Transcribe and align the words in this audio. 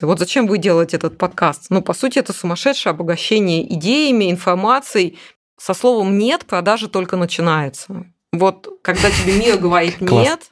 Вот 0.00 0.18
зачем 0.18 0.46
вы 0.46 0.58
делаете 0.58 0.98
этот 0.98 1.16
подкаст? 1.16 1.66
Ну, 1.70 1.80
по 1.80 1.94
сути, 1.94 2.18
это 2.18 2.32
сумасшедшее 2.32 2.90
обогащение 2.90 3.72
идеями, 3.74 4.30
информацией. 4.30 5.18
Со 5.58 5.72
словом 5.72 6.18
«нет» 6.18 6.44
продажа 6.44 6.88
только 6.88 7.16
начинается. 7.16 8.04
Вот 8.32 8.68
когда 8.82 9.10
тебе 9.10 9.38
мир 9.38 9.56
говорит 9.56 10.00
«нет», 10.00 10.50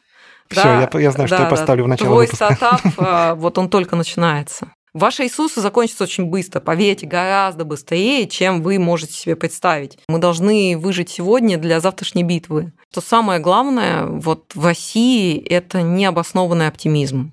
все, 0.49 0.63
да, 0.63 0.91
я, 0.93 1.01
я 1.01 1.11
знаю, 1.11 1.29
да, 1.29 1.37
что 1.37 1.45
я 1.45 1.51
поставлю 1.51 1.83
да, 1.83 1.87
в 1.87 1.89
начало 1.89 2.09
Твой 2.09 2.27
выпуска. 2.27 2.55
стартап, 2.55 2.81
а, 2.99 3.35
вот 3.35 3.59
он 3.59 3.69
только 3.69 3.97
начинается. 3.97 4.73
Ваши 4.93 5.25
Иисусы 5.25 5.61
закончатся 5.61 6.05
очень 6.05 6.27
быстро, 6.27 6.61
поверьте, 6.61 7.07
гораздо 7.07 7.65
быстрее, 7.65 8.29
чем 8.29 8.63
вы 8.63 8.79
можете 8.79 9.15
себе 9.15 9.35
представить. 9.35 9.99
Мы 10.07 10.19
должны 10.19 10.79
выжить 10.79 11.11
сегодня 11.11 11.59
для 11.59 11.81
завтрашней 11.81 12.23
битвы. 12.23 12.73
То 12.93 13.01
самое 13.01 13.41
главное 13.41 14.07
вот 14.07 14.53
в 14.55 14.65
России– 14.65 15.43
это 15.49 15.83
необоснованный 15.83 16.69
оптимизм. 16.69 17.33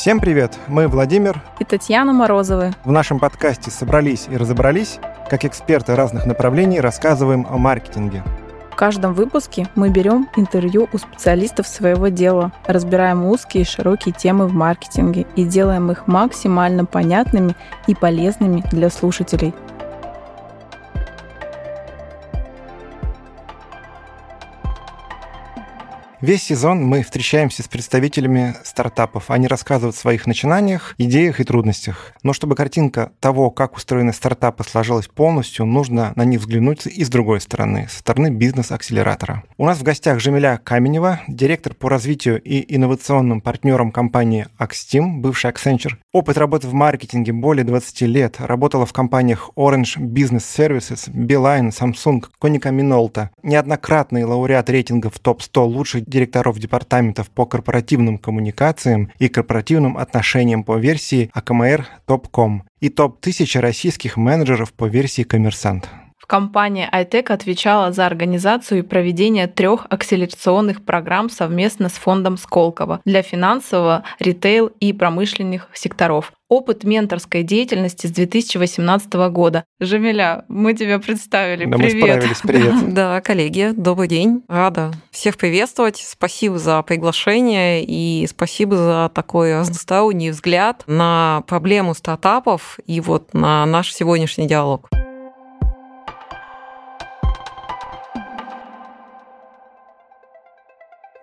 Всем 0.00 0.18
привет! 0.18 0.58
Мы 0.66 0.88
Владимир 0.88 1.42
и 1.58 1.64
Татьяна 1.64 2.14
Морозовы. 2.14 2.72
В 2.84 2.90
нашем 2.90 3.18
подкасте 3.18 3.70
«Собрались 3.70 4.28
и 4.30 4.36
разобрались» 4.38 4.98
как 5.28 5.44
эксперты 5.44 5.94
разных 5.94 6.24
направлений 6.24 6.80
рассказываем 6.80 7.46
о 7.50 7.58
маркетинге. 7.58 8.24
В 8.72 8.76
каждом 8.76 9.12
выпуске 9.12 9.68
мы 9.74 9.90
берем 9.90 10.26
интервью 10.36 10.88
у 10.90 10.96
специалистов 10.96 11.68
своего 11.68 12.08
дела, 12.08 12.50
разбираем 12.64 13.26
узкие 13.26 13.64
и 13.64 13.66
широкие 13.66 14.14
темы 14.14 14.46
в 14.46 14.54
маркетинге 14.54 15.26
и 15.36 15.44
делаем 15.44 15.90
их 15.90 16.06
максимально 16.06 16.86
понятными 16.86 17.54
и 17.86 17.94
полезными 17.94 18.64
для 18.72 18.88
слушателей– 18.88 19.52
Весь 26.20 26.42
сезон 26.42 26.84
мы 26.84 27.02
встречаемся 27.02 27.62
с 27.62 27.68
представителями 27.68 28.54
стартапов. 28.62 29.30
Они 29.30 29.46
рассказывают 29.46 29.96
о 29.96 29.98
своих 29.98 30.26
начинаниях, 30.26 30.94
идеях 30.98 31.40
и 31.40 31.44
трудностях. 31.44 32.12
Но 32.22 32.34
чтобы 32.34 32.56
картинка 32.56 33.12
того, 33.20 33.50
как 33.50 33.74
устроены 33.74 34.12
стартапы, 34.12 34.62
сложилась 34.64 35.08
полностью, 35.08 35.64
нужно 35.64 36.12
на 36.16 36.26
них 36.26 36.40
взглянуть 36.40 36.86
и 36.86 37.04
с 37.04 37.08
другой 37.08 37.40
стороны, 37.40 37.88
со 37.88 38.00
стороны 38.00 38.28
бизнес-акселератора. 38.28 39.44
У 39.56 39.64
нас 39.64 39.78
в 39.78 39.82
гостях 39.82 40.20
Жемиля 40.20 40.60
Каменева, 40.62 41.20
директор 41.26 41.72
по 41.72 41.88
развитию 41.88 42.38
и 42.42 42.76
инновационным 42.76 43.40
партнером 43.40 43.90
компании 43.90 44.46
Axteam, 44.58 45.20
бывший 45.20 45.50
Accenture. 45.50 45.94
Опыт 46.12 46.36
работы 46.36 46.66
в 46.66 46.74
маркетинге 46.74 47.32
более 47.32 47.64
20 47.64 48.02
лет. 48.02 48.36
Работала 48.40 48.84
в 48.84 48.92
компаниях 48.92 49.48
Orange 49.56 49.96
Business 49.96 50.42
Services, 50.42 51.10
Beeline, 51.10 51.70
Samsung, 51.70 52.22
Konica 52.38 52.70
Minolta. 52.70 53.28
Неоднократный 53.42 54.24
лауреат 54.24 54.68
рейтингов 54.68 55.18
топ-100 55.18 55.64
лучших 55.64 56.09
директоров 56.10 56.58
департаментов 56.58 57.30
по 57.30 57.46
корпоративным 57.46 58.18
коммуникациям 58.18 59.10
и 59.18 59.28
корпоративным 59.28 59.96
отношениям 59.96 60.64
по 60.64 60.76
версии 60.76 61.30
АКМР 61.32 61.86
Топком 62.06 62.64
и 62.80 62.88
топ-1000 62.88 63.60
российских 63.60 64.16
менеджеров 64.16 64.72
по 64.72 64.86
версии 64.86 65.22
Коммерсант 65.22 65.88
компания 66.30 66.88
iTech 66.92 67.32
отвечала 67.32 67.90
за 67.90 68.06
организацию 68.06 68.78
и 68.78 68.82
проведение 68.82 69.48
трех 69.48 69.86
акселерационных 69.90 70.84
программ 70.84 71.28
совместно 71.28 71.88
с 71.88 71.94
фондом 71.94 72.36
Сколково 72.36 73.00
для 73.04 73.22
финансового, 73.22 74.04
ритейл 74.20 74.68
и 74.78 74.92
промышленных 74.92 75.68
секторов. 75.72 76.32
Опыт 76.48 76.84
менторской 76.84 77.42
деятельности 77.42 78.06
с 78.06 78.12
2018 78.12 79.12
года. 79.32 79.64
Жамиля, 79.80 80.44
мы 80.46 80.74
тебя 80.74 81.00
представили. 81.00 81.64
Да, 81.64 81.76
привет. 81.76 81.94
мы 81.94 82.00
справились. 82.00 82.40
Привет. 82.42 82.74
Да, 82.94 83.20
коллеги, 83.20 83.72
добрый 83.76 84.06
день. 84.06 84.44
Рада 84.48 84.92
всех 85.10 85.36
приветствовать. 85.36 85.96
Спасибо 85.96 86.60
за 86.60 86.80
приглашение 86.82 87.84
и 87.84 88.24
спасибо 88.28 88.76
за 88.76 89.10
такой 89.12 89.58
разносторонний 89.58 90.30
взгляд 90.30 90.84
на 90.86 91.42
проблему 91.48 91.92
стартапов 91.94 92.78
и 92.86 93.00
вот 93.00 93.34
на 93.34 93.66
наш 93.66 93.92
сегодняшний 93.92 94.46
диалог. 94.46 94.88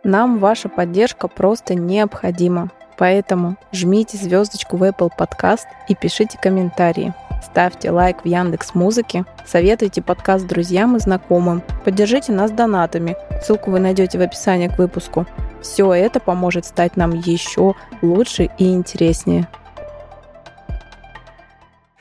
Нам 0.08 0.40
ваша 0.40 0.70
поддержка 0.70 1.28
просто 1.28 1.76
необходима. 1.76 2.70
Поэтому 2.98 3.58
жмите 3.74 4.16
звездочку 4.16 4.78
в 4.78 4.84
Apple 4.84 5.10
Podcast 5.20 5.66
и 5.90 5.96
пишите 5.96 6.38
комментарии. 6.42 7.14
Ставьте 7.44 7.92
лайк 7.92 8.24
в 8.24 8.26
Яндекс 8.26 8.74
Музыке, 8.74 9.26
советуйте 9.46 10.02
подкаст 10.02 10.48
друзьям 10.48 10.96
и 10.96 11.00
знакомым, 11.00 11.62
поддержите 11.84 12.32
нас 12.32 12.52
донатами. 12.52 13.18
Ссылку 13.44 13.70
вы 13.70 13.80
найдете 13.80 14.18
в 14.18 14.22
описании 14.22 14.70
к 14.70 14.78
выпуску. 14.78 15.26
Все 15.62 15.94
это 15.94 16.22
поможет 16.22 16.64
стать 16.64 16.96
нам 16.96 17.12
еще 17.12 17.76
лучше 18.02 18.50
и 18.58 18.72
интереснее. 18.72 19.50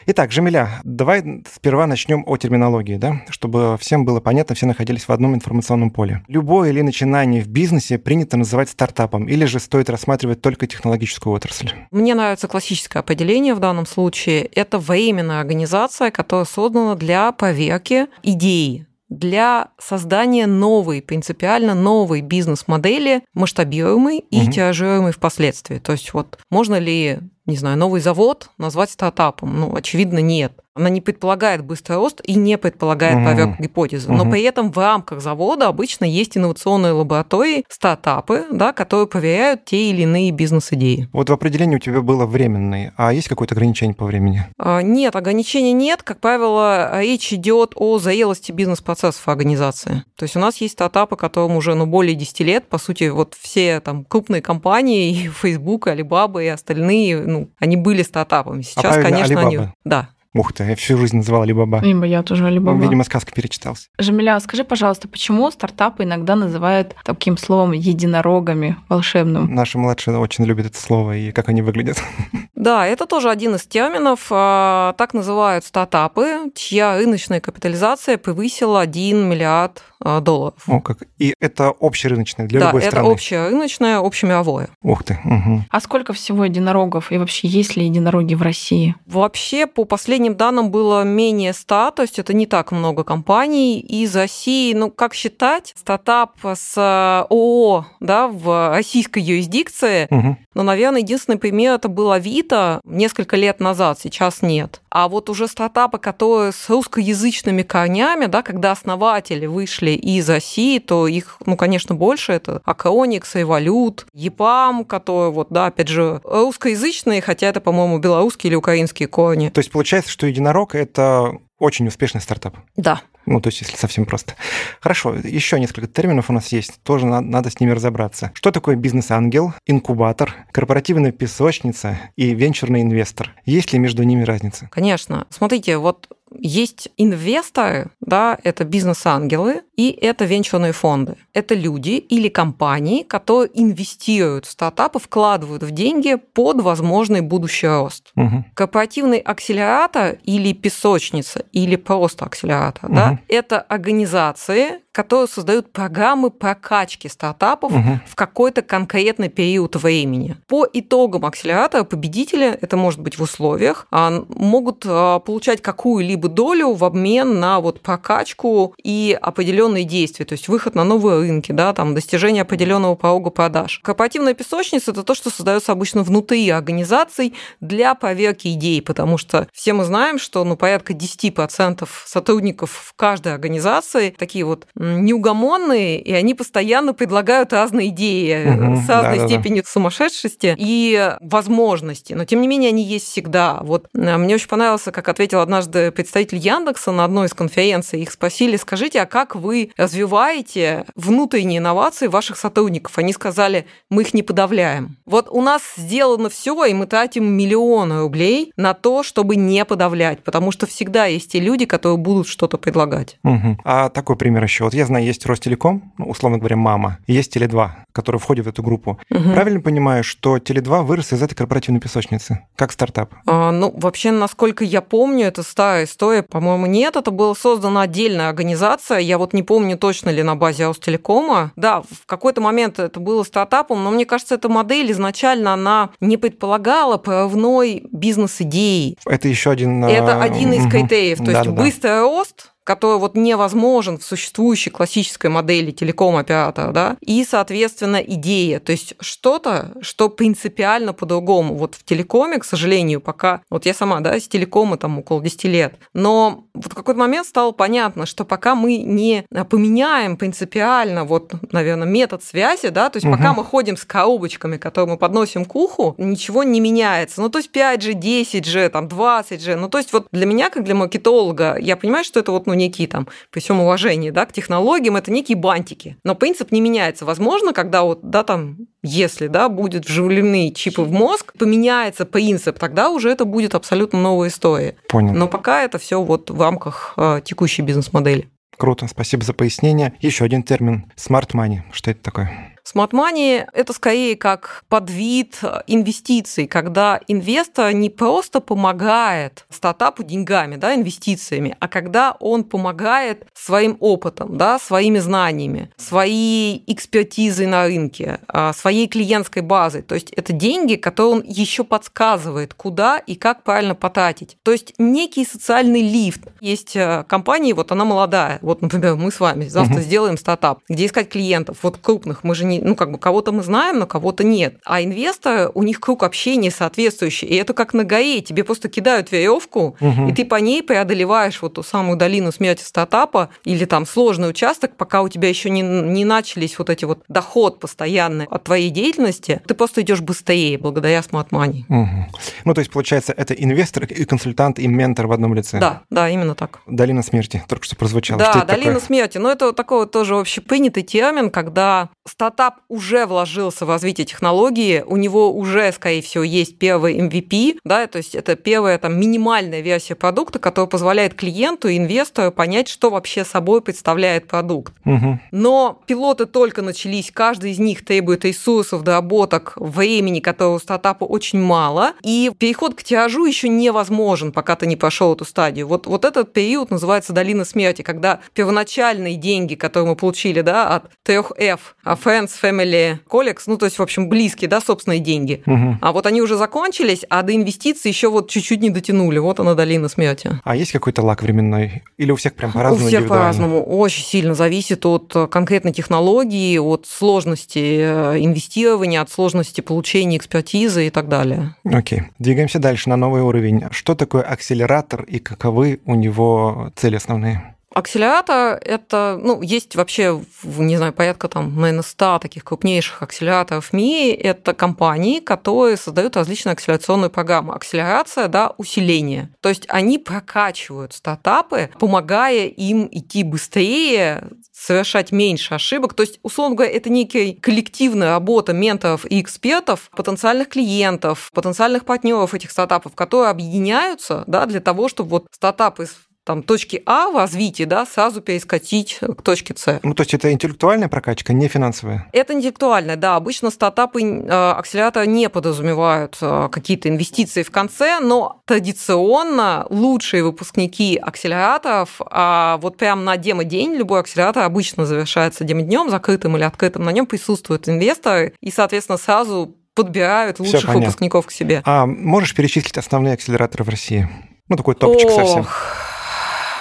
Итак, 0.09 0.31
Жемиля, 0.31 0.71
давай 0.85 1.43
сперва 1.53 1.89
начнем 1.89 2.23
о 2.29 2.37
терминологии, 2.37 2.97
да, 2.97 3.23
чтобы 3.29 3.77
всем 3.81 4.05
было 4.05 4.21
понятно, 4.21 4.55
все 4.55 4.65
находились 4.65 5.09
в 5.09 5.11
одном 5.11 5.35
информационном 5.35 5.91
поле. 5.91 6.23
Любое 6.29 6.71
или 6.71 6.81
начинание 6.81 7.43
в 7.43 7.49
бизнесе 7.49 7.99
принято 7.99 8.37
называть 8.37 8.69
стартапом, 8.69 9.29
или 9.29 9.47
же 9.47 9.59
стоит 9.59 9.91
рассматривать 9.91 10.41
только 10.41 10.69
технологическую 10.69 11.35
отрасль? 11.35 11.73
Мне 11.91 12.15
нравится 12.15 12.47
классическое 12.47 13.01
определение 13.01 13.55
в 13.55 13.59
данном 13.59 13.85
случае. 13.85 14.45
Это 14.45 14.79
временная 14.79 15.41
организация, 15.41 16.13
которая 16.13 16.45
создана 16.45 16.95
для 16.95 17.33
поверки 17.33 18.07
идеи, 18.23 18.86
для 19.09 19.69
создания 19.79 20.47
новой, 20.47 21.01
принципиально 21.03 21.75
новой 21.75 22.21
бизнес-модели, 22.23 23.23
масштабируемой 23.35 24.19
и 24.19 24.43
угу. 24.43 24.53
тиражируемой 24.53 25.13
впоследствии. 25.13 25.79
То 25.79 25.93
есть 25.93 26.13
вот 26.13 26.39
можно 26.51 26.79
ли 26.79 27.21
не 27.47 27.57
знаю, 27.57 27.79
новый 27.79 28.01
завод 28.01 28.51
назвать 28.59 28.91
стартапом? 28.91 29.59
Ну, 29.59 29.75
очевидно, 29.75 30.19
нет. 30.19 30.53
Она 30.77 30.91
не 30.91 31.01
предполагает 31.01 31.65
быстрый 31.65 31.97
рост 31.97 32.21
и 32.23 32.35
не 32.35 32.59
предполагает 32.59 33.25
проверку 33.25 33.63
гипотезы. 33.63 34.13
Но 34.13 34.23
угу. 34.23 34.33
при 34.33 34.43
этом 34.43 34.71
в 34.71 34.79
рамках 34.79 35.21
завода 35.21 35.69
обычно 35.69 36.05
есть 36.05 36.37
инновационные 36.37 36.93
лаборатории, 36.93 37.65
стартапы, 37.69 38.45
да, 38.53 38.73
которые 38.73 39.07
проверяют 39.07 39.65
те 39.65 39.91
или 39.91 40.03
иные 40.03 40.31
бизнес-идеи. 40.31 41.09
Вот 41.13 41.31
в 41.31 41.33
определении 41.33 41.77
у 41.77 41.79
тебя 41.79 42.03
было 42.03 42.27
временный, 42.27 42.91
а 42.97 43.13
есть 43.13 43.29
какое-то 43.29 43.55
ограничение 43.55 43.95
по 43.95 44.05
времени? 44.05 44.45
А, 44.59 44.83
нет, 44.83 45.17
ограничений 45.17 45.73
нет. 45.73 46.03
Как 46.03 46.21
правило, 46.21 47.01
речь 47.01 47.33
идет 47.33 47.73
о 47.75 47.99
зрелости 47.99 48.53
бизнес-процессов 48.53 49.27
организации. 49.29 50.05
То 50.17 50.25
есть 50.25 50.37
у 50.37 50.41
нас 50.41 50.59
есть 50.59 50.75
стартапы, 50.75 51.17
которым 51.17 51.57
уже 51.57 51.75
ну, 51.75 51.87
более 51.87 52.15
10 52.15 52.41
лет. 52.41 52.69
По 52.69 52.79
сути, 52.79 53.09
вот 53.09 53.35
все 53.41 53.81
там 53.81 54.05
крупные 54.05 54.43
компании, 54.43 55.11
и 55.25 55.29
Facebook, 55.29 55.87
Alibaba 55.87 56.45
и 56.45 56.49
остальные, 56.49 57.23
ну, 57.23 57.51
они 57.59 57.77
были 57.77 58.03
стартапами. 58.03 58.63
Сейчас, 58.63 58.97
а 58.97 59.03
конечно, 59.03 59.35
Alibaba. 59.35 59.47
они... 59.47 59.59
Да, 59.85 60.09
Ух 60.37 60.53
ты, 60.53 60.65
я 60.65 60.77
всю 60.77 60.99
жизнь 60.99 61.17
называл 61.17 61.43
Алибаба. 61.43 61.81
Либо 61.81 62.05
я 62.05 62.23
тоже 62.23 62.47
Алибаба. 62.47 62.79
Видимо, 62.79 63.05
сказка 63.05 63.33
перечитался. 63.33 63.89
Жамиля, 63.99 64.39
скажи, 64.41 64.65
пожалуйста, 64.65 65.09
почему 65.09 65.51
стартапы 65.51 66.05
иногда 66.05 66.37
называют 66.37 66.95
таким 67.05 67.39
словом 67.39 67.73
единорогами 67.73 68.77
волшебным? 68.91 69.55
Наши 69.55 69.79
младшие 69.79 70.19
очень 70.19 70.45
любят 70.45 70.67
это 70.67 70.79
слово 70.79 71.17
и 71.17 71.33
как 71.33 71.49
они 71.49 71.63
выглядят. 71.63 72.03
Да, 72.57 72.85
это 72.85 73.07
тоже 73.07 73.31
один 73.31 73.55
из 73.55 73.65
терминов. 73.65 74.27
А, 74.31 74.95
так 74.95 75.15
называют 75.15 75.65
стартапы, 75.65 76.51
чья 76.55 76.97
рыночная 76.97 77.39
капитализация 77.39 78.17
превысила 78.17 78.81
1 78.81 79.29
миллиард 79.29 79.85
а, 80.01 80.21
долларов. 80.21 80.63
О, 80.67 80.81
как. 80.81 80.99
И 81.19 81.35
это 81.39 81.73
общерыночное 81.79 82.49
для 82.49 82.61
да, 82.61 82.67
любой 82.67 82.81
это 82.81 82.91
страны? 82.91 83.07
Да, 83.07 83.13
это 83.13 83.15
общерыночное, 83.15 83.99
общемировое. 83.99 84.69
Ух 84.83 85.05
ты. 85.05 85.19
Угу. 85.25 85.65
А 85.71 85.81
сколько 85.81 86.13
всего 86.13 86.45
единорогов? 86.45 87.13
И 87.13 87.19
вообще, 87.19 87.47
есть 87.47 87.77
ли 87.77 87.85
единороги 87.85 88.35
в 88.35 88.43
России? 88.43 88.97
Вообще, 89.07 89.67
по 89.67 89.85
последним 89.85 90.26
данным, 90.35 90.71
было 90.71 91.03
менее 91.05 91.53
100, 91.53 91.93
то 91.93 92.03
есть 92.03 92.19
это 92.19 92.35
не 92.35 92.47
так 92.47 92.73
много 92.73 93.05
компаний. 93.05 93.81
Из 93.81 94.15
России, 94.17 94.73
ну, 94.75 94.91
как 94.91 95.15
считать, 95.15 95.73
стартап 95.77 96.37
с 96.43 96.75
э, 96.77 97.27
ООО 97.31 97.87
да, 98.01 98.29
в 98.29 98.71
российской 98.71 99.23
юрисдикции, 99.23 100.07
угу. 100.11 100.37
ну, 100.55 100.63
наверное, 100.63 101.01
единственный 101.01 101.39
пример 101.39 101.75
это 101.75 101.89
был 101.89 102.11
Авито 102.11 102.81
несколько 102.85 103.37
лет 103.37 103.61
назад, 103.61 103.99
сейчас 104.01 104.43
нет. 104.43 104.81
А 104.99 105.09
вот 105.09 105.29
уже 105.29 105.47
стартапы, 105.47 105.99
которые 105.99 106.53
с 106.53 106.71
русскоязычными 106.71 107.61
корнями, 107.61 108.25
да, 108.25 108.41
когда 108.41 108.73
основатели 108.73 109.45
вышли 109.45 109.91
из 109.91 110.27
России, 110.27 110.79
то 110.79 111.07
их, 111.07 111.37
ну, 111.45 111.55
конечно, 111.59 111.95
больше. 111.95 112.33
Это 112.33 112.63
Акроникс, 112.65 113.37
Эволют, 113.37 114.07
ЕПАМ, 114.15 114.87
которые, 114.87 115.33
вот, 115.33 115.49
да, 115.51 115.67
опять 115.67 115.89
же, 115.89 116.23
русскоязычные, 116.25 117.21
хотя 117.21 117.49
это, 117.49 117.61
по-моему, 117.61 117.99
белорусские 117.99 118.49
или 118.49 118.55
украинские 118.55 119.07
корни. 119.07 119.51
То 119.51 119.59
есть 119.59 119.71
получается, 119.71 120.11
что 120.11 120.29
единорог– 120.29 120.75
это 120.75 121.41
очень 121.59 121.87
успешный 121.89 122.23
стартап. 122.23 122.57
Да. 122.77 123.03
Ну, 123.27 123.41
то 123.41 123.49
есть, 123.49 123.61
если 123.61 123.77
совсем 123.77 124.07
просто. 124.07 124.35
Хорошо, 124.81 125.15
еще 125.15 125.59
несколько 125.61 125.89
терминов 125.89 126.31
у 126.31 126.33
нас 126.33 126.49
есть, 126.53 126.81
тоже 126.83 127.07
надо, 127.07 127.27
надо 127.27 127.51
с 127.51 127.61
ними 127.61 127.73
разобраться. 127.73 128.31
Что 128.35 128.53
такое 128.53 128.77
бизнес-ангел, 128.77 129.53
инкубатор, 129.67 130.35
корпоративная 130.53 131.13
песочница 131.13 131.99
и 132.17 132.35
венчурный 132.35 132.83
инвестор? 132.83 133.33
Есть 133.45 133.73
ли 133.73 133.79
между 133.79 134.05
ними 134.05 134.23
разница? 134.23 134.69
Конечно. 134.71 135.27
Смотрите, 135.31 135.77
вот 135.79 136.09
есть 136.33 136.89
инвесторы, 136.97 137.91
да, 138.01 138.39
это 138.43 138.65
бизнес-ангелы, 138.65 139.63
и 139.77 139.91
это 139.91 140.25
венчурные 140.25 140.73
фонды. 140.73 141.17
Это 141.33 141.55
люди 141.55 141.91
или 141.91 142.29
компании, 142.29 143.03
которые 143.03 143.51
инвестируют 143.55 144.47
в 144.47 144.51
стартапы, 144.51 144.99
вкладывают 144.99 145.63
в 145.63 145.71
деньги 145.71 146.17
под 146.17 146.61
возможный 146.61 147.21
будущий 147.21 147.69
рост. 147.69 148.11
Угу. 148.17 148.45
Корпоративный 148.55 149.19
акселератор 149.19 150.19
или 150.25 150.53
песочница, 150.53 151.45
или 151.53 151.77
просто 151.77 152.25
акселератор, 152.25 152.87
угу. 152.87 152.95
да, 152.95 153.19
это 153.29 153.61
организации, 153.61 154.81
которые 154.97 155.29
создают 155.29 155.73
программы 155.73 156.31
прокачки 156.31 157.07
стартапов 157.07 157.71
Угу. 157.71 158.01
в 158.07 158.15
какой-то 158.15 158.63
конкретный 158.63 159.29
период 159.29 159.77
времени. 159.77 160.37
По 160.47 160.67
итогам 160.73 161.27
акселератора 161.27 161.85
победители, 161.85 162.47
это 162.63 162.79
может 162.79 163.01
быть 163.01 163.19
в 163.19 163.23
условиях, 163.23 163.87
а, 163.91 164.25
могут 164.29 164.85
а, 164.87 165.19
получать 165.19 165.61
какую-либо 165.61 166.29
долю 166.29 166.73
в 166.73 166.83
обмен 166.83 167.41
на 167.41 167.61
вот 167.61 167.83
прокачку 167.83 168.75
и 168.83 169.19
определенные 169.21 169.85
действия, 169.85 170.25
то 170.25 170.33
есть 170.33 170.49
выход 170.49 170.75
на 170.75 170.85
новые 170.85 171.21
рынки, 171.21 171.53
да, 171.53 171.75
там 171.75 171.95
достижение 171.95 172.41
определенного 172.41 172.95
порога 172.95 173.29
продаж. 173.29 173.81
Корпоративная 173.85 174.33
песочница– 174.33 174.91
это 174.93 175.03
то, 175.03 175.15
что 175.15 175.29
создается 175.29 175.73
обычно 175.73 176.05
внутри 176.05 176.49
организаций 176.49 177.35
для 177.61 177.95
проверки 177.95 178.49
идей, 178.49 178.81
потому 178.81 179.19
что 179.19 179.47
все 179.53 179.75
мы 179.75 179.85
знаем, 179.85 180.19
что 180.19 180.43
ну, 180.45 180.57
порядка 180.57 180.95
10% 180.95 181.87
сотрудников 182.07 182.71
в 182.71 182.95
каждой 182.95 183.35
организации 183.35 184.15
такие 184.17 184.47
вот 184.47 184.67
неугомонные, 184.95 186.01
и 186.01 186.13
они 186.13 186.35
постоянно 186.35 186.95
предлагают 186.95 187.53
разные 187.53 187.89
идеи 187.89 188.45
Мгм, 188.47 188.77
с 188.77 188.89
разной 188.89 189.19
да-да-да. 189.19 189.29
степенью 189.29 189.65
сумасшедшести 189.67 190.55
и 190.59 191.15
возможности. 191.21 192.13
Но 192.13 192.25
тем 192.25 192.41
не 192.41 192.49
менее 192.49 192.69
они 192.71 192.83
есть 192.83 193.07
всегда. 193.07 193.61
Вот 193.63 193.87
э, 193.95 194.17
мне 194.17 194.35
очень 194.35 194.49
понравилось, 194.49 194.83
как 194.85 195.09
ответил 195.09 195.41
однажды 195.41 195.91
представитель 195.91 196.39
Яндекса 196.39 196.93
на 196.93 197.05
одной 197.05 197.27
из 197.27 197.35
конференций. 197.35 198.01
Их 198.01 198.11
спросили, 198.11 198.57
скажите, 198.57 199.01
а 199.01 199.07
как 199.07 199.35
вы 199.35 199.71
развиваете 199.77 200.85
внутренние 200.95 201.59
инновации 201.59 202.07
ваших 202.07 202.37
сотрудников? 202.37 202.99
Они 202.99 203.13
сказали, 203.13 203.67
мы 203.91 204.03
их 204.03 204.15
не 204.15 204.23
подавляем. 204.23 204.97
Вот 205.07 205.29
у 205.31 205.43
нас 205.43 205.63
сделано 205.77 206.29
все, 206.31 206.65
и 206.65 206.75
мы 206.75 206.87
тратим 206.87 207.25
миллионы 207.27 208.01
рублей 208.01 208.53
на 208.57 208.75
то, 208.75 209.03
чтобы 209.03 209.37
не 209.37 209.65
подавлять, 209.65 210.23
потому 210.23 210.53
что 210.53 210.67
всегда 210.67 211.07
есть 211.07 211.33
те 211.33 211.41
люди, 211.41 211.67
которые 211.67 211.99
будут 211.99 212.29
что-то 212.29 212.59
предлагать. 212.59 213.19
Мгм. 213.23 213.59
А 213.65 213.89
такой 213.89 214.17
пример 214.17 214.43
еще. 214.43 214.65
Вот 214.65 214.75
я 214.77 214.87
знаю, 214.87 215.05
есть 215.05 215.25
Ростелеком, 215.27 215.93
ну, 215.99 216.07
условно 216.07 216.39
говоря, 216.39 216.57
мама, 216.57 216.99
и 217.07 217.13
есть 217.13 217.37
Теле2, 217.37 217.71
который 217.93 218.19
входит 218.21 218.45
в 218.47 218.49
эту 218.49 218.63
группу. 218.63 218.99
Мгм. 219.11 219.33
Правильно 219.33 219.61
понимаю, 219.61 220.05
что 220.05 220.37
Теле2 220.37 220.83
вырос 220.85 221.13
из 221.13 221.23
этой 221.23 221.35
корпоративной 221.35 221.81
песочницы, 221.81 222.41
как 222.57 222.73
стартап? 222.73 223.13
А, 223.27 223.51
Ну, 223.53 223.73
вообще, 223.77 224.11
насколько 224.11 224.65
я 224.65 224.81
помню, 224.83 225.27
это 225.27 225.43
старая 225.43 225.85
история. 225.85 226.23
По-моему, 226.23 226.67
нет, 226.67 226.97
это 226.97 227.11
была 227.11 227.35
создана 227.35 227.83
отдельная 227.83 228.29
организация. 228.29 228.99
Я 228.99 229.19
вот 229.19 229.33
не 229.33 229.43
помню 229.43 229.79
точно 229.79 230.11
ли 230.11 230.23
на 230.23 230.37
базе 230.37 230.67
Аустелекома. 230.67 231.53
Да, 231.57 231.83
в 231.83 232.07
какой-то 232.07 232.41
момент 232.41 232.79
это 232.79 233.01
было 233.01 233.23
стартапом, 233.23 233.83
но 233.83 233.91
мне 233.91 234.05
кажется, 234.05 234.35
эта 234.35 234.49
модель 234.49 234.93
изначально 234.93 235.55
она 235.55 235.91
не 236.01 236.17
предполагала 236.17 236.97
прорывной 236.99 237.85
бизнес-идеи. 237.93 238.97
Это 239.07 239.29
еще 239.29 239.51
один... 239.51 239.85
а, 239.85 239.91
Это 239.91 240.21
один 240.23 240.53
из 240.53 240.63
мгм. 240.63 240.71
критериев. 240.71 241.19
То 241.19 241.25
есть 241.25 241.35
Да-да-да. 241.45 241.63
быстрый 241.63 242.01
рост, 242.01 242.53
который 242.67 242.99
вот 242.99 243.15
невозможен 243.15 243.97
в 243.99 244.03
существующей 244.05 244.71
классической 244.71 245.31
модели 245.31 245.71
телеком-оператора, 245.71 246.73
да, 246.73 246.97
и, 247.01 247.25
соответственно, 247.25 247.97
идея, 247.97 248.59
то 248.59 248.73
есть 248.73 248.95
что-то, 249.01 249.73
что 249.81 250.09
принципиально 250.09 250.93
по-другому. 250.93 251.55
Вот 251.55 251.77
в 251.77 251.85
телекоме, 251.85 252.39
к 252.39 252.45
сожалению, 252.45 253.01
пока, 253.01 253.43
вот 253.51 253.67
я 253.67 253.73
сама, 253.75 254.01
да, 254.01 254.19
с 254.19 254.27
телекома 254.27 254.79
там 254.79 254.99
около 254.99 255.23
10 255.23 255.45
лет, 255.45 255.77
но 255.95 256.45
вот 256.55 256.73
в 256.73 256.75
какой-то 256.75 256.99
момент 256.99 257.27
стало 257.29 257.53
понятно, 257.53 258.05
что 258.05 258.25
пока 258.25 258.57
мы 258.57 258.79
не 258.79 259.25
поменяем 259.49 260.17
принципиально, 260.17 261.05
вот, 261.05 261.35
наверное, 261.53 261.87
метод 261.87 262.25
связи, 262.25 262.71
да, 262.71 262.91
то 262.91 262.97
есть 262.97 263.07
пока 263.07 263.29
Мгм. 263.29 263.37
мы 263.37 263.45
ходим 263.45 263.77
с 263.77 263.85
коробочками, 263.85 264.57
которые 264.57 264.91
мы 264.91 264.99
подносим 264.99 265.45
к 265.45 265.55
уху, 265.55 265.95
ничего 265.99 266.43
не 266.43 266.59
меняется. 266.59 267.21
Ну, 267.21 267.29
то 267.29 267.39
есть 267.39 267.51
5G, 267.55 267.93
10G, 267.93 268.71
там 268.71 268.89
20G, 268.89 269.55
ну, 269.55 269.69
то 269.69 269.79
есть 269.79 269.93
вот 269.93 270.09
для 270.11 270.27
меня, 270.27 270.51
как 270.51 270.65
для 270.65 270.75
маркетолога, 270.75 271.57
я 271.61 271.77
понимаю, 271.77 272.05
что 272.05 272.19
это 272.19 272.33
вот, 272.33 272.47
ну, 272.47 272.56
некие 272.57 272.89
там, 272.89 273.09
при 273.31 273.41
всем 273.41 273.61
уважении, 273.61 274.11
да, 274.11 274.27
к 274.27 274.33
технологиям, 274.33 274.97
это 274.97 275.11
некие 275.11 275.37
бантики. 275.37 275.97
Но 276.05 276.15
принцип 276.15 276.53
не 276.53 276.61
меняется. 276.61 277.05
Возможно, 277.05 277.53
когда 277.53 277.83
вот, 277.83 278.01
да, 278.03 278.25
там, 278.25 278.59
если, 278.83 279.29
да, 279.29 279.49
будет 279.49 279.87
вживлены 279.87 280.53
чипы 280.53 280.83
в 280.83 280.93
мозг, 280.93 281.33
поменяется 281.39 282.05
принцип, 282.05 282.59
тогда 282.59 282.91
уже 282.91 283.11
это 283.11 283.25
будет 283.25 283.55
абсолютно 283.55 284.01
новая 284.01 284.29
история. 284.29 284.77
Понял. 284.89 285.15
Но 285.15 285.29
пока 285.29 285.63
это 285.63 285.79
все 285.79 286.03
вот 286.03 286.31
в 286.31 286.41
рамках 286.41 286.95
э, 286.97 287.21
текущей 287.25 287.63
бизнес-модели. 287.63 288.29
Круто, 288.57 288.87
спасибо 288.89 289.23
за 289.23 289.35
пояснение. 289.35 289.95
Еще 290.01 290.25
один 290.25 290.43
термин– 290.43 290.91
smart 290.97 291.33
money. 291.33 291.61
Что 291.73 291.91
это 291.91 292.03
такое? 292.03 292.56
Smart 292.67 292.91
Money– 292.91 293.47
это 293.53 293.73
скорее 293.73 294.17
как 294.17 294.65
подвид 294.69 295.39
инвестиций, 295.69 296.47
когда 296.49 297.01
инвестор 297.07 297.73
не 297.73 297.91
просто 297.91 298.41
помогает 298.41 299.47
стартапу 299.51 300.03
деньгами, 300.03 300.57
да, 300.57 300.75
инвестициями, 300.75 301.57
а 301.61 301.69
когда 301.69 302.17
он 302.19 302.43
помогает 302.45 303.27
своим 303.35 303.77
опытом, 303.81 304.37
да, 304.37 304.59
своими 304.59 304.99
знаниями, 304.99 305.71
своей 305.77 306.63
экспертизой 306.67 307.47
на 307.47 307.67
рынке, 307.67 308.19
а, 308.27 308.53
своей 308.53 308.89
клиентской 308.89 309.43
базой. 309.43 309.83
То 309.83 309.95
есть 309.95 310.11
это 310.11 310.33
деньги, 310.33 310.75
которые 310.75 311.13
он 311.21 311.23
еще 311.25 311.63
подсказывает, 311.63 312.55
куда 312.55 312.99
и 312.99 313.15
как 313.15 313.45
правильно 313.45 313.75
потратить. 313.75 314.37
То 314.43 314.53
есть 314.53 314.75
некий 314.79 315.25
социальный 315.25 315.83
лифт. 315.83 316.23
Есть 316.41 316.75
э, 316.75 317.05
компании, 317.09 317.53
вот 317.53 317.71
она 317.71 317.85
молодая, 317.85 318.39
вот, 318.43 318.63
например, 318.63 318.97
мы 318.97 319.13
с 319.13 319.21
вами 319.21 319.47
завтра 319.47 319.75
Мгм. 319.75 319.83
сделаем 319.83 320.19
стартап, 320.19 320.61
где 320.69 320.87
искать 320.87 321.09
клиентов, 321.09 321.59
вот 321.63 321.77
крупных, 321.79 322.25
мы 322.25 322.35
же 322.35 322.45
не, 322.45 322.56
ну, 322.63 322.75
как 322.77 322.91
бы 322.91 322.99
кого-то 322.99 323.33
мы 323.33 323.43
знаем, 323.43 323.79
но 323.79 323.87
кого-то 323.87 324.25
нет. 324.25 324.57
А 324.65 324.83
инвесторы, 324.83 325.51
у 325.55 325.63
них 325.63 325.81
круг 325.81 326.03
общения 326.03 326.51
соответствующий, 326.51 327.29
и 327.29 327.35
это 327.37 327.55
как 327.55 327.75
на 327.75 327.85
горе, 327.85 328.21
тебе 328.21 328.45
просто 328.45 328.69
кидают 328.69 329.13
веревку, 329.13 329.77
Мгм. 329.81 330.09
и 330.09 330.13
ты 330.13 330.25
по 330.25 330.37
ней 330.37 330.63
преодолеваешь 330.63 331.41
вот 331.43 331.55
ту 331.55 331.63
самую 331.63 331.97
долину 331.97 332.33
смерти 332.33 332.63
стартапа 332.63 333.31
или 333.45 333.65
там 333.65 333.87
сложный 333.87 334.29
участок, 334.31 334.77
пока 334.77 335.03
у 335.03 335.09
тебя 335.09 335.29
еще 335.29 335.51
не, 335.51 335.63
не 335.63 336.05
начались 336.05 336.59
вот 336.59 336.71
эти 336.71 336.85
вот 336.85 337.03
доход 337.09 337.61
постоянный 337.61 338.27
от 338.27 338.45
твоей 338.45 338.71
деятельности, 338.71 339.41
ты 339.47 339.55
просто 339.55 339.83
идешь 339.83 340.01
быстрее 340.01 340.59
благодаря 340.59 341.01
Smart 341.01 341.29
Money. 341.31 341.65
Мгм. 341.69 342.07
Ну, 342.45 342.55
то 342.55 342.61
есть, 342.61 342.71
получается, 342.71 343.13
это 343.17 343.35
инвестор 343.35 343.85
и 343.85 344.05
консультант, 344.05 344.59
и 344.59 344.67
ментор 344.69 345.07
в 345.07 345.13
одном 345.13 345.35
лице. 345.35 345.59
Да, 345.59 345.83
да, 345.91 346.09
именно 346.09 346.35
так. 346.35 346.61
Долина 346.67 347.03
смерти, 347.03 347.43
только 347.49 347.65
что 347.65 347.77
прозвучало. 347.77 348.19
Да, 348.19 348.33
Что 348.33 348.45
долина 348.47 348.75
такое? 348.75 348.87
смерти. 348.87 349.19
Но 349.19 349.31
это 349.31 349.53
такой 349.53 349.81
вот 349.81 349.91
тоже 349.93 350.17
общепринятый 350.17 350.83
термин, 350.83 351.31
когда 351.31 351.89
стартап 352.07 352.46
уже 352.69 353.07
вложился 353.07 353.67
в 353.67 353.71
развитие 353.71 354.07
технологии, 354.07 354.85
у 354.87 354.97
него 354.97 355.33
уже, 355.33 355.73
скорее 355.73 356.03
всего, 356.03 356.25
есть 356.25 356.59
первый 356.59 356.99
MVP, 356.99 357.59
да, 357.65 357.87
то 357.87 357.99
есть 357.99 358.15
это 358.15 358.37
первая 358.37 358.79
там 358.79 358.99
минимальная 358.99 359.61
версия 359.61 359.95
продукта, 359.95 360.39
которая 360.39 360.69
позволяет 360.69 361.15
клиенту 361.15 361.69
и 361.69 361.77
инвестору 361.77 362.33
понять, 362.33 362.69
что 362.69 362.91
вообще 362.91 363.25
собой 363.25 363.61
представляет 363.61 364.29
продукт. 364.29 364.73
Мгм. 364.85 365.21
Но 365.31 365.81
пилоты 365.87 366.27
только 366.27 366.63
начались, 366.63 367.11
каждый 367.11 367.53
из 367.53 367.59
них 367.59 367.85
требует 367.85 368.25
ресурсов, 368.25 368.83
доработок, 368.83 369.53
времени, 369.57 370.21
которого 370.21 370.57
у 370.57 370.59
стартапа 370.59 371.05
очень 371.05 371.41
мало, 371.41 371.93
и 372.03 372.31
переход 372.39 372.75
к 372.75 372.83
тиражу 372.83 373.25
еще 373.25 373.49
невозможен, 373.49 374.33
пока 374.33 374.57
ты 374.57 374.67
не 374.67 374.77
прошел 374.77 375.15
эту 375.15 375.25
стадию. 375.25 375.67
Вот, 375.67 375.87
вот 375.87 376.05
этот 376.05 376.33
период 376.33 376.71
называется 376.71 377.13
долина 377.13 377.45
смерти, 377.45 377.83
когда 377.83 378.21
первоначальные 378.35 379.17
деньги, 379.17 379.55
которые 379.55 379.91
мы 379.91 379.97
получили 379.97 380.41
да, 380.41 380.69
от 380.69 380.85
трех 381.03 381.33
F, 381.37 381.77
а 381.85 381.95
Friends, 381.95 382.31
Family, 382.43 382.99
Colleagues, 383.09 383.43
ну 383.47 383.57
то 383.57 383.67
есть, 383.67 383.79
в 383.79 383.83
общем, 383.83 384.09
близкие, 384.09 384.49
да, 384.49 384.61
собственные 384.61 385.01
деньги, 385.01 385.43
Мгм. 385.47 385.79
а 385.81 385.93
вот 385.93 386.07
они 386.07 386.23
уже 386.23 386.37
закончились, 386.37 387.05
а 387.09 387.23
до 387.23 387.35
инвестиций 387.35 387.91
еще 387.91 388.09
вот 388.09 388.31
чуть-чуть 388.31 388.61
не 388.61 388.71
дотянули. 388.71 389.19
Вот 389.19 389.41
она 389.41 389.55
долина 389.55 389.89
смерти. 389.89 390.31
А 390.45 390.57
есть 390.57 390.73
какой-то 390.73 391.03
лак 391.03 391.23
временной? 391.23 391.83
Или 391.99 392.11
у 392.13 392.17
всех 392.17 392.35
прям 392.35 392.51
У 392.51 392.55
по-разному 392.55 392.87
всех 392.87 393.01
индивидуально? 393.01 393.25
по-разному. 393.25 393.63
Очень 393.65 394.05
сильно 394.05 394.35
зависит 394.35 394.85
от 394.87 395.13
э, 395.15 395.27
конкретной 395.27 395.73
технологии, 395.73 396.59
от 396.59 396.87
сложности 396.87 397.59
э, 397.81 398.19
инвестирования, 398.19 399.01
от 399.01 399.11
сложности 399.11 399.61
получения 399.61 400.17
экспертизы 400.17 400.87
и 400.87 400.91
так 400.91 401.09
далее. 401.09 401.55
Окей. 401.65 402.03
Двигаемся 402.19 402.59
дальше 402.59 402.89
на 402.89 402.97
новый 402.97 403.23
уровень. 403.23 403.65
Что 403.71 403.95
такое 403.95 404.23
акселератор 404.23 405.03
и 405.05 405.19
каковы 405.19 405.81
у 405.87 405.95
него 405.95 406.73
цели 406.77 406.97
основные? 406.97 407.56
Акселератор– 407.77 408.59
это, 408.65 409.21
ну, 409.23 409.43
есть 409.43 409.77
вообще, 409.77 410.19
не 410.45 410.79
знаю, 410.79 410.95
порядка 410.95 411.29
там, 411.29 411.61
наверное, 411.61 411.83
100 411.83 412.21
таких 412.21 412.43
крупнейших 412.43 413.03
акселераторов 413.03 413.67
в 413.67 413.73
мире. 413.75 414.15
Это 414.15 414.55
компании, 414.55 415.21
которые 415.21 415.77
создают 415.77 416.17
различные 416.17 416.55
акселерационные 416.55 417.11
программы. 417.11 417.53
Акселерация, 417.53 418.29
да, 418.29 418.55
усиление. 418.57 419.29
То 419.43 419.51
есть 419.51 419.67
они 419.69 419.99
прокачивают 419.99 420.95
стартапы, 420.95 421.69
помогая 421.79 422.47
им 422.47 422.89
идти 422.91 423.23
быстрее, 423.23 424.27
совершать 424.53 425.13
меньше 425.13 425.53
ошибок. 425.53 425.93
То 425.93 426.03
есть, 426.03 426.19
условно 426.23 426.57
говоря, 426.57 426.73
это 426.73 426.89
некая 426.89 427.35
коллективная 427.35 428.09
работа 428.09 428.55
менторов 428.55 429.05
и 429.05 429.21
экспертов, 429.21 429.91
потенциальных 429.95 430.49
клиентов, 430.49 431.31
потенциальных 431.35 431.85
партнеров 431.85 432.33
этих 432.33 432.51
стартапов, 432.51 432.95
которые 432.95 433.29
объединяются 433.29 434.25
да, 434.27 434.47
для 434.47 434.61
того, 434.61 434.89
чтобы 434.89 435.11
вот 435.11 435.27
стартап 435.31 435.81
из 435.81 435.95
там, 436.27 436.43
точки 436.43 436.83
А 436.87 437.09
в 437.09 437.17
развитии, 437.17 437.63
да, 437.63 437.87
сразу 437.87 438.21
перескочить 438.21 438.99
к 439.01 439.23
точке 439.23 439.55
С. 439.57 439.79
Ну, 439.85 439.95
то 439.95 440.03
есть 440.03 440.13
это 440.13 440.33
интеллектуальная 440.33 440.89
прокачка, 440.89 441.33
не 441.33 441.47
финансовая? 441.47 442.09
Это 442.13 442.33
интеллектуальная, 442.33 442.97
да. 442.97 443.15
Обычно 443.15 443.51
стартапы 443.51 444.03
э, 444.03 444.51
акселератора 444.51 445.05
не 445.05 445.29
подразумевают 445.29 446.19
э, 446.21 446.49
какие-то 446.51 446.89
инвестиции 446.89 447.45
в 447.45 447.53
конце, 447.53 448.01
но 448.01 448.43
традиционно 448.45 449.67
лучшие 449.71 450.25
выпускники 450.25 450.97
акселераторов, 450.97 452.01
а 452.11 452.59
вот 452.61 452.77
прям 452.77 453.05
на 453.05 453.17
демо-день 453.17 453.75
любой 453.75 454.01
акселератор 454.01 454.43
обычно 454.43 454.85
завершается 454.85 455.45
демо-днем, 455.45 455.91
закрытым 455.91 456.37
или 456.37 456.43
открытым, 456.43 456.83
на 456.83 456.91
нем 456.91 457.07
присутствуют 457.07 457.69
инвесторы, 457.69 458.35
и, 458.41 458.51
соответственно, 458.51 458.99
сразу 458.99 459.55
подбирают 459.75 460.41
лучших 460.41 460.75
выпускников 460.75 461.27
к 461.27 461.31
себе. 461.31 461.63
А 461.65 461.87
можешь 461.87 462.35
перечислить 462.35 462.79
основные 462.79 463.15
акселераторы 463.15 463.63
в 463.63 463.69
России? 463.69 464.09
Ну, 464.49 464.57
такой 464.57 464.75
топчик 464.75 465.09
Ох, 465.11 465.15
совсем. 465.15 465.47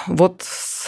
Вот 0.06 0.42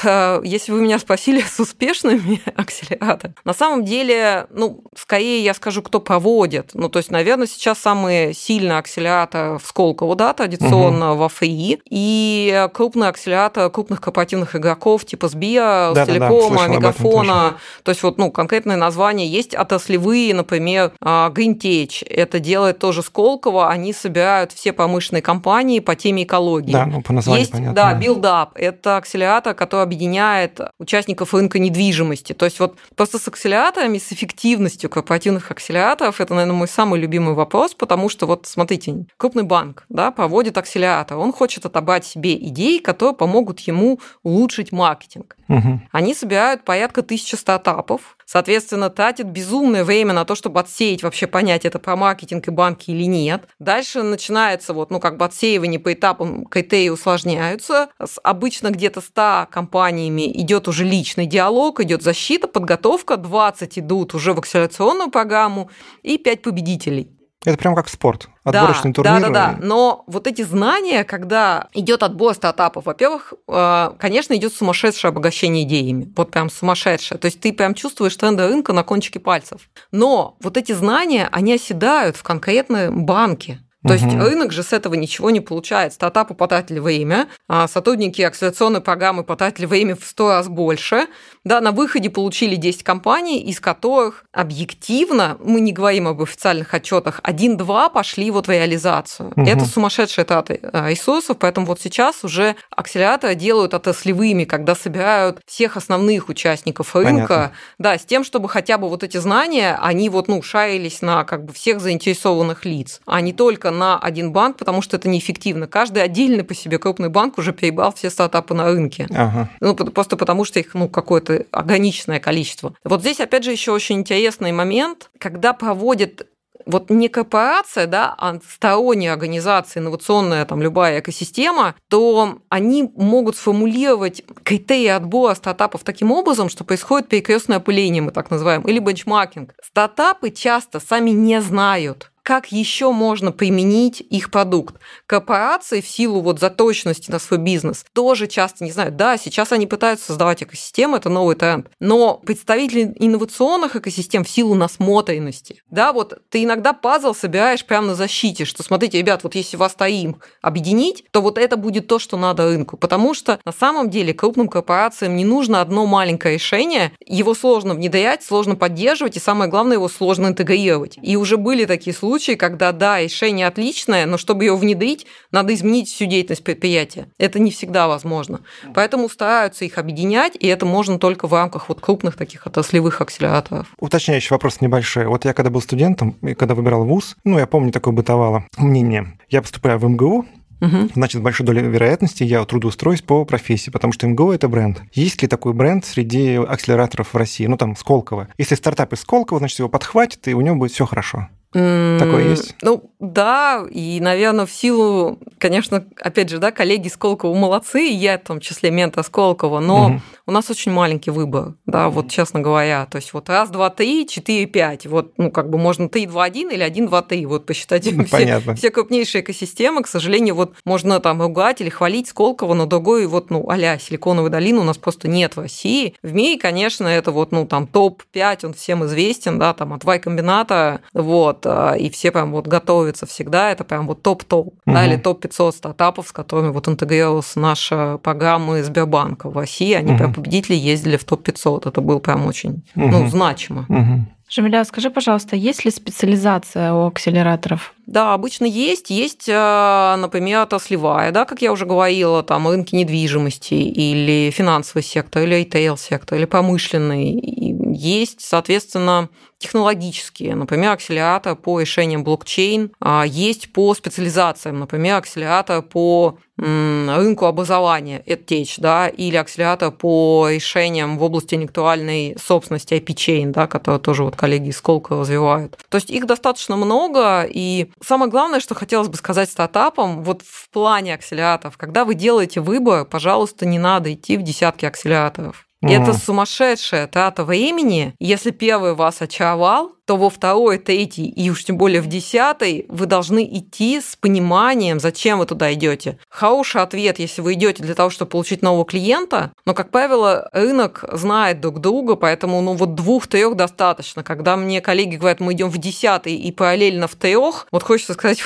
Э, 0.04 0.40
если 0.44 0.72
вы 0.72 0.80
меня 0.80 0.98
спросили 0.98 1.40
с 1.40 1.58
успешными 1.60 2.40
акселераторами, 2.56 3.34
на 3.44 3.54
самом 3.54 3.84
деле, 3.84 4.46
ну, 4.50 4.82
скорее 4.96 5.42
я 5.42 5.54
скажу, 5.54 5.82
кто 5.82 6.00
проводит. 6.00 6.70
Ну, 6.74 6.88
то 6.88 6.98
есть, 6.98 7.10
наверное, 7.10 7.46
сейчас 7.46 7.78
самый 7.78 8.34
сильный 8.34 8.78
акселератор 8.78 9.58
в 9.58 9.66
Сколково, 9.66 10.16
да, 10.16 10.32
традиционно 10.32 11.12
угу. 11.12 11.22
во 11.22 11.28
ФРИ, 11.28 11.80
и 11.88 12.68
крупный 12.72 13.08
акселератор 13.08 13.70
крупных 13.70 14.00
корпоративных 14.00 14.56
игроков 14.56 15.04
типа 15.04 15.28
СБИА, 15.28 15.92
да, 15.94 16.06
Телекома, 16.06 16.56
да, 16.56 16.66
да. 16.66 16.74
Мегафона. 16.74 17.54
То 17.82 17.90
есть, 17.90 18.02
вот, 18.02 18.18
ну, 18.18 18.30
конкретное 18.30 18.76
название 18.76 19.28
есть 19.28 19.54
отраслевые, 19.54 20.34
например, 20.34 20.92
а, 21.00 21.30
GreenTech. 21.30 22.06
Это 22.08 22.40
делает 22.40 22.78
тоже 22.78 23.02
Сколково, 23.02 23.68
они 23.68 23.92
собирают 23.92 24.52
все 24.52 24.72
промышленные 24.72 25.22
компании 25.22 25.80
по 25.80 25.94
теме 25.94 26.24
экологии. 26.24 26.72
Да, 26.72 26.86
ну, 26.86 27.02
по 27.02 27.12
названию 27.12 27.40
есть, 27.40 27.52
понятно. 27.52 27.74
Да, 27.74 27.98
Up. 27.98 28.50
Это 28.54 28.96
акселератор, 29.08 29.54
который 29.54 29.82
объединяет 29.82 30.60
участников 30.78 31.32
рынка 31.32 31.58
недвижимости. 31.58 32.34
То 32.34 32.44
есть 32.44 32.60
вот 32.60 32.76
просто 32.94 33.18
с 33.18 33.26
акселераторами, 33.26 33.98
с 33.98 34.12
эффективностью 34.12 34.90
корпоративных 34.90 35.50
акселераторов, 35.50 36.20
это, 36.20 36.34
наверное, 36.34 36.56
мой 36.56 36.68
самый 36.68 37.00
любимый 37.00 37.34
вопрос, 37.34 37.74
потому 37.74 38.10
что 38.10 38.26
вот 38.26 38.46
смотрите, 38.46 39.06
крупный 39.16 39.44
банк 39.44 39.84
да, 39.88 40.10
проводит 40.10 40.58
акселератор, 40.58 41.16
он 41.16 41.32
хочет 41.32 41.64
отобрать 41.64 42.04
себе 42.04 42.36
идеи, 42.36 42.78
которые 42.78 43.14
помогут 43.14 43.60
ему 43.60 43.98
улучшить 44.22 44.72
маркетинг. 44.72 45.37
Угу. 45.48 45.80
Они 45.92 46.14
собирают 46.14 46.64
порядка 46.64 47.02
тысячи 47.02 47.34
стартапов, 47.34 48.18
Соответственно, 48.30 48.90
тратит 48.90 49.24
безумное 49.24 49.84
время 49.84 50.12
на 50.12 50.26
то, 50.26 50.34
чтобы 50.34 50.60
отсеять, 50.60 51.02
вообще 51.02 51.26
понять, 51.26 51.64
это 51.64 51.78
про 51.78 51.96
маркетинг 51.96 52.46
и 52.46 52.50
банки 52.50 52.90
или 52.90 53.04
нет. 53.04 53.48
Дальше 53.58 54.02
начинается 54.02 54.74
вот, 54.74 54.90
ну, 54.90 55.00
как 55.00 55.16
бы 55.16 55.24
отсеивание 55.24 55.80
по 55.80 55.94
этапам, 55.94 56.44
критерии 56.44 56.90
усложняются. 56.90 57.88
С 57.98 58.20
обычно 58.22 58.68
где-то 58.68 59.00
100 59.00 59.46
компаниями 59.50 60.30
идет 60.42 60.68
уже 60.68 60.84
личный 60.84 61.24
диалог, 61.24 61.80
идет 61.80 62.02
защита, 62.02 62.48
подготовка, 62.48 63.16
20 63.16 63.78
идут 63.78 64.12
уже 64.12 64.34
в 64.34 64.40
акселерационную 64.40 65.10
программу 65.10 65.70
и 66.02 66.18
5 66.18 66.42
победителей. 66.42 67.17
Это 67.44 67.56
прям 67.56 67.76
как 67.76 67.88
спорт, 67.88 68.28
отборочный 68.42 68.90
да, 68.90 68.94
турнир. 68.94 69.20
Да, 69.20 69.28
да, 69.28 69.52
да. 69.52 69.58
Но 69.64 70.04
вот 70.08 70.26
эти 70.26 70.42
знания, 70.42 71.04
когда 71.04 71.68
идет 71.72 72.02
отбор 72.02 72.34
стартапов, 72.34 72.86
во-первых, 72.86 73.32
э, 73.46 73.90
конечно, 73.98 74.34
идет 74.34 74.52
сумасшедшее 74.52 75.10
обогащение 75.10 75.62
идеями. 75.62 76.12
Вот 76.16 76.32
прям 76.32 76.50
сумасшедшее. 76.50 77.16
То 77.18 77.26
есть 77.26 77.40
ты 77.40 77.52
прям 77.52 77.74
чувствуешь 77.74 78.16
тренды 78.16 78.48
рынка 78.48 78.72
на 78.72 78.82
кончике 78.82 79.20
пальцев. 79.20 79.70
Но 79.92 80.36
вот 80.40 80.56
эти 80.56 80.72
знания, 80.72 81.28
они 81.30 81.54
оседают 81.54 82.16
в 82.16 82.24
конкретном 82.24 83.06
банке. 83.06 83.60
То 83.86 83.94
угу. 83.94 84.04
есть 84.04 84.16
рынок 84.16 84.52
же 84.52 84.64
с 84.64 84.72
этого 84.72 84.94
ничего 84.94 85.30
не 85.30 85.40
получает. 85.40 85.92
Стартапы 85.92 86.34
потратили 86.34 86.80
время, 86.80 87.28
а 87.46 87.68
сотрудники 87.68 88.20
акселерационной 88.22 88.80
программы 88.80 89.22
потратили 89.22 89.66
время 89.66 89.94
в 89.94 90.04
100 90.04 90.28
раз 90.28 90.48
больше. 90.48 91.06
Да, 91.44 91.60
на 91.60 91.70
выходе 91.70 92.10
получили 92.10 92.56
10 92.56 92.82
компаний, 92.82 93.40
из 93.40 93.60
которых 93.60 94.24
объективно, 94.32 95.38
мы 95.40 95.60
не 95.60 95.72
говорим 95.72 96.08
об 96.08 96.20
официальных 96.20 96.74
отчетах, 96.74 97.20
1-2 97.22 97.92
пошли 97.92 98.30
вот 98.32 98.48
в 98.48 98.50
реализацию. 98.50 99.32
Угу. 99.36 99.46
Это 99.46 99.64
сумасшедшие 99.64 100.24
траты 100.24 100.58
а, 100.72 100.90
ресурсов, 100.90 101.36
поэтому 101.38 101.66
вот 101.66 101.80
сейчас 101.80 102.24
уже 102.24 102.56
акселераторы 102.70 103.36
делают 103.36 103.74
отраслевыми, 103.74 104.44
когда 104.44 104.74
собирают 104.74 105.38
всех 105.46 105.76
основных 105.76 106.28
участников 106.28 106.96
рынка, 106.96 107.26
Понятно. 107.28 107.52
да, 107.78 107.98
с 107.98 108.04
тем, 108.04 108.24
чтобы 108.24 108.48
хотя 108.48 108.76
бы 108.76 108.88
вот 108.88 109.04
эти 109.04 109.18
знания, 109.18 109.78
они 109.80 110.08
вот, 110.08 110.26
ну, 110.26 110.42
шарились 110.42 111.00
на 111.00 111.24
как 111.24 111.44
бы 111.44 111.52
всех 111.52 111.80
заинтересованных 111.80 112.64
лиц, 112.64 113.00
а 113.06 113.20
не 113.20 113.32
только 113.32 113.67
только 113.68 113.70
на 113.70 113.98
один 113.98 114.32
банк, 114.32 114.56
потому 114.56 114.82
что 114.82 114.96
это 114.96 115.08
неэффективно. 115.08 115.66
Каждый 115.66 116.02
отдельный 116.02 116.44
по 116.44 116.54
себе 116.54 116.78
крупный 116.78 117.08
банк 117.08 117.38
уже 117.38 117.52
перебрал 117.52 117.92
все 117.92 118.10
стартапы 118.10 118.54
на 118.54 118.66
рынке. 118.66 119.06
Ага. 119.10 119.48
Ну, 119.60 119.74
просто 119.74 120.16
потому 120.16 120.44
что 120.44 120.60
их 120.60 120.74
ну, 120.74 120.88
какое-то 120.88 121.44
ограниченное 121.50 122.20
количество. 122.20 122.74
Вот 122.84 123.00
здесь, 123.00 123.20
опять 123.20 123.44
же, 123.44 123.52
еще 123.52 123.72
очень 123.72 123.96
интересный 123.96 124.52
момент, 124.52 125.10
когда 125.18 125.52
проводят 125.52 126.26
вот 126.66 126.90
не 126.90 127.08
корпорация, 127.08 127.86
да, 127.86 128.14
а 128.18 128.38
сторонняя 128.46 129.12
организация, 129.12 129.80
инновационная 129.80 130.44
там 130.44 130.60
любая 130.60 131.00
экосистема, 131.00 131.74
то 131.88 132.38
они 132.50 132.90
могут 132.94 133.36
сформулировать 133.36 134.22
критерии 134.44 134.88
отбора 134.88 135.34
стартапов 135.34 135.82
таким 135.82 136.12
образом, 136.12 136.50
что 136.50 136.64
происходит 136.64 137.08
перекрестное 137.08 137.56
опыление, 137.56 138.02
мы 138.02 138.10
так 138.10 138.30
называем, 138.30 138.62
или 138.62 138.80
бенчмаркинг. 138.80 139.54
Стартапы 139.62 140.30
часто 140.30 140.78
сами 140.78 141.10
не 141.10 141.40
знают, 141.40 142.10
как 142.28 142.52
еще 142.52 142.92
можно 142.92 143.32
применить 143.32 144.02
их 144.02 144.30
продукт. 144.30 144.74
Корпорации 145.06 145.80
в 145.80 145.88
силу 145.88 146.20
вот 146.20 146.40
заточенности 146.40 147.10
на 147.10 147.18
свой 147.18 147.38
бизнес 147.38 147.86
тоже 147.94 148.26
часто 148.26 148.64
не 148.64 148.70
знают. 148.70 148.96
Да, 148.96 149.16
сейчас 149.16 149.50
они 149.50 149.66
пытаются 149.66 150.08
создавать 150.08 150.42
экосистемы, 150.42 150.98
это 150.98 151.08
новый 151.08 151.36
тренд, 151.36 151.70
но 151.80 152.18
представители 152.18 152.92
инновационных 152.96 153.76
экосистем 153.76 154.24
в 154.24 154.28
силу 154.28 154.54
насмотренности, 154.54 155.62
да, 155.70 155.94
вот 155.94 156.18
ты 156.28 156.44
иногда 156.44 156.74
пазл 156.74 157.14
собираешь 157.14 157.64
прямо 157.64 157.86
на 157.86 157.94
защите, 157.94 158.44
что 158.44 158.62
смотрите, 158.62 158.98
ребят, 158.98 159.24
вот 159.24 159.34
если 159.34 159.56
вас 159.56 159.72
стоим 159.72 160.20
объединить, 160.42 161.06
то 161.10 161.22
вот 161.22 161.38
это 161.38 161.56
будет 161.56 161.86
то, 161.86 161.98
что 161.98 162.18
надо 162.18 162.44
рынку, 162.44 162.76
потому 162.76 163.14
что 163.14 163.40
на 163.46 163.52
самом 163.52 163.88
деле 163.88 164.12
крупным 164.12 164.48
корпорациям 164.48 165.16
не 165.16 165.24
нужно 165.24 165.62
одно 165.62 165.86
маленькое 165.86 166.34
решение, 166.34 166.92
его 167.06 167.32
сложно 167.32 167.72
внедрять, 167.72 168.22
сложно 168.22 168.54
поддерживать, 168.54 169.16
и 169.16 169.20
самое 169.20 169.50
главное, 169.50 169.78
его 169.78 169.88
сложно 169.88 170.26
интегрировать. 170.26 170.98
И 171.00 171.16
уже 171.16 171.38
были 171.38 171.64
такие 171.64 171.96
случаи, 171.96 172.17
случаи, 172.18 172.34
когда, 172.34 172.72
да, 172.72 173.00
решение 173.00 173.46
отличное, 173.46 174.04
но 174.04 174.18
чтобы 174.18 174.44
его 174.44 174.56
внедрить, 174.56 175.06
надо 175.30 175.54
изменить 175.54 175.88
всю 175.88 176.06
деятельность 176.06 176.42
предприятия. 176.42 177.06
Это 177.16 177.38
не 177.38 177.52
всегда 177.52 177.86
возможно. 177.86 178.40
Поэтому 178.74 179.08
стараются 179.08 179.64
их 179.64 179.78
объединять, 179.78 180.32
и 180.38 180.48
это 180.48 180.66
можно 180.66 180.98
только 180.98 181.28
в 181.28 181.32
рамках 181.32 181.68
вот 181.68 181.80
крупных 181.80 182.16
таких 182.16 182.44
отраслевых 182.44 183.00
акселераторов. 183.00 183.68
Уточняющий 183.78 184.30
вопрос 184.30 184.60
небольшой. 184.60 185.06
Вот 185.06 185.24
я 185.24 185.32
когда 185.32 185.50
был 185.50 185.60
студентом, 185.60 186.16
и 186.22 186.34
когда 186.34 186.56
выбирал 186.56 186.84
вуз, 186.84 187.16
ну, 187.22 187.38
я 187.38 187.46
помню, 187.46 187.70
такое 187.70 187.94
бытовало 187.94 188.44
мнение. 188.56 189.16
Я 189.30 189.40
поступаю 189.40 189.78
в 189.78 189.88
МГУ, 189.88 190.26
Угу. 190.60 190.90
Значит, 190.94 191.22
большой 191.22 191.46
долей 191.46 191.62
вероятности 191.62 192.24
я 192.24 192.44
трудоустроюсь 192.44 193.02
по 193.02 193.24
профессии, 193.24 193.70
потому 193.70 193.92
что 193.92 194.08
МГУ– 194.08 194.32
это 194.32 194.48
бренд. 194.48 194.82
Есть 194.92 195.22
ли 195.22 195.28
такой 195.28 195.52
бренд 195.52 195.84
среди 195.86 196.34
акселераторов 196.34 197.14
в 197.14 197.16
России? 197.16 197.46
Ну, 197.46 197.56
там, 197.56 197.76
Сколково. 197.76 198.26
Если 198.38 198.56
стартап 198.56 198.92
из 198.92 199.00
Сколково, 199.02 199.38
значит, 199.38 199.60
его 199.60 199.68
подхватит, 199.68 200.26
и 200.26 200.34
у 200.34 200.40
него 200.40 200.56
будет 200.56 200.72
все 200.72 200.84
хорошо. 200.84 201.28
Такое 201.52 202.30
есть? 202.30 202.54
Ну, 202.60 202.90
да, 202.98 203.64
и, 203.70 204.00
наверное, 204.00 204.44
в 204.44 204.52
силу, 204.52 205.18
конечно, 205.38 205.84
опять 206.00 206.28
же, 206.28 206.38
да, 206.38 206.50
коллеги 206.50 206.88
Сколково 206.88 207.34
молодцы, 207.34 207.88
и 207.88 207.94
я 207.94 208.18
в 208.18 208.22
том 208.22 208.40
числе 208.40 208.70
мента 208.70 209.02
Сколково, 209.02 209.60
но 209.60 209.86
угу. 209.86 210.00
у 210.26 210.32
нас 210.32 210.50
очень 210.50 210.72
маленький 210.72 211.10
выбор, 211.10 211.54
да, 211.64 211.88
вот 211.88 212.10
честно 212.10 212.40
говоря. 212.40 212.86
То 212.86 212.96
есть 212.96 213.12
вот 213.14 213.28
раз, 213.28 213.50
два, 213.50 213.70
три, 213.70 214.06
четыре, 214.06 214.46
пять. 214.46 214.86
Вот, 214.86 215.12
ну, 215.16 215.30
как 215.30 215.48
бы 215.48 215.58
можно 215.58 215.88
три, 215.88 216.06
два, 216.06 216.24
один 216.24 216.50
или 216.50 216.62
один, 216.62 216.86
два, 216.86 217.02
три. 217.02 217.24
Вот 217.24 217.46
посчитать 217.46 217.88
ну, 217.90 218.04
все, 218.04 218.40
все 218.54 218.70
крупнейшие 218.70 219.22
экосистемы. 219.22 219.82
К 219.82 219.86
сожалению, 219.86 220.34
вот 220.34 220.54
можно 220.64 221.00
там 221.00 221.22
ругать 221.22 221.60
или 221.60 221.70
хвалить 221.70 222.08
Сколково, 222.08 222.54
но 222.54 222.66
другой 222.66 223.06
вот, 223.06 223.30
ну, 223.30 223.48
а 223.48 223.78
Силиконовой 223.78 224.30
долины 224.30 224.60
у 224.60 224.64
нас 224.64 224.76
просто 224.76 225.08
нет 225.08 225.36
в 225.36 225.40
России. 225.40 225.94
В 226.02 226.12
мире, 226.12 226.38
конечно, 226.38 226.86
это 226.86 227.10
вот, 227.10 227.32
ну, 227.32 227.46
там 227.46 227.66
топ-5, 227.66 228.46
он 228.46 228.54
всем 228.54 228.84
известен, 228.84 229.38
да, 229.38 229.54
там 229.54 229.72
от 229.72 229.84
Y-комбината, 229.84 230.80
вот, 230.92 231.37
вот, 231.38 231.46
а, 231.46 231.74
и 231.74 231.90
все 231.90 232.10
прям 232.10 232.32
вот 232.32 232.46
готовятся 232.46 233.06
всегда, 233.06 233.50
это 233.50 233.64
прям 233.64 233.86
вот 233.86 234.02
топ-топ, 234.02 234.48
угу. 234.48 234.54
да, 234.66 234.86
или 234.86 234.96
топ-500 234.96 235.52
стартапов, 235.52 236.08
с 236.08 236.12
которыми 236.12 236.48
вот 236.48 236.68
интегрировалась 236.68 237.36
наша 237.36 237.98
программа 238.02 238.62
Сбербанка 238.62 239.28
в 239.28 239.36
России, 239.36 239.72
они 239.74 239.92
угу. 239.92 239.98
прям 239.98 240.14
победители 240.14 240.56
ездили 240.56 240.96
в 240.96 241.04
топ-500, 241.04 241.68
это 241.68 241.80
было 241.80 241.98
прям 241.98 242.26
очень, 242.26 242.62
угу. 242.74 242.88
ну, 242.88 243.08
значимо. 243.08 243.66
Угу. 243.68 244.06
Жамиля, 244.30 244.62
скажи, 244.64 244.90
пожалуйста, 244.90 245.36
есть 245.36 245.64
ли 245.64 245.70
специализация 245.70 246.74
у 246.74 246.86
акселераторов? 246.86 247.72
Да, 247.86 248.12
обычно 248.12 248.44
есть. 248.44 248.90
Есть, 248.90 249.26
а, 249.32 249.96
например, 249.96 250.40
отраслевая, 250.40 251.12
да, 251.12 251.24
как 251.24 251.40
я 251.40 251.50
уже 251.50 251.64
говорила, 251.64 252.22
там 252.22 252.46
рынки 252.46 252.74
недвижимости 252.74 253.54
или 253.54 254.30
финансовый 254.30 254.82
сектор, 254.82 255.22
или 255.22 255.36
ритейл-сектор, 255.36 256.18
или 256.18 256.26
промышленный, 256.26 257.54
Есть, 257.70 258.20
соответственно, 258.20 259.08
технологические, 259.38 260.34
например, 260.34 260.72
акселератор 260.72 261.36
по 261.36 261.60
решениям 261.60 262.02
блокчейн, 262.02 262.72
а 262.80 263.04
есть 263.06 263.52
по 263.52 263.72
специализациям, 263.74 264.58
например, 264.58 264.96
акселератор 264.96 265.62
по 265.62 266.18
рынку 266.36 267.26
образования, 267.26 268.00
EdTech, 268.06 268.54
да, 268.58 268.86
или 268.86 269.16
акселератор 269.16 269.72
по 269.72 270.28
решениям 270.30 270.96
в 270.96 271.02
области 271.02 271.34
интеллектуальной 271.34 272.16
собственности 272.22 272.74
IP-Chain, 272.74 273.30
да, 273.30 273.48
которые 273.48 273.80
тоже 273.80 274.04
вот 274.04 274.14
коллеги 274.14 274.50
из 274.50 274.58
Сколково 274.58 275.00
развивают. 275.00 275.58
То 275.68 275.78
есть 275.78 275.90
их 275.90 276.06
достаточно 276.06 276.56
много, 276.56 277.26
и 277.28 277.72
самое 277.84 278.08
главное, 278.10 278.38
что 278.38 278.54
хотелось 278.54 278.88
бы 278.88 278.96
сказать 278.96 279.28
стартапам, 279.30 280.04
вот 280.04 280.22
в 280.22 280.48
плане 280.50 280.94
акселераторов, 280.94 281.56
когда 281.56 281.84
вы 281.84 281.96
делаете 281.96 282.40
выбор, 282.40 282.84
пожалуйста, 282.84 283.44
не 283.44 283.58
надо 283.58 283.92
идти 283.92 284.16
в 284.16 284.22
десятки 284.22 284.64
акселераторов. 284.64 285.47
Mm. 285.64 285.82
Это 285.82 285.92
сумасшедшая 285.92 286.86
трата 286.86 287.24
времени. 287.24 287.94
Если 287.98 288.30
первый 288.30 288.74
вас 288.74 289.02
очаровал, 289.02 289.72
то 289.86 289.96
во 289.96 290.10
второй, 290.10 290.58
третий 290.58 291.06
и 291.08 291.30
уж 291.30 291.44
тем 291.44 291.56
более 291.56 291.80
в 291.80 291.86
десятый 291.86 292.66
вы 292.68 292.84
должны 292.84 293.24
идти 293.24 293.80
с 293.80 293.96
пониманием, 293.96 294.80
зачем 294.80 295.18
вы 295.18 295.24
туда 295.24 295.54
идете. 295.54 295.98
Хороший 296.10 296.60
ответ, 296.60 296.98
если 296.98 297.22
вы 297.22 297.32
идете 297.32 297.62
для 297.62 297.74
того, 297.74 297.88
чтобы 297.88 298.10
получить 298.10 298.42
нового 298.42 298.66
клиента, 298.66 299.32
но, 299.46 299.54
как 299.54 299.70
правило, 299.70 300.28
рынок 300.32 300.84
знает 300.92 301.40
друг 301.40 301.60
друга, 301.60 301.96
поэтому 301.96 302.42
ну 302.42 302.52
вот 302.52 302.74
двух-трех 302.74 303.34
достаточно. 303.34 304.04
Когда 304.04 304.36
мне 304.36 304.60
коллеги 304.60 304.96
говорят, 304.96 305.20
мы 305.20 305.32
идем 305.32 305.48
в 305.48 305.56
десятый 305.56 306.14
и 306.14 306.30
параллельно 306.32 306.86
в 306.86 306.94
трех, 306.94 307.46
вот 307.50 307.62
хочется 307.62 307.94
сказать, 307.94 308.20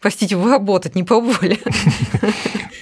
простите, 0.00 0.34
вы 0.36 0.50
работать 0.50 0.94
не 0.94 1.04
пробовали. 1.04 1.60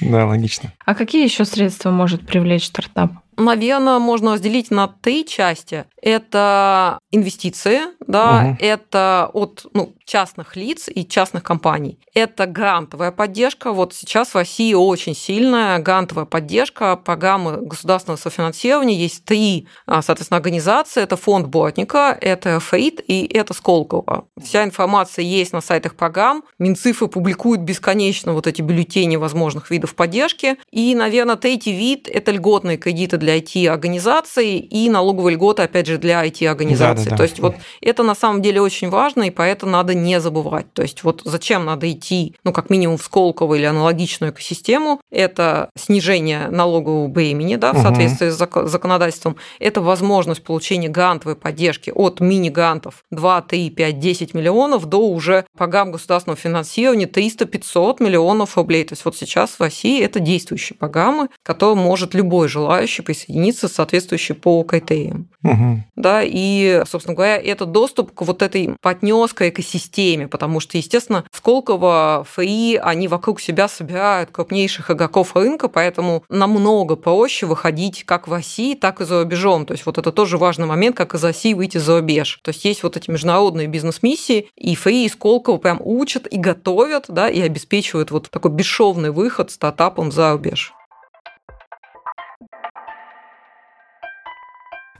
Да, 0.00 0.26
логично. 0.26 0.72
А 0.84 0.94
какие 0.94 1.24
еще 1.24 1.44
средства 1.44 1.90
может 1.90 2.26
привлечь 2.26 2.66
стартап? 2.66 3.12
Наверное, 3.36 3.98
можно 3.98 4.34
разделить 4.34 4.70
на 4.70 4.88
три 4.88 5.26
части. 5.26 5.84
Это 6.00 6.98
инвестиции, 7.10 7.80
да, 8.06 8.48
угу. 8.50 8.56
это 8.60 9.30
от 9.32 9.66
ну, 9.72 9.94
частных 10.04 10.56
лиц 10.56 10.88
и 10.94 11.06
частных 11.06 11.42
компаний. 11.42 11.98
Это 12.14 12.46
грантовая 12.46 13.10
поддержка. 13.10 13.72
Вот 13.72 13.94
сейчас 13.94 14.30
в 14.30 14.34
России 14.34 14.74
очень 14.74 15.14
сильная 15.14 15.78
грантовая 15.78 16.26
поддержка, 16.26 16.96
программы 16.96 17.56
государственного 17.56 18.18
софинансирования. 18.18 18.96
Есть 18.96 19.24
три, 19.24 19.66
а, 19.86 20.02
соответственно, 20.02 20.36
организации. 20.36 21.02
Это 21.02 21.16
фонд 21.16 21.46
Бортника, 21.46 22.16
это 22.20 22.60
ФРИД 22.60 23.02
и 23.06 23.26
это 23.26 23.54
Сколково. 23.54 24.26
Вся 24.42 24.64
информация 24.64 25.24
есть 25.24 25.52
на 25.52 25.60
сайтах 25.60 25.94
программ. 25.94 26.44
Минцифры 26.58 27.08
публикуют 27.08 27.62
бесконечно 27.62 28.32
вот 28.32 28.46
эти 28.46 28.60
бюллетени 28.60 29.16
возможных 29.16 29.70
видов 29.70 29.94
поддержки. 29.94 30.56
И, 30.70 30.94
наверное, 30.94 31.36
третий 31.36 31.72
вид– 31.72 32.08
это 32.12 32.30
льготные 32.30 32.76
кредиты 32.76 33.16
для 33.24 33.38
IT-организаций 33.38 34.58
и 34.58 34.88
налоговые 34.90 35.36
льготы, 35.36 35.62
опять 35.62 35.86
же, 35.86 35.98
для 35.98 36.24
IT-организаций. 36.24 37.04
Да, 37.04 37.10
да, 37.10 37.10
да. 37.10 37.16
То 37.16 37.22
есть 37.22 37.40
вот 37.40 37.54
это 37.80 38.02
на 38.02 38.14
самом 38.14 38.42
деле 38.42 38.60
очень 38.60 38.90
важно, 38.90 39.22
и 39.24 39.30
поэтому 39.30 39.72
надо 39.72 39.94
не 39.94 40.20
забывать. 40.20 40.72
То 40.72 40.82
есть 40.82 41.02
вот 41.02 41.22
зачем 41.24 41.64
надо 41.64 41.90
идти, 41.90 42.36
ну, 42.44 42.52
как 42.52 42.70
минимум 42.70 42.98
в 42.98 43.02
Сколково 43.02 43.54
или 43.54 43.64
аналогичную 43.64 44.32
экосистему, 44.32 45.00
это 45.10 45.70
снижение 45.76 46.48
налогового 46.48 47.08
бремени, 47.08 47.56
да, 47.56 47.72
в 47.72 47.78
соответствии 47.80 48.28
угу. 48.28 48.34
с 48.34 48.70
законодательством, 48.70 49.36
это 49.58 49.80
возможность 49.80 50.42
получения 50.42 50.88
грантовой 50.88 51.36
поддержки 51.36 51.90
от 51.94 52.20
мини-грантов 52.20 53.04
2, 53.10 53.42
3, 53.42 53.70
5, 53.70 53.98
10 53.98 54.34
миллионов 54.34 54.86
до 54.86 54.98
уже 55.08 55.44
программ 55.56 55.92
государственного 55.92 56.38
финансирования 56.38 57.06
300-500 57.06 58.02
миллионов 58.02 58.56
рублей. 58.56 58.84
То 58.84 58.92
есть 58.92 59.04
вот 59.04 59.16
сейчас 59.16 59.52
в 59.52 59.60
России 59.60 60.02
это 60.02 60.20
действующие 60.20 60.76
программы, 60.76 61.28
которые 61.42 61.76
может 61.76 62.14
любой 62.14 62.48
желающий 62.48 63.02
присоединиться 63.14 63.68
соответствующий 63.68 64.34
по 64.34 64.62
критериям. 64.64 65.28
Угу. 65.42 65.84
Да, 65.96 66.22
и, 66.24 66.82
собственно 66.86 67.14
говоря, 67.14 67.36
это 67.36 67.66
доступ 67.66 68.12
к 68.12 68.22
вот 68.22 68.42
этой 68.42 68.76
партнерской 68.80 69.50
экосистеме, 69.50 70.26
потому 70.26 70.60
что, 70.60 70.76
естественно, 70.76 71.24
Сколково, 71.32 72.26
ФИ, 72.36 72.76
они 72.82 73.08
вокруг 73.08 73.40
себя 73.40 73.68
собирают 73.68 74.30
крупнейших 74.30 74.90
игроков 74.90 75.36
рынка, 75.36 75.68
поэтому 75.68 76.24
намного 76.28 76.96
проще 76.96 77.46
выходить 77.46 78.04
как 78.04 78.26
в 78.26 78.32
России, 78.32 78.74
так 78.74 79.00
и 79.00 79.04
за 79.04 79.22
рубежом. 79.22 79.66
То 79.66 79.72
есть 79.72 79.86
вот 79.86 79.98
это 79.98 80.10
тоже 80.12 80.38
важный 80.38 80.66
момент, 80.66 80.96
как 80.96 81.14
из 81.14 81.22
России 81.22 81.54
выйти 81.54 81.78
за 81.78 81.98
рубеж. 81.98 82.40
То 82.42 82.50
есть 82.50 82.64
есть 82.64 82.82
вот 82.82 82.96
эти 82.96 83.10
международные 83.10 83.66
бизнес-миссии, 83.66 84.48
и 84.56 84.74
ФИ, 84.74 85.04
и 85.04 85.08
Сколково 85.08 85.58
прям 85.58 85.78
учат 85.80 86.26
и 86.26 86.38
готовят, 86.38 87.04
да, 87.08 87.28
и 87.28 87.40
обеспечивают 87.40 88.10
вот 88.10 88.30
такой 88.30 88.50
бесшовный 88.50 89.10
выход 89.10 89.50
стартапом 89.50 90.10
за 90.10 90.32
рубеж. 90.32 90.72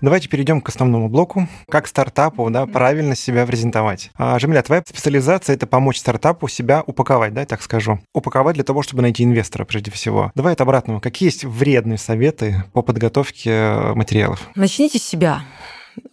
Давайте 0.05 0.29
перейдем 0.29 0.61
к 0.61 0.69
основному 0.69 1.09
блоку. 1.09 1.49
Как 1.71 1.87
стартапу 1.87 2.51
да, 2.51 2.67
правильно 2.67 3.17
себя 3.17 3.47
презентовать. 3.47 4.11
А, 4.17 4.39
Жемля, 4.39 4.61
твоя 4.61 4.83
специализация— 4.87 5.55
это 5.57 5.67
помочь 5.67 5.97
стартапу 5.97 6.47
себя 6.47 6.85
упаковать, 6.87 7.33
да, 7.33 7.47
так 7.47 7.63
скажу. 7.63 8.01
Упаковать 8.13 8.57
для 8.57 8.65
того, 8.65 8.83
чтобы 8.83 9.01
найти 9.01 9.25
инвестора 9.25 9.65
прежде 9.65 9.91
всего. 9.91 10.31
Давай 10.35 10.53
от 10.53 10.61
обратного. 10.61 11.01
Какие 11.01 11.29
есть 11.29 11.45
вредные 11.45 11.97
советы 11.97 12.65
по 12.75 12.83
подготовке 12.83 13.51
э, 13.51 13.95
материалов? 13.95 14.47
Начните 14.55 14.99
с 14.99 15.03
себя. 15.03 15.41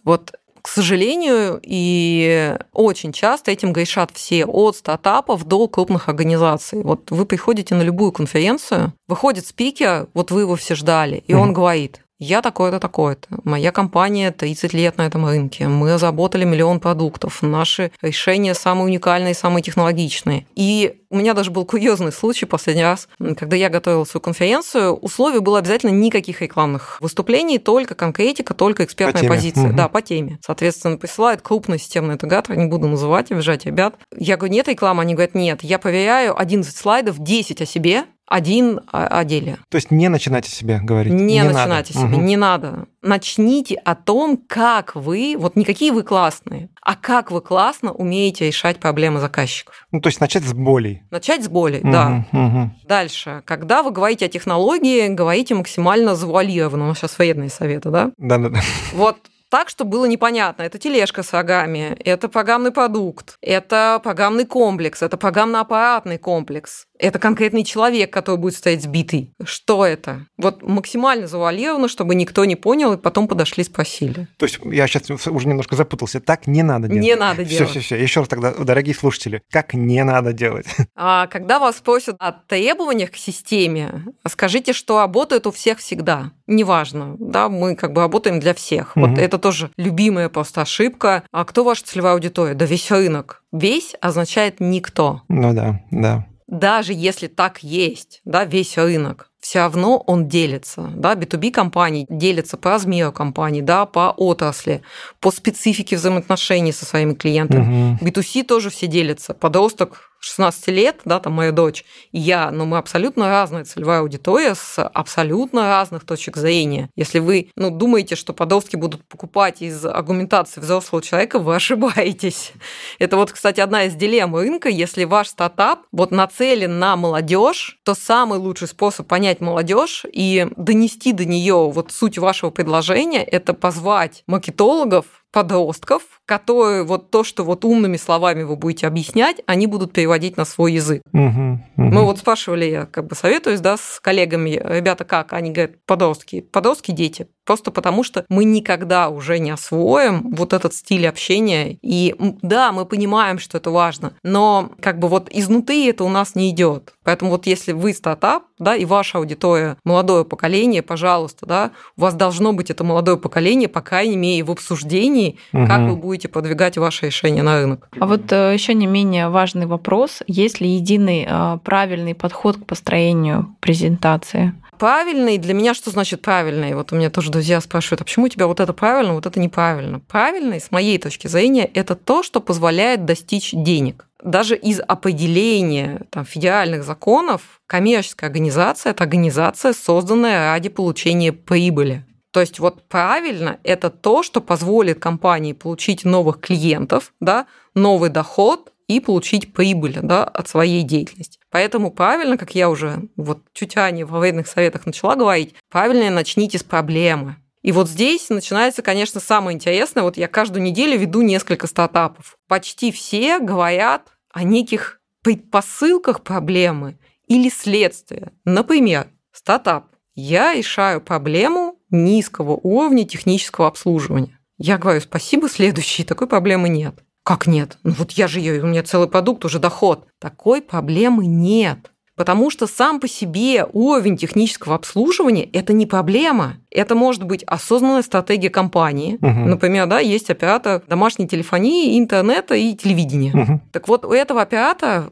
Вот 0.04 0.32
к 0.62 0.68
сожалению, 0.68 1.60
и 1.62 2.56
очень 2.72 3.12
часто 3.12 3.50
этим 3.50 3.72
грешат 3.72 4.12
все, 4.14 4.46
от 4.46 4.76
стартапов 4.76 5.44
до 5.44 5.66
крупных 5.66 6.08
организаций. 6.08 6.82
Вот 6.82 7.10
вы 7.10 7.26
приходите 7.26 7.74
на 7.74 7.82
любую 7.82 8.12
конференцию, 8.12 8.94
выходит 9.08 9.44
спикер, 9.44 10.06
вот 10.14 10.30
вы 10.30 10.42
его 10.42 10.54
все 10.54 10.76
ждали, 10.76 11.16
и 11.26 11.32
mm-hmm. 11.32 11.36
он 11.36 11.52
говорит, 11.52 12.01
я 12.22 12.40
такое-то, 12.40 12.78
такое-то. 12.78 13.28
Моя 13.42 13.72
компания 13.72 14.30
30 14.30 14.72
лет 14.74 14.96
на 14.96 15.02
этом 15.02 15.26
рынке. 15.26 15.66
Мы 15.66 15.92
разработали 15.92 16.44
миллион 16.44 16.78
продуктов. 16.78 17.42
Наши 17.42 17.90
решения 18.00 18.54
самые 18.54 18.86
уникальные, 18.86 19.34
самые 19.34 19.62
технологичные. 19.62 20.46
И 20.54 21.00
у 21.10 21.16
меня 21.16 21.34
даже 21.34 21.50
был 21.50 21.64
курьезный 21.64 22.12
случай 22.12 22.46
последний 22.46 22.84
раз, 22.84 23.08
когда 23.36 23.56
я 23.56 23.68
готовила 23.68 24.04
свою 24.04 24.22
конференцию. 24.22 24.94
Условие 24.94 25.40
было 25.40 25.58
обязательно 25.58 25.90
никаких 25.90 26.40
рекламных 26.42 26.98
выступлений, 27.00 27.58
только 27.58 27.94
конкретика, 27.94 28.54
только 28.54 28.84
экспертная 28.84 29.22
по 29.22 29.34
позиция. 29.34 29.70
Угу. 29.70 29.76
Да, 29.76 29.88
по 29.88 30.00
теме. 30.00 30.38
Соответственно, 30.46 30.98
присылает 30.98 31.42
крупный 31.42 31.78
системный 31.78 32.14
интегратор, 32.14 32.56
не 32.56 32.66
буду 32.66 32.86
называть, 32.86 33.32
обижать 33.32 33.66
ребят. 33.66 33.96
Я 34.16 34.36
говорю, 34.36 34.54
нет 34.54 34.68
рекламы? 34.68 35.02
Они 35.02 35.14
говорят, 35.14 35.34
нет. 35.34 35.64
Я 35.64 35.78
проверяю 35.78 36.38
11 36.38 36.74
слайдов, 36.74 37.18
10 37.18 37.62
о 37.62 37.66
себе, 37.66 38.04
один 38.26 38.80
о 38.90 39.24
деле. 39.24 39.58
То 39.68 39.76
есть 39.76 39.90
не 39.90 40.08
начинайте 40.08 40.50
себе 40.50 40.80
говорить. 40.82 41.12
Не, 41.12 41.34
не 41.34 41.44
начинайте 41.44 41.92
надо. 41.94 42.06
себе, 42.06 42.16
угу. 42.16 42.26
не 42.26 42.36
надо. 42.36 42.86
Начните 43.02 43.74
о 43.74 43.94
том, 43.94 44.38
как 44.46 44.94
вы, 44.94 45.34
вот 45.38 45.56
не 45.56 45.64
какие 45.64 45.90
вы 45.90 46.02
классные, 46.02 46.70
а 46.80 46.94
как 46.94 47.30
вы 47.30 47.40
классно 47.40 47.92
умеете 47.92 48.46
решать 48.46 48.78
проблемы 48.78 49.20
заказчиков. 49.20 49.86
Ну, 49.92 50.00
то 50.00 50.08
есть 50.08 50.20
начать 50.20 50.44
с 50.44 50.52
болей. 50.54 51.02
Начать 51.10 51.44
с 51.44 51.48
боли, 51.48 51.80
угу, 51.80 51.90
да. 51.90 52.26
Угу. 52.32 52.70
Дальше. 52.88 53.42
Когда 53.44 53.82
вы 53.82 53.90
говорите 53.90 54.26
о 54.26 54.28
технологии, 54.28 55.08
говорите 55.08 55.54
максимально 55.54 56.14
завуалированно. 56.14 56.84
У 56.84 56.88
нас 56.88 56.98
сейчас 56.98 57.18
вредные 57.18 57.50
советы, 57.50 57.90
да? 57.90 58.12
Да-да-да. 58.16 58.60
Вот 58.94 59.18
так, 59.52 59.68
чтобы 59.68 59.90
было 59.90 60.06
непонятно. 60.06 60.62
Это 60.62 60.78
тележка 60.78 61.22
с 61.22 61.30
рогами, 61.34 61.94
это 62.02 62.30
программный 62.30 62.70
продукт, 62.70 63.36
это 63.42 64.00
программный 64.02 64.46
комплекс, 64.46 65.02
это 65.02 65.18
программно-аппаратный 65.18 66.16
комплекс, 66.16 66.86
это 66.98 67.18
конкретный 67.18 67.62
человек, 67.62 68.10
который 68.10 68.36
будет 68.36 68.54
стоять 68.54 68.80
сбитый. 68.80 69.34
Что 69.44 69.84
это? 69.84 70.24
Вот 70.38 70.62
максимально 70.62 71.26
завуалировано, 71.26 71.88
чтобы 71.88 72.14
никто 72.14 72.46
не 72.46 72.56
понял, 72.56 72.94
и 72.94 72.96
потом 72.96 73.28
подошли, 73.28 73.64
спросили. 73.64 74.26
То 74.38 74.46
есть 74.46 74.58
я 74.64 74.86
сейчас 74.86 75.10
уже 75.10 75.48
немножко 75.48 75.76
запутался. 75.76 76.20
Так 76.20 76.46
не 76.46 76.62
надо 76.62 76.88
делать. 76.88 77.02
Не 77.02 77.16
надо 77.16 77.44
делать. 77.44 77.70
Все, 77.70 77.80
все, 77.80 77.96
все. 77.96 78.02
Еще 78.02 78.20
раз 78.20 78.28
тогда, 78.28 78.54
дорогие 78.54 78.94
слушатели, 78.94 79.42
как 79.50 79.74
не 79.74 80.02
надо 80.02 80.32
делать? 80.32 80.66
А 80.94 81.26
когда 81.26 81.58
вас 81.58 81.78
спросят 81.78 82.16
о 82.20 82.32
требованиях 82.32 83.10
к 83.10 83.16
системе, 83.16 84.04
скажите, 84.28 84.72
что 84.72 85.00
работает 85.00 85.46
у 85.46 85.50
всех 85.50 85.78
всегда. 85.78 86.30
Неважно, 86.46 87.16
да, 87.18 87.48
мы 87.48 87.74
как 87.74 87.92
бы 87.92 88.02
работаем 88.02 88.38
для 88.38 88.54
всех. 88.54 88.96
Угу. 88.96 89.06
Вот 89.06 89.18
это 89.18 89.38
тоже 89.42 89.70
любимая 89.76 90.28
просто 90.28 90.62
ошибка. 90.62 91.24
А 91.30 91.44
кто 91.44 91.64
ваша 91.64 91.84
целевая 91.84 92.14
аудитория? 92.14 92.54
Да 92.54 92.64
весь 92.64 92.90
рынок. 92.90 93.42
Весь 93.52 93.94
означает 94.00 94.60
никто. 94.60 95.22
Ну 95.28 95.52
да, 95.52 95.82
да. 95.90 96.26
Даже 96.46 96.92
если 96.92 97.28
так 97.28 97.62
есть, 97.62 98.20
да, 98.24 98.44
весь 98.44 98.76
рынок, 98.76 99.30
все 99.40 99.60
равно 99.60 99.98
он 100.06 100.28
делится. 100.28 100.90
Да? 100.94 101.14
B2B 101.14 101.50
компании 101.50 102.06
делятся 102.08 102.56
по 102.56 102.70
размеру 102.70 103.10
компании, 103.10 103.60
да, 103.60 103.86
по 103.86 104.14
отрасли, 104.16 104.82
по 105.18 105.30
специфике 105.30 105.96
взаимоотношений 105.96 106.72
со 106.72 106.84
своими 106.84 107.14
клиентами. 107.14 107.94
Угу. 107.94 108.04
B2C 108.06 108.44
тоже 108.44 108.70
все 108.70 108.86
делятся. 108.86 109.34
Подросток 109.34 110.11
16 110.22 110.68
лет, 110.68 111.00
да, 111.04 111.18
там 111.18 111.34
моя 111.34 111.50
дочь, 111.52 111.84
и 112.12 112.18
я, 112.18 112.50
но 112.50 112.64
мы 112.64 112.78
абсолютно 112.78 113.28
разная 113.28 113.64
целевая 113.64 114.00
аудитория 114.00 114.54
с 114.54 114.82
абсолютно 114.82 115.68
разных 115.68 116.04
точек 116.04 116.36
зрения. 116.36 116.88
Если 116.94 117.18
вы, 117.18 117.50
ну, 117.56 117.70
думаете, 117.70 118.14
что 118.14 118.32
подростки 118.32 118.76
будут 118.76 119.06
покупать 119.08 119.62
из 119.62 119.84
аргументации 119.84 120.60
взрослого 120.60 121.02
человека, 121.02 121.38
вы 121.38 121.56
ошибаетесь. 121.56 122.52
Это 122.98 123.16
вот, 123.16 123.32
кстати, 123.32 123.60
одна 123.60 123.84
из 123.84 123.94
дилемм 123.94 124.36
рынка. 124.36 124.68
Если 124.68 125.04
ваш 125.04 125.28
стартап 125.28 125.80
вот 125.90 126.12
нацелен 126.12 126.78
на 126.78 126.96
молодежь, 126.96 127.78
то 127.84 127.94
самый 127.94 128.38
лучший 128.38 128.68
способ 128.68 129.08
понять 129.08 129.40
молодежь 129.40 130.04
и 130.12 130.46
донести 130.56 131.12
до 131.12 131.24
нее 131.24 131.70
вот 131.70 131.90
суть 131.90 132.18
вашего 132.18 132.50
предложения– 132.50 133.24
это 133.24 133.54
позвать 133.54 134.22
маркетологов, 134.26 135.21
подростков, 135.32 136.02
которые 136.26 136.84
вот 136.84 137.10
то, 137.10 137.24
что 137.24 137.42
вот 137.42 137.64
умными 137.64 137.96
словами 137.96 138.42
вы 138.42 138.56
будете 138.56 138.86
объяснять, 138.86 139.42
они 139.46 139.66
будут 139.66 139.92
переводить 139.92 140.36
на 140.36 140.44
свой 140.44 140.74
язык. 140.74 141.02
Угу, 141.12 141.20
угу. 141.20 141.60
Мы 141.76 142.04
вот 142.04 142.18
спрашивали, 142.18 142.66
я 142.66 142.86
как 142.86 143.06
бы 143.06 143.16
советуюсь, 143.16 143.60
да, 143.60 143.76
с 143.76 143.98
коллегами, 144.00 144.60
ребята, 144.62 145.04
как? 145.04 145.32
Они 145.32 145.50
говорят, 145.50 145.76
подростки, 145.86 146.42
подростки, 146.42 146.92
дети. 146.92 147.26
Просто 147.44 147.70
потому 147.70 148.04
что 148.04 148.24
мы 148.28 148.44
никогда 148.44 149.08
уже 149.08 149.38
не 149.38 149.50
освоим 149.50 150.32
вот 150.34 150.52
этот 150.52 150.74
стиль 150.74 151.06
общения. 151.08 151.78
И 151.82 152.14
да, 152.42 152.72
мы 152.72 152.86
понимаем, 152.86 153.38
что 153.38 153.58
это 153.58 153.70
важно, 153.70 154.12
но 154.22 154.70
как 154.80 154.98
бы 154.98 155.08
вот 155.08 155.28
изнутри 155.30 155.86
это 155.86 156.04
у 156.04 156.08
нас 156.08 156.34
не 156.34 156.50
идет. 156.50 156.94
Поэтому 157.04 157.32
вот 157.32 157.46
если 157.46 157.72
вы 157.72 157.92
стартап, 157.92 158.44
да, 158.58 158.76
и 158.76 158.84
ваша 158.84 159.18
аудитория 159.18 159.76
молодое 159.84 160.24
поколение, 160.24 160.82
пожалуйста, 160.82 161.46
да, 161.46 161.70
у 161.96 162.02
вас 162.02 162.14
должно 162.14 162.52
быть 162.52 162.70
это 162.70 162.84
молодое 162.84 163.16
поколение, 163.16 163.68
по 163.68 163.80
крайней 163.80 164.16
мере, 164.16 164.44
в 164.44 164.50
обсуждении, 164.50 165.38
угу. 165.52 165.66
как 165.66 165.80
вы 165.80 165.96
будете 165.96 166.28
продвигать 166.28 166.78
ваше 166.78 167.06
решение 167.06 167.42
на 167.42 167.58
рынок. 167.58 167.88
А 167.98 168.06
вот 168.06 168.30
э, 168.30 168.52
еще 168.54 168.74
не 168.74 168.86
менее 168.86 169.28
важный 169.28 169.66
вопрос: 169.66 170.22
есть 170.28 170.60
ли 170.60 170.68
единый 170.68 171.26
э, 171.28 171.58
правильный 171.64 172.14
подход 172.14 172.56
к 172.56 172.66
построению 172.66 173.56
презентации? 173.60 174.54
Правильный 174.82 175.38
для 175.38 175.54
меня 175.54 175.74
что 175.74 175.90
значит 175.90 176.22
правильный? 176.22 176.74
Вот 176.74 176.90
у 176.92 176.96
меня 176.96 177.08
тоже 177.08 177.30
друзья 177.30 177.60
спрашивают, 177.60 178.00
а 178.00 178.04
почему 178.04 178.24
у 178.24 178.28
тебя 178.28 178.48
вот 178.48 178.58
это 178.58 178.72
правильно, 178.72 179.14
вот 179.14 179.26
это 179.26 179.38
неправильно? 179.38 180.00
Правильный, 180.00 180.60
с 180.60 180.72
моей 180.72 180.98
точки 180.98 181.28
зрения, 181.28 181.70
это 181.72 181.94
то, 181.94 182.24
что 182.24 182.40
позволяет 182.40 183.04
достичь 183.04 183.50
денег. 183.52 184.08
Даже 184.24 184.56
из 184.56 184.80
определения 184.80 186.02
там, 186.10 186.24
федеральных 186.24 186.82
законов 186.82 187.60
коммерческая 187.68 188.28
организация– 188.28 188.90
это 188.92 189.04
организация, 189.04 189.72
созданная 189.72 190.50
ради 190.50 190.68
получения 190.68 191.32
прибыли. 191.32 192.04
То 192.32 192.40
есть 192.40 192.58
вот 192.58 192.88
правильно 192.88 193.60
это 193.62 193.88
то, 193.88 194.24
что 194.24 194.40
позволит 194.40 194.98
компании 194.98 195.52
получить 195.52 196.04
новых 196.04 196.40
клиентов, 196.40 197.12
да, 197.20 197.46
новый 197.74 198.10
доход 198.10 198.71
и 198.96 199.00
получить 199.00 199.52
прибыль 199.52 199.98
да, 200.02 200.24
от 200.24 200.48
своей 200.48 200.82
деятельности. 200.82 201.38
Поэтому 201.50 201.90
правильно, 201.90 202.36
как 202.36 202.54
я 202.54 202.70
уже 202.70 203.08
вот 203.16 203.42
чуть 203.52 203.76
ранее 203.76 204.04
в 204.04 204.12
вредных 204.12 204.46
советах 204.46 204.86
начала 204.86 205.16
говорить, 205.16 205.54
правильно 205.70 206.10
начните 206.10 206.58
с 206.58 206.62
проблемы. 206.62 207.36
И 207.62 207.70
вот 207.70 207.88
здесь 207.88 208.28
начинается, 208.28 208.82
конечно, 208.82 209.20
самое 209.20 209.54
интересное. 209.54 210.02
Вот 210.02 210.16
я 210.16 210.26
каждую 210.26 210.62
неделю 210.62 210.98
веду 210.98 211.22
несколько 211.22 211.66
стартапов. 211.66 212.36
Почти 212.48 212.90
все 212.90 213.38
говорят 213.38 214.08
о 214.32 214.42
неких 214.42 215.00
предпосылках 215.22 216.22
проблемы 216.22 216.98
или 217.28 217.48
следствия. 217.48 218.32
Например, 218.44 219.08
стартап. 219.32 219.86
Я 220.14 220.54
решаю 220.54 221.00
проблему 221.00 221.78
низкого 221.90 222.52
уровня 222.52 223.06
технического 223.06 223.68
обслуживания. 223.68 224.38
Я 224.58 224.76
говорю, 224.76 225.00
спасибо, 225.00 225.48
следующий, 225.48 226.04
такой 226.04 226.26
проблемы 226.26 226.68
нет. 226.68 226.94
Как 227.24 227.46
нет? 227.46 227.78
Ну 227.84 227.92
вот 227.92 228.12
я 228.12 228.28
же 228.28 228.40
ее, 228.40 228.62
у 228.62 228.66
меня 228.66 228.82
целый 228.82 229.08
продукт, 229.08 229.44
уже 229.44 229.58
доход. 229.58 230.06
Такой 230.18 230.60
проблемы 230.60 231.26
нет. 231.26 231.92
Потому 232.14 232.50
что 232.50 232.66
сам 232.66 233.00
по 233.00 233.08
себе 233.08 233.66
уровень 233.72 234.18
технического 234.18 234.74
обслуживания– 234.74 235.44
это 235.52 235.72
не 235.72 235.86
проблема. 235.86 236.58
Это 236.70 236.94
может 236.94 237.24
быть 237.24 237.42
осознанная 237.44 238.02
стратегия 238.02 238.50
компании. 238.50 239.14
Угу. 239.14 239.48
Например, 239.48 239.86
да, 239.86 239.98
есть 239.98 240.28
оператор 240.28 240.82
домашней 240.86 241.26
телефонии, 241.26 241.98
интернета 241.98 242.54
и 242.54 242.74
телевидения. 242.74 243.32
Угу. 243.32 243.60
Так 243.72 243.88
вот, 243.88 244.04
у 244.04 244.12
этого 244.12 244.42
оператора 244.42 245.10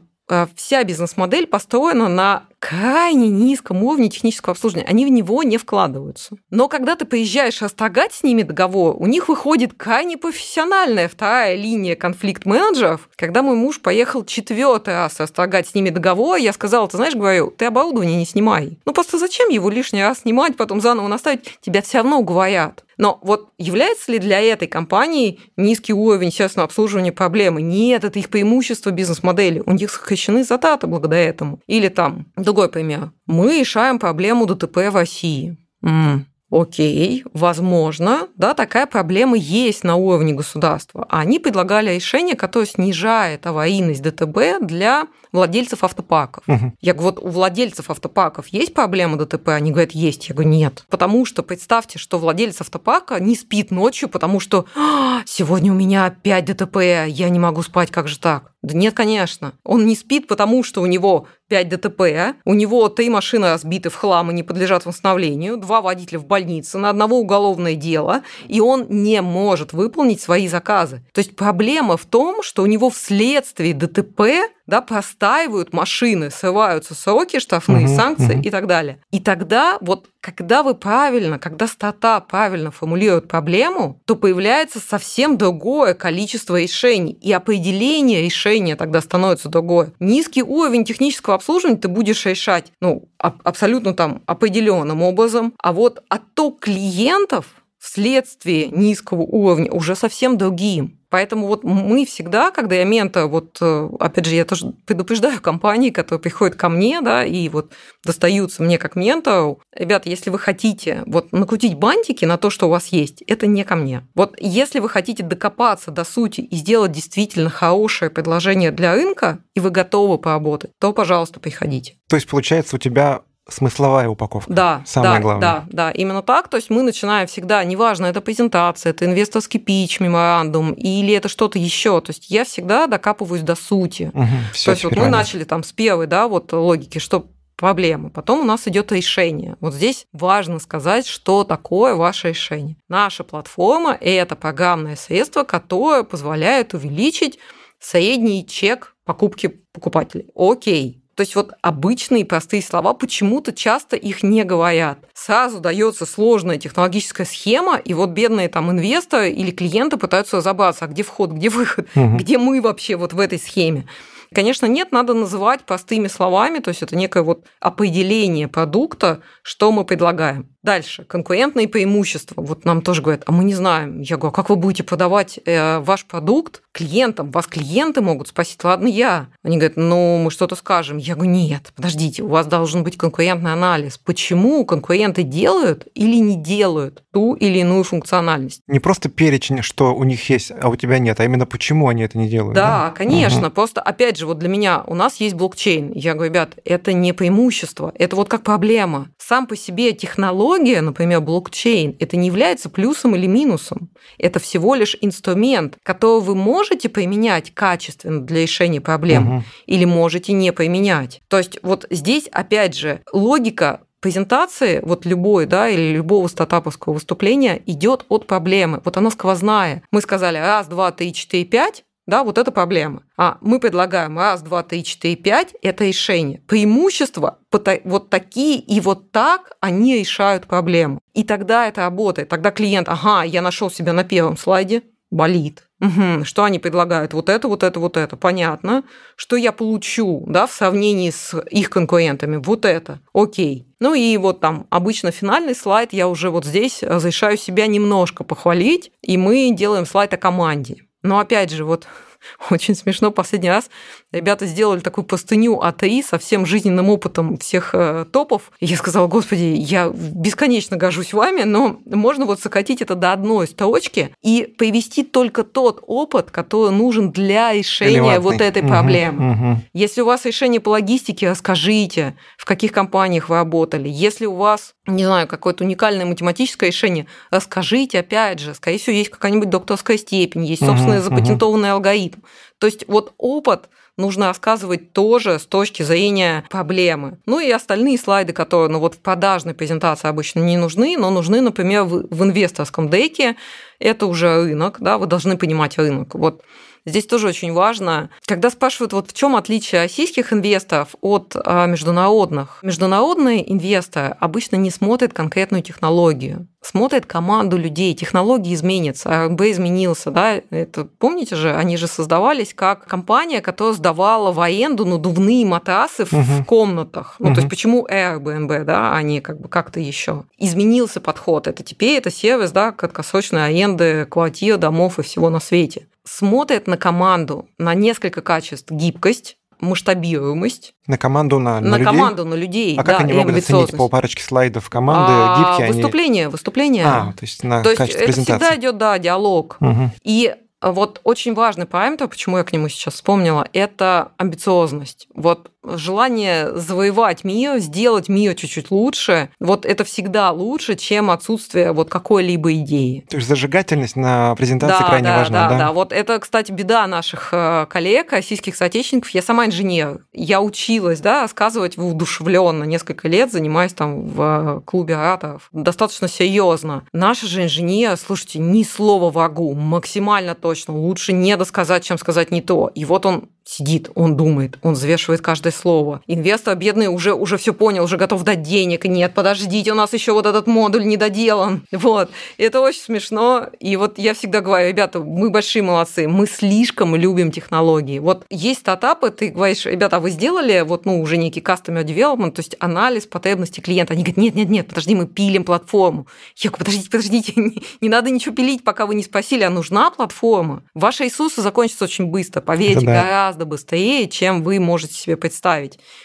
вся 0.55 0.83
бизнес-модель 0.83 1.47
построена 1.47 2.07
на 2.07 2.43
крайне 2.61 3.27
низком 3.29 3.83
уровне 3.83 4.09
технического 4.09 4.51
обслуживания. 4.51 4.85
Они 4.87 5.03
в 5.03 5.09
него 5.09 5.41
не 5.41 5.57
вкладываются. 5.57 6.37
Но 6.51 6.67
когда 6.67 6.95
ты 6.95 7.05
приезжаешь 7.05 7.61
расторгать 7.61 8.13
с 8.13 8.21
ними 8.21 8.43
договор, 8.43 8.95
у 8.99 9.07
них 9.07 9.29
выходит 9.29 9.73
крайне 9.73 10.15
профессиональная 10.15 11.09
вторая 11.09 11.55
линия 11.55 11.95
конфликт-менеджеров. 11.95 13.09
Когда 13.15 13.41
мой 13.41 13.55
муж 13.55 13.81
поехал 13.81 14.23
четвертый 14.23 14.93
раз 14.93 15.19
расторгать 15.19 15.67
с 15.67 15.73
ними 15.73 15.89
договор, 15.89 16.37
я 16.37 16.53
сказала, 16.53 16.87
ты 16.87 16.97
знаешь, 16.97 17.15
говорю, 17.15 17.49
ты 17.49 17.65
оборудование 17.65 18.15
не 18.15 18.25
снимай. 18.25 18.77
Ну 18.85 18.93
просто 18.93 19.17
зачем 19.17 19.49
его 19.49 19.71
лишний 19.71 20.03
раз 20.03 20.19
снимать, 20.19 20.55
потом 20.55 20.81
заново 20.81 21.07
наставить? 21.07 21.57
Тебя 21.61 21.81
все 21.81 21.97
равно 21.97 22.19
уговорят. 22.19 22.83
Но 23.01 23.17
вот 23.23 23.49
является 23.57 24.11
ли 24.11 24.19
для 24.19 24.39
этой 24.39 24.67
компании 24.67 25.39
низкий 25.57 25.91
уровень 25.91 26.31
сервисного 26.31 26.67
обслуживания 26.67 27.11
проблемы? 27.11 27.59
Нет, 27.59 28.03
это 28.03 28.19
их 28.19 28.29
преимущество 28.29 28.91
бизнес-модели. 28.91 29.63
У 29.65 29.71
них 29.71 29.89
сокращены 29.89 30.43
затраты 30.43 30.85
благодаря 30.85 31.23
этому. 31.27 31.59
Или 31.65 31.87
там 31.87 32.27
другой 32.35 32.69
пример. 32.69 33.11
Мы 33.25 33.61
решаем 33.61 33.97
проблему 33.97 34.45
ДТП 34.45 34.91
в 34.91 34.95
России. 34.95 35.57
М-м. 35.83 36.27
Окей, 36.51 37.23
возможно, 37.33 38.27
да, 38.35 38.53
такая 38.53 38.85
проблема 38.85 39.35
есть 39.35 39.83
на 39.83 39.95
уровне 39.95 40.33
государства. 40.33 41.07
Они 41.09 41.39
предлагали 41.39 41.95
решение, 41.95 42.35
которое 42.35 42.67
снижает 42.67 43.47
аварийность 43.47 44.03
ДТБ 44.03 44.59
для 44.61 45.07
владельцев 45.31 45.83
автопарков. 45.83 46.43
Угу. 46.47 46.73
Я 46.81 46.93
говорю, 46.93 47.15
вот 47.15 47.23
у 47.23 47.29
владельцев 47.29 47.89
автопарков 47.89 48.47
есть 48.47 48.73
проблема 48.73 49.17
ДТП? 49.17 49.49
Они 49.49 49.71
говорят, 49.71 49.91
есть. 49.91 50.29
Я 50.29 50.35
говорю, 50.35 50.49
нет. 50.49 50.85
Потому 50.89 51.25
что 51.25 51.43
представьте, 51.43 51.99
что 51.99 52.19
владелец 52.19 52.61
автопарка 52.61 53.19
не 53.19 53.35
спит 53.35 53.71
ночью, 53.71 54.09
потому 54.09 54.39
что 54.39 54.65
«А, 54.75 55.21
сегодня 55.25 55.71
у 55.71 55.75
меня 55.75 56.05
опять 56.05 56.45
ДТП, 56.45 56.77
я 57.07 57.29
не 57.29 57.39
могу 57.39 57.61
спать, 57.61 57.91
как 57.91 58.07
же 58.07 58.19
так? 58.19 58.51
Да 58.61 58.75
нет, 58.75 58.93
конечно. 58.93 59.53
Он 59.63 59.85
не 59.85 59.95
спит, 59.95 60.27
потому 60.27 60.63
что 60.63 60.81
у 60.81 60.85
него 60.85 61.27
5 61.47 61.67
ДТП, 61.67 62.01
у 62.45 62.53
него 62.53 62.87
три 62.89 63.09
машины 63.09 63.49
разбиты 63.49 63.89
в 63.89 63.95
хлам 63.95 64.29
и 64.29 64.33
не 64.33 64.43
подлежат 64.43 64.85
восстановлению, 64.85 65.57
два 65.57 65.81
водителя 65.81 66.19
в 66.19 66.25
больнице, 66.25 66.77
на 66.77 66.91
одного 66.91 67.19
уголовное 67.19 67.75
дело, 67.75 68.21
и 68.47 68.61
он 68.61 68.85
не 68.87 69.21
может 69.21 69.73
выполнить 69.73 70.21
свои 70.21 70.47
заказы. 70.47 71.03
То 71.11 71.19
есть 71.19 71.35
проблема 71.35 71.97
в 71.97 72.05
том, 72.05 72.43
что 72.43 72.61
у 72.61 72.67
него 72.67 72.89
вследствие 72.91 73.73
ДТП 73.73 74.21
да, 74.71 74.81
простаивают 74.81 75.73
машины, 75.73 76.31
срываются 76.31 76.95
сроки 76.95 77.39
штрафные, 77.39 77.87
угу, 77.87 77.95
санкции 77.95 78.35
угу. 78.35 78.41
и 78.41 78.49
так 78.49 78.67
далее. 78.67 78.99
И 79.11 79.19
тогда 79.19 79.77
вот 79.81 80.07
когда 80.21 80.61
вы 80.63 80.75
правильно, 80.75 81.39
когда 81.39 81.67
стартап 81.67 82.29
правильно 82.29 82.71
формулирует 82.71 83.27
проблему, 83.27 83.99
то 84.05 84.15
появляется 84.15 84.79
совсем 84.79 85.37
другое 85.37 85.93
количество 85.95 86.61
решений, 86.61 87.11
и 87.13 87.33
определение 87.33 88.21
решения 88.21 88.75
тогда 88.75 89.01
становится 89.01 89.49
другое. 89.49 89.91
Низкий 89.99 90.43
уровень 90.43 90.85
технического 90.85 91.35
обслуживания 91.35 91.77
ты 91.77 91.87
будешь 91.87 92.25
решать, 92.25 92.71
ну, 92.79 93.09
абсолютно 93.17 93.93
там 93.93 94.21
определенным 94.27 95.01
образом, 95.01 95.53
а 95.57 95.73
вот 95.73 96.03
отток 96.07 96.59
клиентов 96.59 97.47
вследствие 97.81 98.67
низкого 98.67 99.21
уровня 99.21 99.71
уже 99.71 99.95
совсем 99.95 100.37
другим. 100.37 100.99
Поэтому 101.09 101.47
вот 101.47 101.63
мы 101.65 102.05
всегда, 102.05 102.51
когда 102.51 102.75
я 102.75 102.85
мента, 102.85 103.25
вот 103.25 103.57
э, 103.59 103.89
опять 103.99 104.27
же, 104.27 104.35
я 104.35 104.45
тоже 104.45 104.71
предупреждаю 104.85 105.41
компании, 105.41 105.89
которые 105.89 106.21
приходят 106.21 106.55
ко 106.55 106.69
мне, 106.69 107.01
да, 107.01 107.25
и 107.25 107.49
вот 107.49 107.73
достаются 108.05 108.63
мне 108.63 108.77
как 108.77 108.95
ментору, 108.95 109.59
ребята, 109.75 110.09
если 110.09 110.29
вы 110.29 110.39
хотите 110.39 111.03
вот 111.07 111.33
накрутить 111.33 111.73
бантики 111.73 112.23
на 112.23 112.37
то, 112.37 112.49
что 112.49 112.67
у 112.67 112.69
вас 112.69 112.87
есть, 112.87 113.23
это 113.23 113.47
не 113.47 113.65
ко 113.65 113.75
мне. 113.75 114.07
Вот 114.13 114.35
если 114.39 114.79
вы 114.79 114.87
хотите 114.87 115.23
докопаться 115.23 115.91
до 115.91 116.05
сути 116.05 116.41
и 116.41 116.55
сделать 116.55 116.91
действительно 116.91 117.49
хорошее 117.49 118.11
предложение 118.11 118.71
для 118.71 118.93
рынка, 118.93 119.39
и 119.55 119.59
вы 119.59 119.71
готовы 119.71 120.17
поработать, 120.19 120.71
то, 120.79 120.93
пожалуйста, 120.93 121.39
приходите. 121.39 121.95
То 122.07 122.15
есть, 122.15 122.29
получается, 122.29 122.75
у 122.75 122.79
тебя 122.79 123.21
смысловая 123.51 124.07
упаковка. 124.07 124.51
Да, 124.51 124.81
самое 124.85 125.15
да, 125.15 125.19
главное. 125.19 125.41
Да, 125.41 125.65
да, 125.69 125.91
именно 125.91 126.21
так. 126.21 126.47
То 126.47 126.57
есть 126.57 126.69
мы 126.69 126.81
начинаем 126.83 127.27
всегда, 127.27 127.63
неважно, 127.63 128.05
это 128.05 128.21
презентация, 128.21 128.91
это 128.91 129.05
инвесторский 129.05 129.59
пич, 129.59 129.99
меморандум 129.99 130.73
или 130.73 131.13
это 131.13 131.29
что-то 131.29 131.59
еще. 131.59 132.01
То 132.01 132.11
есть 132.11 132.29
я 132.29 132.43
всегда 132.45 132.87
докапываюсь 132.87 133.41
до 133.41 133.55
сути. 133.55 134.11
Угу, 134.13 134.27
То 134.65 134.71
есть 134.71 134.83
вот 134.83 134.95
мы 134.95 135.07
начали 135.07 135.43
там 135.43 135.63
с 135.63 135.71
первой, 135.71 136.07
да, 136.07 136.27
вот 136.27 136.51
логики, 136.53 136.99
что 136.99 137.27
проблемы. 137.61 138.09
Потом 138.09 138.39
у 138.39 138.43
нас 138.43 138.67
идет 138.67 138.91
решение. 138.91 139.55
Вот 139.59 139.75
здесь 139.75 140.07
важно 140.11 140.59
сказать, 140.59 141.05
что 141.05 141.43
такое 141.43 141.93
ваше 141.93 142.29
решение. 142.29 142.75
Наша 142.89 143.23
платформа– 143.23 143.95
это 144.01 144.35
программное 144.35 144.95
средство, 144.95 145.43
которое 145.43 146.03
позволяет 146.03 146.73
увеличить 146.73 147.37
средний 147.79 148.47
чек 148.47 148.95
покупки 149.05 149.59
покупателей. 149.73 150.27
Окей, 150.35 151.00
то 151.21 151.23
есть 151.23 151.35
вот 151.35 151.53
обычные 151.61 152.25
простые 152.25 152.63
слова, 152.63 152.95
почему-то 152.95 153.53
часто 153.53 153.95
их 153.95 154.23
не 154.23 154.43
говорят. 154.43 154.97
Сразу 155.13 155.59
дается 155.59 156.07
сложная 156.07 156.57
технологическая 156.57 157.25
схема, 157.25 157.77
и 157.77 157.93
вот 157.93 158.09
бедные 158.09 158.49
там 158.49 158.71
инвесторы 158.71 159.29
или 159.29 159.51
клиенты 159.51 159.97
пытаются 159.97 160.37
разобраться, 160.37 160.85
а 160.85 160.87
где 160.87 161.03
вход, 161.03 161.29
где 161.29 161.49
выход, 161.49 161.87
угу. 161.93 162.17
где 162.17 162.39
мы 162.39 162.59
вообще 162.59 162.95
вот 162.95 163.13
в 163.13 163.19
этой 163.19 163.37
схеме. 163.37 163.85
Конечно, 164.33 164.65
нет, 164.65 164.91
надо 164.91 165.13
называть 165.13 165.61
простыми 165.65 166.07
словами, 166.07 166.59
то 166.59 166.69
есть 166.69 166.81
это 166.81 166.95
некое 166.95 167.23
вот 167.23 167.45
определение 167.59 168.47
продукта, 168.47 169.21
что 169.43 169.71
мы 169.71 169.83
предлагаем. 169.83 170.51
Дальше. 170.63 171.05
Конкурентные 171.05 171.67
преимущества. 171.67 172.41
Вот 172.41 172.65
нам 172.65 172.83
тоже 172.83 173.01
говорят, 173.01 173.23
а 173.25 173.31
мы 173.31 173.43
не 173.43 173.55
знаем. 173.55 173.99
Я 174.01 174.17
говорю, 174.17 174.31
а 174.31 174.35
как 174.35 174.49
вы 174.49 174.55
будете 174.55 174.83
продавать 174.83 175.39
э, 175.43 175.79
ваш 175.79 176.05
продукт 176.05 176.61
клиентам? 176.71 177.31
Вас 177.31 177.47
клиенты 177.47 178.01
могут 178.01 178.27
спросить, 178.27 178.63
ладно, 178.63 178.87
я. 178.87 179.29
Они 179.43 179.57
говорят, 179.57 179.75
ну, 179.75 180.19
мы 180.19 180.29
что-то 180.29 180.55
скажем. 180.55 180.97
Я 180.97 181.15
говорю, 181.15 181.31
нет, 181.31 181.73
подождите, 181.75 182.21
у 182.21 182.27
вас 182.27 182.45
должен 182.45 182.83
быть 182.83 182.95
конкурентный 182.95 183.53
анализ. 183.53 183.97
Почему 183.97 184.63
конкуренты 184.63 185.23
делают 185.23 185.87
или 185.95 186.17
не 186.17 186.35
делают 186.35 187.03
ту 187.11 187.33
или 187.33 187.57
иную 187.57 187.83
функциональность? 187.83 188.61
Не 188.67 188.79
просто 188.79 189.09
перечень, 189.09 189.63
что 189.63 189.95
у 189.95 190.03
них 190.03 190.29
есть, 190.29 190.51
а 190.51 190.69
у 190.69 190.75
тебя 190.75 190.99
нет, 190.99 191.19
а 191.19 191.25
именно 191.25 191.47
почему 191.47 191.87
они 191.87 192.03
это 192.03 192.19
не 192.19 192.29
делают. 192.29 192.53
Да, 192.53 192.85
да? 192.85 192.91
конечно. 192.91 193.47
Угу. 193.47 193.55
Просто, 193.55 193.81
опять 193.81 194.17
же, 194.17 194.20
вот 194.25 194.39
для 194.39 194.49
меня 194.49 194.83
у 194.87 194.95
нас 194.95 195.17
есть 195.17 195.35
блокчейн. 195.35 195.91
Я 195.93 196.13
говорю, 196.13 196.31
ребят, 196.31 196.57
это 196.65 196.93
не 196.93 197.13
преимущество, 197.13 197.91
это 197.95 198.15
вот 198.15 198.29
как 198.29 198.43
проблема. 198.43 199.09
Сам 199.17 199.47
по 199.47 199.55
себе 199.55 199.93
технология 199.93 200.31
технология, 200.31 200.81
например, 200.81 201.21
блокчейн, 201.21 201.95
это 201.99 202.17
не 202.17 202.27
является 202.27 202.69
плюсом 202.69 203.15
или 203.15 203.27
минусом. 203.27 203.89
Это 204.17 204.39
всего 204.39 204.75
лишь 204.75 204.97
инструмент, 205.01 205.77
который 205.83 206.21
вы 206.21 206.35
можете 206.35 206.89
применять 206.89 207.53
качественно 207.53 208.21
для 208.21 208.41
решения 208.41 208.81
проблем 208.81 209.35
угу. 209.37 209.43
или 209.65 209.85
можете 209.85 210.33
не 210.33 210.51
применять. 210.51 211.21
То 211.27 211.37
есть 211.37 211.59
вот 211.63 211.85
здесь, 211.89 212.27
опять 212.31 212.75
же, 212.75 213.01
логика 213.13 213.81
презентации, 213.99 214.79
вот 214.83 215.05
любой, 215.05 215.45
да, 215.45 215.69
или 215.69 215.93
любого 215.93 216.27
стартаповского 216.27 216.93
выступления 216.93 217.61
идет 217.67 218.05
от 218.09 218.25
проблемы. 218.25 218.81
Вот 218.83 218.97
она 218.97 219.11
сквозная. 219.11 219.83
Мы 219.91 220.01
сказали 220.01 220.37
раз, 220.37 220.67
два, 220.67 220.91
три, 220.91 221.13
четыре, 221.13 221.45
пять, 221.45 221.83
да, 222.07 222.23
вот 222.23 222.37
это 222.37 222.51
проблема. 222.51 223.03
А 223.17 223.37
мы 223.41 223.59
предлагаем 223.59 224.17
раз, 224.17 224.41
два, 224.41 224.63
три, 224.63 224.83
четыре, 224.83 225.15
пять– 225.15 225.55
это 225.61 225.85
решение. 225.85 226.41
Преимущества 226.47 227.39
вот 227.83 228.09
такие 228.09 228.59
и 228.59 228.79
вот 228.79 229.11
так 229.11 229.51
они 229.59 229.97
решают 229.97 230.45
проблему. 230.45 230.99
И 231.13 231.23
тогда 231.23 231.67
это 231.67 231.81
работает. 231.81 232.29
Тогда 232.29 232.51
клиент, 232.51 232.89
ага, 232.89 233.23
я 233.23 233.41
нашел 233.41 233.69
себя 233.69 233.93
на 233.93 234.03
первом 234.03 234.37
слайде, 234.37 234.83
болит. 235.11 235.67
Угу. 235.81 236.25
Что 236.25 236.43
они 236.43 236.59
предлагают? 236.59 237.13
Вот 237.13 237.27
это, 237.27 237.47
вот 237.47 237.63
это, 237.63 237.79
вот 237.79 237.97
это. 237.97 238.15
Понятно. 238.15 238.83
Что 239.15 239.35
я 239.35 239.51
получу 239.51 240.23
да, 240.27 240.47
в 240.47 240.51
сравнении 240.51 241.09
с 241.09 241.37
их 241.49 241.69
конкурентами? 241.69 242.37
Вот 242.37 242.65
это. 242.65 242.99
Окей. 243.13 243.67
Ну 243.79 243.93
и 243.93 244.15
вот 244.17 244.39
там 244.39 244.67
обычно 244.69 245.11
финальный 245.11 245.55
слайд 245.55 245.91
я 245.91 246.07
уже 246.07 246.29
вот 246.29 246.45
здесь 246.45 246.83
разрешаю 246.83 247.37
себя 247.37 247.67
немножко 247.67 248.23
похвалить, 248.23 248.91
и 249.01 249.17
мы 249.17 249.51
делаем 249.53 249.85
слайд 249.85 250.13
о 250.13 250.17
команде. 250.17 250.83
Но 251.03 251.19
опять 251.19 251.51
же, 251.51 251.65
вот 251.65 251.87
очень 252.49 252.75
смешно. 252.75 253.11
Последний 253.11 253.49
раз 253.49 253.69
ребята 254.11 254.45
сделали 254.45 254.79
такую 254.79 255.05
простыню 255.05 255.61
АТИ 255.61 256.03
со 256.03 256.17
всем 256.17 256.45
жизненным 256.45 256.89
опытом 256.89 257.37
всех 257.37 257.71
э, 257.73 258.05
топов. 258.11 258.51
И 258.59 258.65
я 258.65 258.77
сказала, 258.77 259.07
господи, 259.07 259.55
я 259.57 259.89
бесконечно 259.89 260.77
гожусь 260.77 261.13
вами, 261.13 261.43
но 261.43 261.79
можно 261.85 262.25
вот 262.25 262.39
сократить 262.39 262.81
это 262.81 262.95
до 262.95 263.13
одной 263.13 263.47
строчки 263.47 264.13
и 264.21 264.53
привести 264.57 265.03
только 265.03 265.43
тот 265.43 265.83
опыт, 265.87 266.31
который 266.31 266.71
нужен 266.71 267.11
для 267.11 267.53
решения 267.53 268.19
вот 268.19 268.41
этой 268.41 268.63
проблемы. 268.63 269.31
Угу, 269.31 269.51
угу. 269.51 269.61
Если 269.73 270.01
у 270.01 270.05
вас 270.05 270.25
решение 270.25 270.59
по 270.59 270.69
логистике, 270.69 271.29
расскажите, 271.29 272.15
в 272.37 272.45
каких 272.45 272.71
компаниях 272.71 273.29
вы 273.29 273.35
работали. 273.35 273.89
Если 273.89 274.25
у 274.25 274.35
вас, 274.35 274.73
не 274.87 275.05
знаю, 275.05 275.27
какое-то 275.27 275.63
уникальное 275.63 276.05
математическое 276.05 276.67
решение, 276.67 277.07
расскажите, 277.29 277.99
опять 277.99 278.39
же, 278.39 278.53
скорее 278.53 278.77
всего, 278.77 278.95
есть 278.95 279.09
какая-нибудь 279.09 279.49
докторская 279.49 279.97
степень, 279.97 280.45
есть 280.45 280.65
собственный 280.65 280.99
угу, 280.99 281.05
запатентованный 281.05 281.69
угу. 281.69 281.75
алгоритм. 281.75 282.19
То 282.59 282.67
есть 282.67 282.85
вот 282.87 283.13
опыт 283.17 283.69
нужно 283.97 284.27
рассказывать 284.27 284.93
тоже 284.93 285.39
с 285.39 285.45
точки 285.45 285.83
зрения 285.83 286.43
проблемы. 286.49 287.19
Ну 287.25 287.39
и 287.39 287.49
остальные 287.51 287.97
слайды, 287.97 288.33
которые 288.33 288.69
ну, 288.69 288.79
вот 288.79 288.95
в 288.95 288.99
продажной 288.99 289.53
презентации 289.53 290.07
обычно 290.07 290.39
не 290.39 290.57
нужны, 290.57 290.97
но 290.97 291.09
нужны, 291.09 291.41
например, 291.41 291.83
в, 291.83 292.07
в 292.09 292.23
инвесторском 292.23 292.89
деке. 292.89 293.35
Это 293.79 294.05
уже 294.05 294.43
рынок, 294.43 294.77
да, 294.79 294.97
вы 294.97 295.07
должны 295.07 295.37
понимать 295.37 295.77
рынок. 295.77 296.15
Вот 296.15 296.43
Здесь 296.85 297.05
тоже 297.05 297.27
очень 297.27 297.53
важно, 297.53 298.09
когда 298.25 298.49
спрашивают, 298.49 298.93
вот 298.93 299.11
в 299.11 299.13
чем 299.13 299.35
отличие 299.35 299.81
российских 299.81 300.33
инвесторов 300.33 300.95
от 301.01 301.35
а, 301.35 301.67
международных. 301.67 302.59
Международные 302.63 303.51
инвесторы 303.51 304.15
обычно 304.19 304.55
не 304.55 304.71
смотрят 304.71 305.13
конкретную 305.13 305.61
технологию, 305.61 306.47
смотрят 306.61 307.05
команду 307.05 307.57
людей, 307.57 307.93
технологии 307.93 308.53
изменятся, 308.55 309.25
АРБ 309.25 309.41
изменился, 309.41 310.09
да, 310.09 310.41
это 310.49 310.85
помните 310.85 311.35
же, 311.35 311.53
они 311.53 311.77
же 311.77 311.85
создавались 311.87 312.53
как 312.55 312.85
компания, 312.85 313.41
которая 313.41 313.75
сдавала 313.75 314.31
в 314.31 314.39
аренду 314.39 314.85
надувные 314.85 315.45
матрасы 315.45 316.03
угу. 316.03 316.21
в 316.21 316.45
комнатах. 316.45 317.15
Ну, 317.19 317.27
угу. 317.27 317.35
то 317.35 317.41
есть 317.41 317.49
почему 317.49 317.87
Airbnb, 317.87 318.63
да, 318.63 318.95
а 318.95 319.01
не 319.03 319.21
как 319.21 319.39
бы 319.39 319.49
как-то 319.49 319.79
еще. 319.79 320.23
Изменился 320.39 320.99
подход. 320.99 321.47
Это 321.47 321.63
теперь 321.63 321.97
это 321.97 322.09
сервис, 322.09 322.51
да, 322.51 322.71
краткосрочной 322.71 323.45
аренды 323.45 324.05
квартир, 324.05 324.57
домов 324.57 324.97
и 324.97 325.03
всего 325.03 325.29
на 325.29 325.39
свете 325.39 325.87
смотрят 326.11 326.67
на 326.67 326.77
команду 326.77 327.47
на 327.57 327.73
несколько 327.73 328.21
качеств. 328.21 328.69
Гибкость, 328.69 329.37
масштабируемость. 329.59 330.73
На 330.87 330.97
команду, 330.97 331.39
на, 331.39 331.61
на, 331.61 331.69
на 331.69 331.75
людей? 331.77 331.85
команду, 331.85 332.25
на 332.25 332.33
людей. 332.33 332.75
А 332.77 332.83
да, 332.83 332.91
как 332.91 333.01
они 333.01 333.13
могут 333.13 333.37
оценить 333.37 333.77
по 333.77 333.87
парочке 333.87 334.21
слайдов 334.21 334.69
команды, 334.69 335.13
а, 335.13 335.39
гибкие 335.39 335.73
Выступление, 335.73 336.23
они... 336.25 336.31
выступление. 336.31 336.85
А, 336.85 337.13
то 337.13 337.23
есть 337.23 337.43
на 337.43 337.63
то 337.63 337.75
качество 337.75 338.01
есть 338.01 338.15
презентации. 338.15 338.33
это 338.33 338.45
всегда 338.45 338.59
идет, 338.59 338.77
да, 338.77 338.99
диалог. 338.99 339.57
Угу. 339.61 339.91
И 340.03 340.35
вот 340.61 340.99
очень 341.03 341.33
важный 341.33 341.65
параметр, 341.65 342.07
почему 342.07 342.37
я 342.37 342.43
к 342.43 342.51
нему 342.51 342.67
сейчас 342.67 342.95
вспомнила, 342.95 343.47
это 343.53 344.11
амбициозность. 344.17 345.07
Вот 345.15 345.49
желание 345.63 346.55
завоевать 346.55 347.23
мир, 347.23 347.59
сделать 347.59 348.09
мир 348.09 348.35
чуть-чуть 348.35 348.71
лучше, 348.71 349.29
вот 349.39 349.65
это 349.65 349.83
всегда 349.83 350.31
лучше, 350.31 350.75
чем 350.75 351.11
отсутствие 351.11 351.71
вот 351.71 351.89
какой-либо 351.89 352.53
идеи. 352.55 353.05
То 353.09 353.17
есть 353.17 353.27
зажигательность 353.27 353.95
на 353.95 354.35
презентации 354.35 354.83
да, 354.83 354.87
крайне 354.87 355.07
да, 355.07 355.17
важна, 355.17 355.43
да? 355.43 355.49
Да, 355.49 355.57
да. 355.57 355.71
Вот 355.71 355.93
это, 355.93 356.19
кстати, 356.19 356.51
беда 356.51 356.87
наших 356.87 357.29
э, 357.31 357.65
коллег, 357.69 358.11
российских 358.11 358.55
соотечественников. 358.55 359.11
Я 359.11 359.21
сама 359.21 359.45
инженер. 359.45 360.05
Я 360.13 360.41
училась, 360.41 360.99
да, 360.99 361.21
рассказывать 361.21 361.77
воодушевленно 361.77 362.63
несколько 362.63 363.07
лет, 363.07 363.31
занимаюсь 363.31 363.73
там 363.73 364.05
в 364.07 364.21
э, 364.21 364.61
клубе 364.65 364.95
ораторов. 364.95 365.49
Достаточно 365.51 366.07
серьезно. 366.07 366.83
Наши 366.93 367.27
же 367.27 367.43
инженеры, 367.43 367.97
слушайте, 367.97 368.39
ни 368.39 368.63
слова 368.63 369.09
врагу, 369.09 369.53
максимально 369.53 370.35
точно. 370.35 370.75
Лучше 370.75 371.13
не 371.13 371.37
досказать, 371.37 371.83
чем 371.83 371.97
сказать 371.97 372.31
не 372.31 372.41
то. 372.41 372.71
И 372.73 372.85
вот 372.85 373.05
он 373.05 373.29
сидит, 373.43 373.89
он 373.95 374.15
думает, 374.15 374.57
он 374.61 374.73
взвешивает 374.73 375.21
каждое 375.21 375.50
слово. 375.51 376.01
Инвестор 376.07 376.55
бедный 376.55 376.87
уже, 376.87 377.13
уже 377.13 377.37
все 377.37 377.53
понял, 377.53 377.83
уже 377.83 377.97
готов 377.97 378.23
дать 378.23 378.41
денег. 378.41 378.85
Нет, 378.85 379.13
подождите, 379.13 379.71
у 379.71 379.75
нас 379.75 379.93
еще 379.93 380.13
вот 380.13 380.25
этот 380.25 380.47
модуль 380.47 380.85
не 380.85 380.97
доделан. 380.97 381.63
Вот. 381.71 382.09
Это 382.37 382.61
очень 382.61 382.81
смешно. 382.81 383.47
И 383.59 383.75
вот 383.75 383.97
я 383.97 384.13
всегда 384.13 384.41
говорю, 384.41 384.69
ребята, 384.69 384.99
мы 384.99 385.29
большие 385.29 385.63
молодцы, 385.63 386.07
мы 386.07 386.27
слишком 386.27 386.95
любим 386.95 387.31
технологии. 387.31 387.99
Вот 387.99 388.25
есть 388.29 388.61
стартапы, 388.61 389.09
ты 389.09 389.29
говоришь, 389.29 389.65
ребята, 389.65 389.97
а 389.97 389.99
вы 389.99 390.11
сделали 390.11 390.61
вот, 390.61 390.85
ну, 390.85 391.01
уже 391.01 391.17
некий 391.17 391.41
customer 391.41 391.83
development, 391.83 392.31
то 392.31 392.39
есть 392.39 392.55
анализ 392.59 393.05
потребностей 393.05 393.61
клиента. 393.61 393.93
Они 393.93 394.03
говорят, 394.03 394.17
нет, 394.17 394.35
нет, 394.35 394.49
нет, 394.49 394.67
подожди, 394.67 394.95
мы 394.95 395.07
пилим 395.07 395.43
платформу. 395.43 396.07
Я 396.37 396.49
говорю, 396.49 396.65
подождите, 396.65 396.89
подождите, 396.89 397.33
не, 397.35 397.63
не 397.81 397.89
надо 397.89 398.09
ничего 398.09 398.35
пилить, 398.35 398.63
пока 398.63 398.85
вы 398.85 398.95
не 398.95 399.03
спросили, 399.03 399.43
а 399.43 399.49
нужна 399.49 399.91
платформа? 399.91 400.63
Ваши 400.73 401.05
Иисусы 401.05 401.41
закончатся 401.41 401.85
очень 401.85 402.05
быстро, 402.05 402.41
поверьте, 402.41 402.85
да. 402.85 403.03
гораздо 403.03 403.45
быстрее, 403.45 404.07
чем 404.07 404.43
вы 404.43 404.59
можете 404.59 404.93
себе 404.93 405.17
представить. 405.17 405.40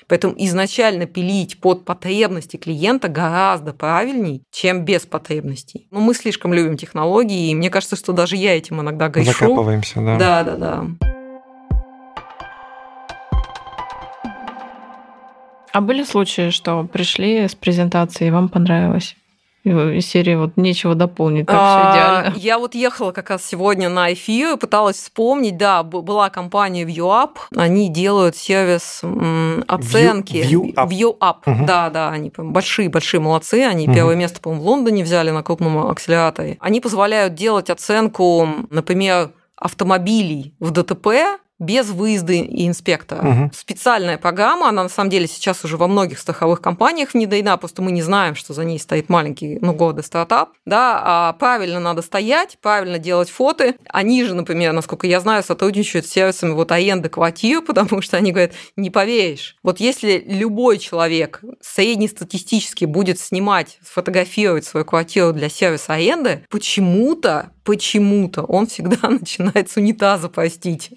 Поэтому 0.09 0.35
изначально 0.39 1.07
пилить 1.07 1.61
под 1.61 1.85
потребности 1.85 2.57
клиента 2.57 3.09
гораздо 3.09 3.73
правильней, 3.73 4.43
чем 4.51 4.85
без 4.85 5.03
потребностей. 5.07 5.87
Но 5.91 6.01
мы 6.01 6.15
слишком 6.15 6.55
любим 6.55 6.77
технологии, 6.77 7.51
и 7.51 7.55
мне 7.55 7.71
кажется, 7.71 7.97
что 7.97 8.13
даже 8.13 8.37
я 8.37 8.57
этим 8.57 8.81
иногда 8.81 9.09
грешу. 9.09 9.33
Закапываемся, 9.33 10.01
да. 10.01 10.17
Да, 10.19 10.45
да, 10.45 10.57
да. 10.57 10.87
А 15.73 15.81
были 15.83 16.05
случаи, 16.05 16.49
что 16.49 16.85
пришли 16.85 17.47
с 17.47 17.55
презентацией 17.55 18.29
и 18.29 18.31
вам 18.31 18.49
понравилось? 18.49 19.15
Из 19.67 20.07
серии 20.07 20.37
вот 20.37 20.57
нечего 20.57 20.95
дополнить, 20.95 21.47
так 21.47 21.57
а, 21.59 21.91
все 21.91 21.99
идеально. 21.99 22.39
Я 22.39 22.59
вот 22.59 22.75
ехала 22.75 23.13
как 23.13 23.31
раз 23.31 23.45
сегодня 23.45 23.89
на 23.89 24.13
эфир, 24.13 24.57
пыталась 24.57 24.97
вспомнить, 24.97 25.57
да, 25.57 25.83
была 25.83 26.31
компания 26.31 26.85
ViewUp, 26.85 27.39
они 27.57 27.89
делают 27.89 28.37
сервис 28.37 29.03
оценки. 29.67 30.37
ViewUp. 30.37 30.75
ViewUp, 30.89 31.37
угу. 31.47 31.67
да, 31.67 31.91
да, 31.91 32.11
они 32.11 32.33
большие-большие 32.37 33.21
молодцы, 33.21 33.65
они 33.65 33.87
угу. 33.87 33.95
первое 33.95 34.15
место, 34.17 34.41
по-моему, 34.41 34.65
в 34.65 34.67
Лондоне 34.67 35.05
взяли 35.05 35.31
на 35.31 35.43
крупном 35.43 35.87
акселераторе. 35.89 36.57
Они 36.61 36.81
позволяют 36.81 37.35
делать 37.35 37.71
оценку, 37.71 38.49
например, 38.71 39.33
автомобилей 39.57 40.55
в 40.61 40.71
ДТП 40.71 41.09
без 41.59 41.89
выезда 41.89 42.35
и 42.35 42.67
инспектора. 42.67 43.27
Угу. 43.27 43.51
Специальная 43.55 44.19
программа, 44.19 44.69
она 44.69 44.83
на 44.83 44.89
самом 44.89 45.11
деле 45.11 45.27
сейчас 45.27 45.65
уже 45.65 45.77
во 45.77 45.89
многих 45.89 46.19
страховых 46.19 46.61
компаниях 46.61 47.15
внедрена, 47.15 47.57
просто 47.57 47.81
мы 47.81 47.93
не 47.93 48.03
знаем, 48.03 48.35
что 48.35 48.53
за 48.53 48.65
ней 48.65 48.79
стоит 48.79 49.09
маленький, 49.09 49.59
ну, 49.61 49.73
годы 49.73 50.03
стартап. 50.03 50.51
Да, 50.67 51.01
а 51.03 51.33
правильно 51.35 51.81
надо 51.81 52.03
стоять, 52.03 52.59
правильно 52.61 52.99
делать 52.99 53.31
фото. 53.31 53.75
Они 53.89 54.23
же, 54.25 54.35
например, 54.35 54.73
насколько 54.73 55.07
я 55.07 55.21
знаю, 55.21 55.43
сотрудничают 55.43 56.07
с 56.07 56.11
сервисами 56.11 56.53
вот 56.53 56.73
аренды 56.73 57.09
квартир, 57.09 57.63
потому 57.67 58.03
что 58.03 58.19
они 58.19 58.33
говорят, 58.33 58.53
не 58.77 58.91
поверишь, 58.91 59.57
вот 59.63 59.81
если 59.81 60.23
любой 60.27 60.79
человек 60.79 61.41
среднестатистически 61.63 62.85
будет 62.85 63.19
снимать, 63.19 63.79
сфотографировать 63.83 64.67
свою 64.67 64.85
квартиру 64.85 65.33
для 65.33 65.49
сервиса 65.49 65.95
аренды, 65.95 66.45
почему-то, 66.51 67.51
почему-то 67.65 68.43
он 68.43 68.67
всегда 68.67 69.09
начинает 69.09 69.71
с 69.71 69.77
унитаза, 69.77 70.29
простите. 70.29 70.97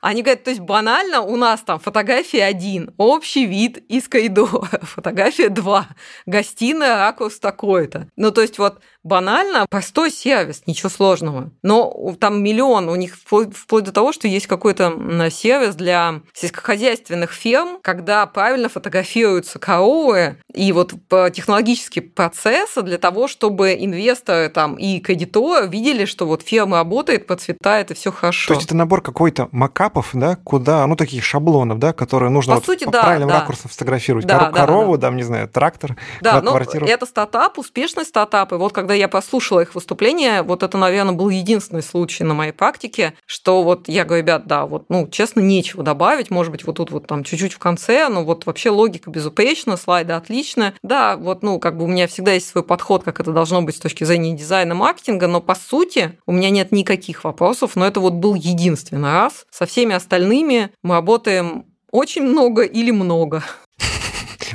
Они 0.00 0.22
говорят, 0.22 0.44
то 0.44 0.50
есть 0.50 0.60
банально 0.60 1.20
у 1.20 1.36
нас 1.36 1.60
там 1.62 1.80
фотография 1.80 2.44
один, 2.44 2.94
общий 2.98 3.46
вид 3.46 3.78
из 3.88 4.08
коридора, 4.08 4.68
фотография 4.82 5.48
два, 5.48 5.88
гостиная, 6.26 6.96
ракурс 6.96 7.38
такой-то. 7.38 8.08
Ну, 8.16 8.30
то 8.30 8.40
есть 8.40 8.58
вот 8.58 8.80
банально 9.02 9.66
простой 9.68 10.10
сервис, 10.10 10.62
ничего 10.66 10.88
сложного. 10.88 11.50
Но 11.62 12.14
там 12.20 12.42
миллион, 12.42 12.88
у 12.88 12.94
них 12.94 13.16
вплоть, 13.16 13.84
до 13.84 13.92
того, 13.92 14.12
что 14.12 14.28
есть 14.28 14.46
какой-то 14.46 15.30
сервис 15.30 15.74
для 15.74 16.20
сельскохозяйственных 16.34 17.32
ферм, 17.32 17.78
когда 17.82 18.26
правильно 18.26 18.68
фотографируются 18.68 19.58
коровы 19.58 20.36
и 20.52 20.70
вот 20.72 20.92
технологические 21.32 22.02
процессы 22.02 22.82
для 22.82 22.98
того, 22.98 23.28
чтобы 23.28 23.74
инвесторы 23.74 24.48
там 24.48 24.76
и 24.76 25.00
кредиторы 25.00 25.66
видели, 25.68 26.04
что 26.04 26.26
вот 26.26 26.42
ферма 26.42 26.78
работает, 26.78 27.26
процветает 27.26 27.90
и 27.90 27.94
все 27.94 28.12
хорошо. 28.12 28.48
То 28.48 28.54
есть 28.54 28.66
это 28.66 28.76
набор 28.76 29.00
какой-то 29.00 29.48
макапов, 29.88 30.10
да, 30.12 30.36
куда, 30.36 30.86
ну, 30.86 30.96
таких 30.96 31.24
шаблонов, 31.24 31.78
да, 31.78 31.92
которые 31.92 32.30
нужно 32.30 32.54
по, 32.54 32.58
вот 32.58 32.66
сути, 32.66 32.84
по 32.84 32.90
да, 32.90 33.02
правильным 33.02 33.28
да. 33.28 33.40
ракурсам 33.40 33.70
сфотографировать. 33.70 34.26
Да, 34.26 34.38
Кор- 34.38 34.52
да, 34.52 34.60
корову, 34.60 34.96
да. 34.96 35.08
там, 35.08 35.16
не 35.16 35.22
знаю, 35.22 35.48
трактор, 35.48 35.96
да, 36.20 36.40
ну, 36.42 36.50
квартиру. 36.50 36.86
это 36.86 37.06
стартап, 37.06 37.58
успешный 37.58 38.04
стартап. 38.04 38.52
И 38.52 38.56
вот 38.56 38.72
когда 38.72 38.94
я 38.94 39.08
послушала 39.08 39.60
их 39.60 39.74
выступление, 39.74 40.42
вот 40.42 40.62
это, 40.62 40.78
наверное, 40.78 41.14
был 41.14 41.28
единственный 41.28 41.82
случай 41.82 42.24
на 42.24 42.34
моей 42.34 42.52
практике, 42.52 43.14
что 43.26 43.62
вот 43.62 43.88
я 43.88 44.04
говорю, 44.04 44.22
ребят, 44.22 44.46
да, 44.46 44.66
вот, 44.66 44.86
ну, 44.88 45.08
честно, 45.08 45.40
нечего 45.40 45.82
добавить, 45.82 46.30
может 46.30 46.52
быть, 46.52 46.66
вот 46.66 46.76
тут 46.76 46.90
вот 46.90 47.06
там 47.06 47.24
чуть-чуть 47.24 47.54
в 47.54 47.58
конце, 47.58 48.08
но 48.08 48.24
вот 48.24 48.46
вообще 48.46 48.70
логика 48.70 49.10
безупречна, 49.10 49.76
слайды 49.76 50.12
отличные. 50.12 50.74
Да, 50.82 51.16
вот, 51.16 51.42
ну, 51.42 51.58
как 51.58 51.76
бы 51.76 51.84
у 51.84 51.86
меня 51.86 52.06
всегда 52.06 52.32
есть 52.32 52.48
свой 52.48 52.62
подход, 52.64 53.04
как 53.04 53.20
это 53.20 53.32
должно 53.32 53.62
быть 53.62 53.76
с 53.76 53.80
точки 53.80 54.04
зрения 54.04 54.34
дизайна, 54.34 54.74
маркетинга, 54.74 55.26
но 55.26 55.40
по 55.40 55.54
сути 55.54 56.18
у 56.26 56.32
меня 56.32 56.50
нет 56.50 56.72
никаких 56.72 57.24
вопросов, 57.24 57.76
но 57.76 57.86
это 57.86 58.00
вот 58.00 58.14
был 58.14 58.34
единственный 58.34 59.12
раз. 59.12 59.46
Со 59.50 59.66
всеми 59.78 59.94
остальными 59.94 60.70
мы 60.82 60.96
работаем 60.96 61.64
очень 61.92 62.22
много 62.22 62.62
или 62.62 62.90
много. 62.90 63.44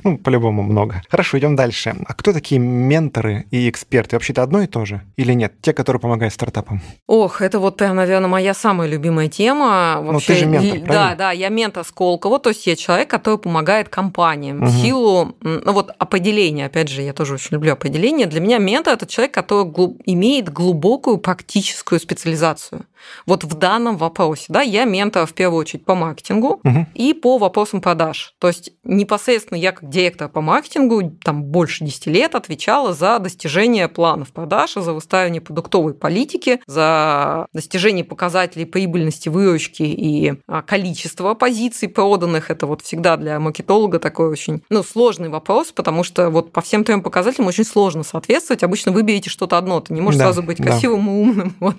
Ну, 0.03 0.17
по-любому 0.17 0.63
много. 0.63 1.01
Хорошо, 1.07 1.39
идем 1.39 1.55
дальше. 1.55 1.95
А 2.05 2.13
кто 2.13 2.33
такие 2.33 2.59
менторы 2.59 3.45
и 3.51 3.69
эксперты? 3.69 4.17
Вообще-то 4.17 4.43
одно 4.43 4.61
и 4.61 4.67
то 4.67 4.83
же? 4.83 5.01
Или 5.15 5.31
нет? 5.33 5.53
Те, 5.61 5.71
которые 5.71 6.01
помогают 6.01 6.33
стартапам? 6.33 6.81
Ох, 7.07 7.41
это 7.41 7.59
вот 7.59 7.77
прям, 7.77 7.95
наверное, 7.95 8.27
моя 8.27 8.53
самая 8.53 8.89
любимая 8.89 9.29
тема. 9.29 9.99
Вообще, 10.01 10.11
ну, 10.11 10.19
ты 10.19 10.35
же 10.35 10.45
ментор, 10.45 10.79
правильно? 10.81 10.93
Да, 10.93 11.15
да, 11.15 11.31
я 11.31 11.47
ментор 11.47 11.85
Сколково, 11.85 12.39
то 12.39 12.49
есть 12.49 12.67
я 12.67 12.75
человек, 12.75 13.09
который 13.09 13.37
помогает 13.37 13.87
компаниям 13.87 14.63
угу. 14.63 14.65
в 14.65 14.71
силу, 14.81 15.37
ну 15.39 15.71
вот 15.71 15.91
определения, 15.99 16.65
опять 16.65 16.89
же, 16.89 17.01
я 17.01 17.13
тоже 17.13 17.35
очень 17.35 17.49
люблю 17.51 17.71
определение. 17.71 18.27
Для 18.27 18.41
меня 18.41 18.57
ментор– 18.57 18.93
это 18.95 19.05
человек, 19.05 19.33
который 19.33 19.63
имеет 20.05 20.51
глубокую 20.51 21.17
практическую 21.17 22.01
специализацию. 22.01 22.85
Вот 23.25 23.43
в 23.43 23.55
данном 23.55 23.97
вопросе, 23.97 24.45
да, 24.49 24.61
я 24.61 24.85
ментор 24.85 25.25
в 25.25 25.33
первую 25.33 25.61
очередь 25.61 25.85
по 25.85 25.95
маркетингу 25.95 26.61
угу. 26.63 26.87
и 26.93 27.13
по 27.13 27.37
вопросам 27.37 27.81
продаж. 27.81 28.33
То 28.39 28.47
есть 28.47 28.71
непосредственно 28.83 29.57
я 29.57 29.71
как 29.71 29.89
директор 29.89 30.29
по 30.29 30.41
маркетингу 30.41 31.17
там 31.23 31.43
больше 31.43 31.83
10 31.83 32.07
лет 32.07 32.35
отвечала 32.35 32.93
за 32.93 33.19
достижение 33.19 33.87
планов 33.87 34.31
продаж, 34.31 34.73
за 34.73 34.93
выставление 34.93 35.41
продуктовой 35.41 35.93
политики, 35.93 36.61
за 36.67 37.47
достижение 37.53 38.03
показателей 38.03 38.65
прибыльности 38.65 39.29
выручки 39.29 39.83
и 39.83 40.33
а, 40.47 40.61
количества 40.61 41.33
позиций 41.33 41.87
проданных. 41.89 42.49
Это 42.49 42.67
вот 42.67 42.81
всегда 42.81 43.17
для 43.17 43.39
маркетолога 43.39 43.99
такой 43.99 44.29
очень 44.29 44.63
ну, 44.69 44.83
сложный 44.83 45.29
вопрос, 45.29 45.71
потому 45.71 46.03
что 46.03 46.29
вот 46.29 46.51
по 46.51 46.61
всем 46.61 46.83
трем 46.83 47.01
показателям 47.01 47.47
очень 47.47 47.65
сложно 47.65 48.03
соответствовать. 48.03 48.63
Обычно 48.63 48.91
выберете 48.91 49.29
что-то 49.29 49.57
одно, 49.57 49.79
ты 49.79 49.93
не 49.93 50.01
можешь 50.01 50.19
да, 50.19 50.25
сразу 50.25 50.43
быть 50.43 50.57
красивым 50.57 51.05
да. 51.05 51.11
и 51.11 51.15
умным. 51.15 51.55
Вот. 51.63 51.75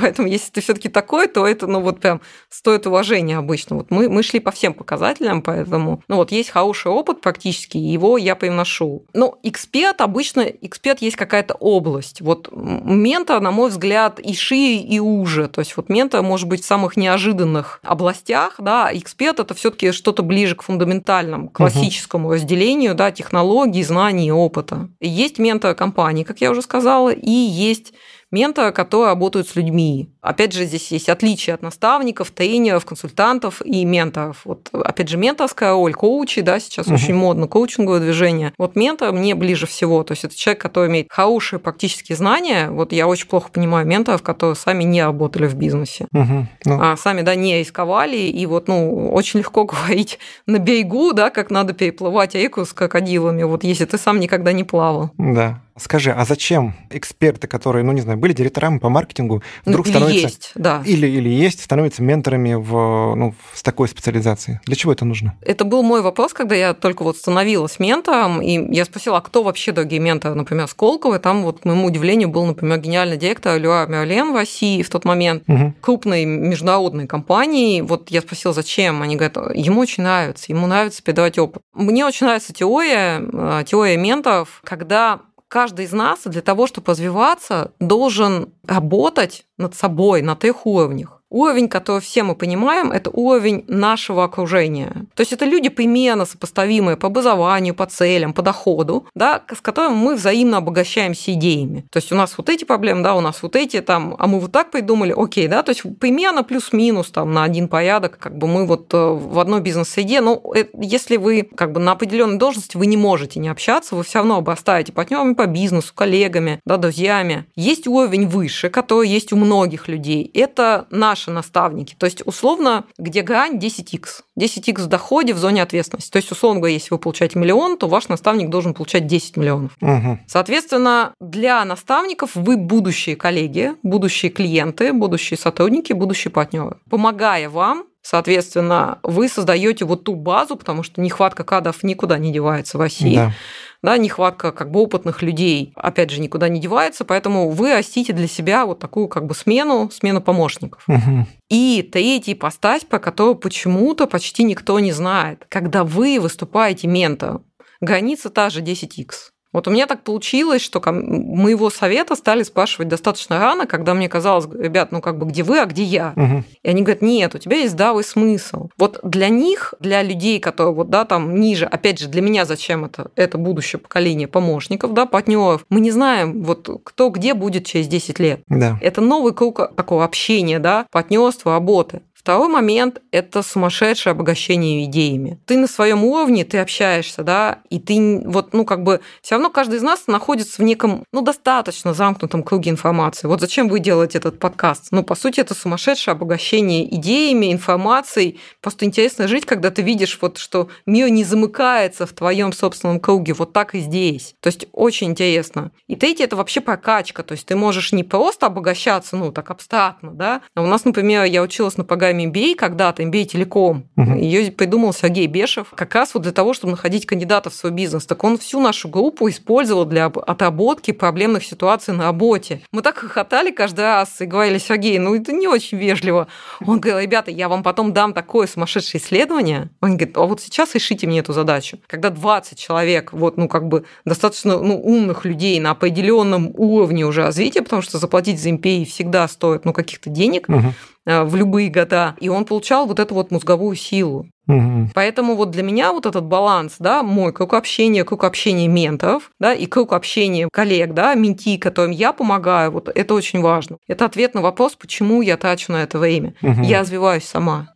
Поэтому 0.00 0.26
если 0.28 0.50
ты 0.50 0.57
все-таки 0.60 0.88
такой, 0.88 1.28
то 1.28 1.46
это, 1.46 1.66
ну 1.66 1.80
вот 1.80 2.00
прям 2.00 2.20
стоит 2.48 2.86
уважения 2.86 3.38
обычно. 3.38 3.76
Вот 3.76 3.90
мы, 3.90 4.08
мы 4.08 4.22
шли 4.22 4.40
по 4.40 4.50
всем 4.50 4.74
показателям, 4.74 5.42
поэтому, 5.42 6.02
ну 6.08 6.16
вот 6.16 6.32
есть 6.32 6.50
хороший 6.50 6.90
опыт 6.92 7.20
практически, 7.20 7.76
его 7.76 8.18
я 8.18 8.36
привношу. 8.36 9.04
Но 9.14 9.38
эксперт, 9.42 10.00
обычно 10.00 10.40
эксперт 10.40 11.00
есть 11.02 11.16
какая-то 11.16 11.54
область. 11.54 12.20
Вот 12.20 12.48
мента, 12.52 13.40
на 13.40 13.50
мой 13.50 13.70
взгляд, 13.70 14.20
и 14.20 14.34
шире, 14.34 14.80
и 14.80 14.98
уже. 15.00 15.48
То 15.48 15.60
есть 15.60 15.76
вот 15.76 15.88
мента 15.88 16.22
может 16.22 16.48
быть 16.48 16.62
в 16.62 16.66
самых 16.66 16.96
неожиданных 16.96 17.80
областях, 17.82 18.56
да, 18.58 18.90
эксперт 18.92 19.40
это 19.40 19.54
все-таки 19.54 19.92
что-то 19.92 20.22
ближе 20.22 20.54
к 20.54 20.62
фундаментальному, 20.62 21.50
классическому 21.50 22.26
угу. 22.26 22.34
разделению, 22.34 22.94
да, 22.94 23.10
технологий, 23.10 23.82
знаний 23.82 24.28
и 24.28 24.32
опыта. 24.32 24.88
Есть 25.00 25.38
мента 25.38 25.74
компании, 25.74 26.24
как 26.24 26.40
я 26.40 26.50
уже 26.50 26.62
сказала, 26.62 27.10
и 27.10 27.30
есть 27.30 27.92
ментора, 28.30 28.72
которые 28.72 29.08
работают 29.08 29.48
с 29.48 29.56
людьми. 29.56 30.10
Опять 30.20 30.52
же, 30.52 30.64
здесь 30.64 30.90
есть 30.92 31.08
отличие 31.08 31.54
от 31.54 31.62
наставников, 31.62 32.30
тренеров, 32.30 32.84
консультантов 32.84 33.62
и 33.64 33.84
менторов. 33.84 34.42
Вот, 34.44 34.68
опять 34.72 35.08
же, 35.08 35.16
менторская 35.16 35.72
роль, 35.72 35.94
коучи, 35.94 36.42
да, 36.42 36.60
сейчас 36.60 36.86
угу. 36.86 36.94
очень 36.94 37.14
модно, 37.14 37.46
коучинговое 37.46 38.00
движение. 38.00 38.52
Вот 38.58 38.76
ментор 38.76 39.12
мне 39.12 39.34
ближе 39.34 39.66
всего. 39.66 40.02
То 40.04 40.12
есть 40.12 40.24
это 40.24 40.36
человек, 40.36 40.60
который 40.60 40.90
имеет 40.90 41.06
хорошие 41.10 41.58
практические 41.58 42.16
знания. 42.16 42.70
Вот 42.70 42.92
я 42.92 43.06
очень 43.06 43.28
плохо 43.28 43.50
понимаю 43.50 43.86
менторов, 43.86 44.22
которые 44.22 44.56
сами 44.56 44.84
не 44.84 45.02
работали 45.02 45.46
в 45.46 45.54
бизнесе. 45.54 46.06
Угу. 46.12 46.46
Ну. 46.64 46.78
А 46.80 46.96
сами, 46.96 47.22
да, 47.22 47.34
не 47.34 47.58
рисковали. 47.58 48.16
И 48.16 48.44
вот, 48.46 48.68
ну, 48.68 49.10
очень 49.10 49.38
легко 49.40 49.64
говорить 49.64 50.18
на 50.46 50.58
берегу, 50.58 51.12
да, 51.12 51.30
как 51.30 51.50
надо 51.50 51.72
переплывать 51.72 52.34
реку 52.34 52.64
с 52.64 52.72
крокодилами, 52.72 53.42
вот 53.44 53.64
если 53.64 53.84
ты 53.84 53.98
сам 53.98 54.20
никогда 54.20 54.52
не 54.52 54.64
плавал. 54.64 55.10
Да. 55.16 55.62
Скажи, 55.78 56.10
а 56.10 56.24
зачем 56.24 56.74
эксперты, 56.90 57.46
которые, 57.46 57.84
ну 57.84 57.92
не 57.92 58.00
знаю, 58.00 58.17
были 58.18 58.32
директорами 58.32 58.78
по 58.78 58.88
маркетингу, 58.88 59.42
ну, 59.64 59.70
вдруг 59.72 59.86
ну, 59.86 59.92
или 59.92 59.98
становятся 59.98 60.26
есть, 60.26 60.52
да. 60.54 60.82
или 60.84 61.06
или 61.06 61.28
есть 61.28 61.62
становятся 61.62 62.02
менторами 62.02 62.54
в 62.54 63.14
ну 63.14 63.34
с 63.54 63.62
такой 63.62 63.88
специализацией? 63.88 64.60
Для 64.66 64.76
чего 64.76 64.92
это 64.92 65.04
нужно? 65.04 65.34
Это 65.42 65.64
был 65.64 65.82
мой 65.82 66.02
вопрос, 66.02 66.32
когда 66.32 66.54
я 66.54 66.74
только 66.74 67.02
вот 67.02 67.16
становилась 67.16 67.78
ментором, 67.78 68.42
и 68.42 68.74
я 68.74 68.84
спросила, 68.84 69.18
а 69.18 69.20
кто 69.20 69.42
вообще 69.42 69.72
другие 69.72 70.00
менторы, 70.00 70.34
например, 70.34 70.68
Сколково, 70.68 71.18
там 71.18 71.42
вот 71.42 71.60
к 71.60 71.64
моему 71.64 71.86
удивлению 71.86 72.28
был, 72.28 72.44
например, 72.46 72.78
генеральный 72.78 73.16
директор 73.16 73.58
Люа 73.58 73.86
Мерлен 73.86 74.32
в 74.32 74.36
России 74.36 74.82
в 74.82 74.90
тот 74.90 75.04
момент, 75.04 75.44
угу. 75.46 75.74
крупной 75.80 76.24
международной 76.24 77.06
компании. 77.06 77.80
Вот 77.80 78.10
я 78.10 78.20
спросила, 78.20 78.54
зачем? 78.54 79.02
Они 79.02 79.16
говорят, 79.16 79.36
ему 79.54 79.80
очень 79.80 80.02
нравится, 80.02 80.46
ему 80.48 80.66
нравится 80.66 81.02
передавать 81.02 81.38
опыт. 81.38 81.62
Мне 81.74 82.04
очень 82.04 82.26
нравится 82.26 82.52
теория, 82.52 83.20
э, 83.20 83.64
теория 83.66 83.96
менторов, 83.96 84.60
когда 84.64 85.20
каждый 85.48 85.86
из 85.86 85.92
нас 85.92 86.20
для 86.24 86.42
того, 86.42 86.66
чтобы 86.66 86.92
развиваться, 86.92 87.72
должен 87.80 88.52
работать 88.66 89.46
над 89.56 89.74
собой 89.74 90.22
на 90.22 90.36
трех 90.36 90.66
уровнях. 90.66 91.17
Уровень, 91.30 91.68
который 91.68 92.00
все 92.00 92.22
мы 92.22 92.34
понимаем, 92.34 92.90
это 92.90 93.10
уровень 93.10 93.64
нашего 93.68 94.24
окружения. 94.24 95.06
То 95.14 95.20
есть 95.20 95.32
это 95.32 95.44
люди 95.44 95.68
примерно 95.68 96.24
сопоставимые 96.24 96.96
по 96.96 97.08
образованию, 97.08 97.74
по 97.74 97.84
целям, 97.84 98.32
по 98.32 98.40
доходу, 98.40 99.06
да, 99.14 99.42
с 99.54 99.60
которым 99.60 99.96
мы 99.96 100.14
взаимно 100.14 100.58
обогащаемся 100.58 101.32
идеями. 101.34 101.84
То 101.90 101.98
есть 101.98 102.12
у 102.12 102.14
нас 102.14 102.34
вот 102.38 102.48
эти 102.48 102.64
проблемы, 102.64 103.02
да, 103.02 103.14
у 103.14 103.20
нас 103.20 103.42
вот 103.42 103.56
эти 103.56 103.82
там, 103.82 104.16
а 104.18 104.26
мы 104.26 104.40
вот 104.40 104.52
так 104.52 104.70
придумали, 104.70 105.14
окей, 105.16 105.48
да, 105.48 105.62
то 105.62 105.70
есть 105.70 105.82
примерно 105.98 106.44
плюс-минус 106.44 107.10
там 107.10 107.32
на 107.32 107.44
один 107.44 107.68
порядок, 107.68 108.18
как 108.18 108.38
бы 108.38 108.46
мы 108.46 108.66
вот 108.66 108.92
э, 108.94 108.96
в 108.96 109.38
одной 109.38 109.60
бизнес-среде, 109.60 110.22
но 110.22 110.40
ну, 110.42 110.54
если 110.80 111.16
вы 111.16 111.42
как 111.42 111.72
бы 111.72 111.80
на 111.80 111.92
определенной 111.92 112.38
должности, 112.38 112.76
вы 112.76 112.86
не 112.86 112.96
можете 112.96 113.38
не 113.38 113.48
общаться, 113.48 113.96
вы 113.96 114.02
все 114.02 114.20
равно 114.20 114.38
обрастаете 114.38 114.92
партнерами 114.92 115.34
по 115.34 115.46
бизнесу, 115.46 115.92
коллегами, 115.94 116.60
да, 116.64 116.78
друзьями. 116.78 117.44
Есть 117.54 117.86
уровень 117.86 118.26
выше, 118.26 118.70
который 118.70 119.08
есть 119.08 119.32
у 119.32 119.36
многих 119.36 119.88
людей. 119.88 120.30
Это 120.32 120.86
наш 120.90 121.17
наши 121.18 121.30
наставники. 121.30 121.94
То 121.98 122.06
есть, 122.06 122.22
условно, 122.24 122.84
где 122.98 123.22
грань 123.22 123.56
10x. 123.56 124.22
10x 124.38 124.82
в 124.82 124.86
доходе 124.86 125.34
в 125.34 125.38
зоне 125.38 125.62
ответственности. 125.62 126.10
То 126.10 126.18
есть, 126.18 126.30
условно 126.30 126.60
говоря, 126.60 126.74
если 126.74 126.88
вы 126.90 126.98
получаете 126.98 127.38
миллион, 127.38 127.76
то 127.76 127.88
ваш 127.88 128.08
наставник 128.08 128.48
должен 128.48 128.74
получать 128.74 129.06
10 129.06 129.36
миллионов. 129.36 129.72
Угу. 129.80 130.20
Соответственно, 130.26 131.12
для 131.20 131.64
наставников 131.64 132.34
вы 132.34 132.56
будущие 132.56 133.16
коллеги, 133.16 133.74
будущие 133.82 134.30
клиенты, 134.30 134.92
будущие 134.92 135.38
сотрудники, 135.38 135.92
будущие 135.92 136.30
партнеры. 136.30 136.76
Помогая 136.88 137.48
вам 137.48 137.84
Соответственно, 138.00 139.00
вы 139.02 139.28
создаете 139.28 139.84
вот 139.84 140.04
ту 140.04 140.14
базу, 140.14 140.56
потому 140.56 140.82
что 140.82 141.02
нехватка 141.02 141.44
кадров 141.44 141.82
никуда 141.82 142.16
не 142.16 142.32
девается 142.32 142.78
в 142.78 142.80
России. 142.80 143.16
Да 143.16 143.34
да, 143.82 143.96
нехватка 143.96 144.52
как 144.52 144.70
бы 144.70 144.80
опытных 144.80 145.22
людей, 145.22 145.72
опять 145.76 146.10
же, 146.10 146.20
никуда 146.20 146.48
не 146.48 146.60
девается, 146.60 147.04
поэтому 147.04 147.50
вы 147.50 147.72
остите 147.72 148.12
для 148.12 148.26
себя 148.26 148.66
вот 148.66 148.78
такую 148.78 149.08
как 149.08 149.26
бы 149.26 149.34
смену, 149.34 149.90
смену 149.92 150.20
помощников. 150.20 150.84
Угу. 150.88 151.26
И 151.48 151.88
третий 151.90 152.32
ипостась, 152.32 152.84
по 152.84 152.98
которой 152.98 153.36
почему-то 153.36 154.06
почти 154.06 154.42
никто 154.42 154.80
не 154.80 154.92
знает. 154.92 155.46
Когда 155.48 155.84
вы 155.84 156.18
выступаете 156.20 156.88
мента, 156.88 157.40
граница 157.80 158.30
та 158.30 158.50
же 158.50 158.62
10х. 158.62 159.14
Вот 159.52 159.66
у 159.66 159.70
меня 159.70 159.86
так 159.86 160.02
получилось, 160.02 160.60
что 160.60 160.80
моего 160.92 161.70
совета 161.70 162.14
стали 162.16 162.42
спрашивать 162.42 162.88
достаточно 162.88 163.38
рано, 163.38 163.66
когда 163.66 163.94
мне 163.94 164.08
казалось, 164.08 164.46
ребят, 164.52 164.92
ну 164.92 165.00
как 165.00 165.18
бы 165.18 165.26
где 165.26 165.42
вы, 165.42 165.60
а 165.60 165.64
где 165.64 165.82
я? 165.82 166.12
Угу. 166.16 166.44
И 166.62 166.68
они 166.68 166.82
говорят, 166.82 167.02
нет, 167.02 167.34
у 167.34 167.38
тебя 167.38 167.56
есть 167.56 167.72
здравый 167.72 168.04
смысл. 168.04 168.68
Вот 168.76 169.00
для 169.02 169.28
них, 169.28 169.74
для 169.80 170.02
людей, 170.02 170.38
которые 170.38 170.74
вот, 170.74 170.90
да, 170.90 171.04
там 171.04 171.40
ниже, 171.40 171.64
опять 171.64 171.98
же, 171.98 172.08
для 172.08 172.20
меня 172.20 172.44
зачем 172.44 172.84
это? 172.84 173.10
Это 173.16 173.38
будущее 173.38 173.80
поколение 173.80 174.28
помощников, 174.28 174.92
да, 174.92 175.06
партнеров. 175.06 175.64
Мы 175.70 175.80
не 175.80 175.90
знаем, 175.90 176.42
вот 176.42 176.68
кто 176.84 177.08
где 177.08 177.32
будет 177.32 177.64
через 177.64 177.88
10 177.88 178.18
лет. 178.18 178.40
Да. 178.48 178.78
Это 178.82 179.00
новый 179.00 179.32
круг 179.32 179.74
такого 179.74 180.04
общения, 180.04 180.58
да, 180.58 180.86
партнерства, 180.90 181.52
работы. 181.52 182.02
Второй 182.28 182.48
момент– 182.48 183.00
это 183.10 183.42
сумасшедшее 183.42 184.10
обогащение 184.10 184.84
идеями. 184.84 185.40
Ты 185.46 185.56
на 185.56 185.66
своем 185.66 186.04
уровне, 186.04 186.44
ты 186.44 186.58
общаешься, 186.58 187.22
да, 187.22 187.60
и 187.70 187.78
ты 187.78 188.20
вот, 188.22 188.52
ну, 188.52 188.66
как 188.66 188.82
бы, 188.82 189.00
все 189.22 189.36
равно 189.36 189.48
каждый 189.48 189.76
из 189.76 189.82
нас 189.82 190.08
находится 190.08 190.60
в 190.60 190.64
неком, 190.66 191.04
ну, 191.10 191.22
достаточно 191.22 191.94
замкнутом 191.94 192.42
круге 192.42 192.70
информации. 192.70 193.28
Вот 193.28 193.40
зачем 193.40 193.70
вы 193.70 193.80
делаете 193.80 194.18
этот 194.18 194.38
подкаст? 194.38 194.88
Ну, 194.90 195.02
по 195.04 195.14
сути, 195.14 195.40
это 195.40 195.54
сумасшедшее 195.54 196.12
обогащение 196.12 196.94
идеями, 196.96 197.50
информацией. 197.50 198.38
Просто 198.60 198.84
интересно 198.84 199.26
жить, 199.26 199.46
когда 199.46 199.70
ты 199.70 199.80
видишь, 199.80 200.18
вот, 200.20 200.36
что 200.36 200.68
мир 200.84 201.08
не 201.08 201.24
замыкается 201.24 202.04
в 202.04 202.12
твоем 202.12 202.52
собственном 202.52 203.00
круге, 203.00 203.32
вот 203.32 203.54
так 203.54 203.74
и 203.74 203.78
здесь. 203.78 204.34
То 204.42 204.48
есть 204.48 204.66
очень 204.72 205.12
интересно. 205.12 205.70
И 205.86 205.96
третье– 205.96 206.24
это 206.26 206.36
вообще 206.36 206.60
прокачка. 206.60 207.22
То 207.22 207.32
есть 207.32 207.46
ты 207.46 207.56
можешь 207.56 207.92
не 207.92 208.04
просто 208.04 208.44
обогащаться, 208.44 209.16
ну, 209.16 209.32
так 209.32 209.50
абстрактно, 209.50 210.10
да. 210.10 210.42
А 210.54 210.60
у 210.60 210.66
нас, 210.66 210.84
например, 210.84 211.24
я 211.24 211.40
училась 211.40 211.78
на 211.78 211.84
программе 211.84 212.17
программе 212.18 212.24
MBA 212.26 212.54
когда-то, 212.56 213.02
MBA 213.02 213.24
Телеком. 213.24 213.84
Угу. 213.96 214.14
Ее 214.14 214.50
придумал 214.50 214.92
Сергей 214.92 215.26
Бешев 215.26 215.68
как 215.74 215.94
раз 215.94 216.14
вот 216.14 216.22
для 216.22 216.32
того, 216.32 216.54
чтобы 216.54 216.72
находить 216.72 217.06
кандидатов 217.06 217.52
в 217.52 217.56
свой 217.56 217.72
бизнес. 217.72 218.06
Так 218.06 218.24
он 218.24 218.38
всю 218.38 218.60
нашу 218.60 218.88
группу 218.88 219.28
использовал 219.28 219.84
для 219.84 220.06
отработки 220.06 220.92
проблемных 220.92 221.44
ситуаций 221.44 221.94
на 221.94 222.04
работе. 222.04 222.60
Мы 222.72 222.82
так 222.82 222.98
хохотали 222.98 223.50
каждый 223.50 223.84
раз 223.84 224.20
и 224.20 224.26
говорили, 224.26 224.58
Сергей, 224.58 224.98
ну 224.98 225.14
это 225.14 225.32
не 225.32 225.48
очень 225.48 225.78
вежливо. 225.78 226.28
Он 226.66 226.80
говорил, 226.80 227.00
ребята, 227.02 227.30
я 227.30 227.48
вам 227.48 227.62
потом 227.62 227.92
дам 227.92 228.12
такое 228.12 228.46
сумасшедшее 228.46 229.00
исследование. 229.00 229.70
Он 229.80 229.96
говорит, 229.96 230.16
а 230.16 230.22
вот 230.22 230.40
сейчас 230.40 230.74
решите 230.74 231.06
мне 231.06 231.20
эту 231.20 231.32
задачу. 231.32 231.78
Когда 231.86 232.10
20 232.10 232.58
человек, 232.58 233.12
вот, 233.12 233.36
ну, 233.36 233.48
как 233.48 233.68
бы 233.68 233.84
достаточно 234.04 234.58
ну, 234.58 234.80
умных 234.80 235.24
людей 235.24 235.58
на 235.60 235.70
определенном 235.70 236.52
уровне 236.56 237.04
уже 237.04 237.22
развития, 237.22 237.62
потому 237.62 237.82
что 237.82 237.98
заплатить 237.98 238.40
за 238.40 238.50
MPA 238.50 238.84
всегда 238.84 239.28
стоит, 239.28 239.64
ну, 239.64 239.72
каких-то 239.72 240.10
денег, 240.10 240.48
угу. 240.48 240.72
Э, 241.08 241.24
в 241.24 241.34
любые 241.36 241.70
года, 241.70 242.14
и 242.20 242.28
он 242.28 242.44
получал 242.44 242.86
вот 242.86 242.98
эту 242.98 243.14
вот 243.14 243.30
мозговую 243.30 243.76
силу. 243.76 244.26
Угу. 244.46 244.90
Поэтому 244.94 245.36
вот 245.36 245.50
для 245.50 245.62
меня 245.62 245.94
вот 245.94 246.04
этот 246.04 246.24
баланс, 246.24 246.76
да, 246.78 247.02
мой 247.02 247.32
круг 247.32 247.54
общения, 247.54 248.04
круг 248.04 248.24
общения 248.24 248.68
ментов, 248.68 249.30
да, 249.40 249.54
и 249.54 249.64
круг 249.64 249.94
общения 249.94 250.50
коллег, 250.52 250.92
да, 250.92 251.14
менти, 251.14 251.56
которым 251.56 251.92
я 251.92 252.12
помогаю, 252.12 252.72
вот 252.72 252.90
это 252.94 253.14
очень 253.14 253.40
важно. 253.40 253.78
Это 253.86 254.04
ответ 254.04 254.34
на 254.34 254.42
вопрос, 254.42 254.76
почему 254.76 255.22
я 255.22 255.38
трачу 255.38 255.72
на 255.72 255.82
это 255.82 255.98
время. 255.98 256.34
Угу. 256.42 256.60
Я 256.64 256.80
развиваюсь 256.80 257.24
сама. 257.24 257.68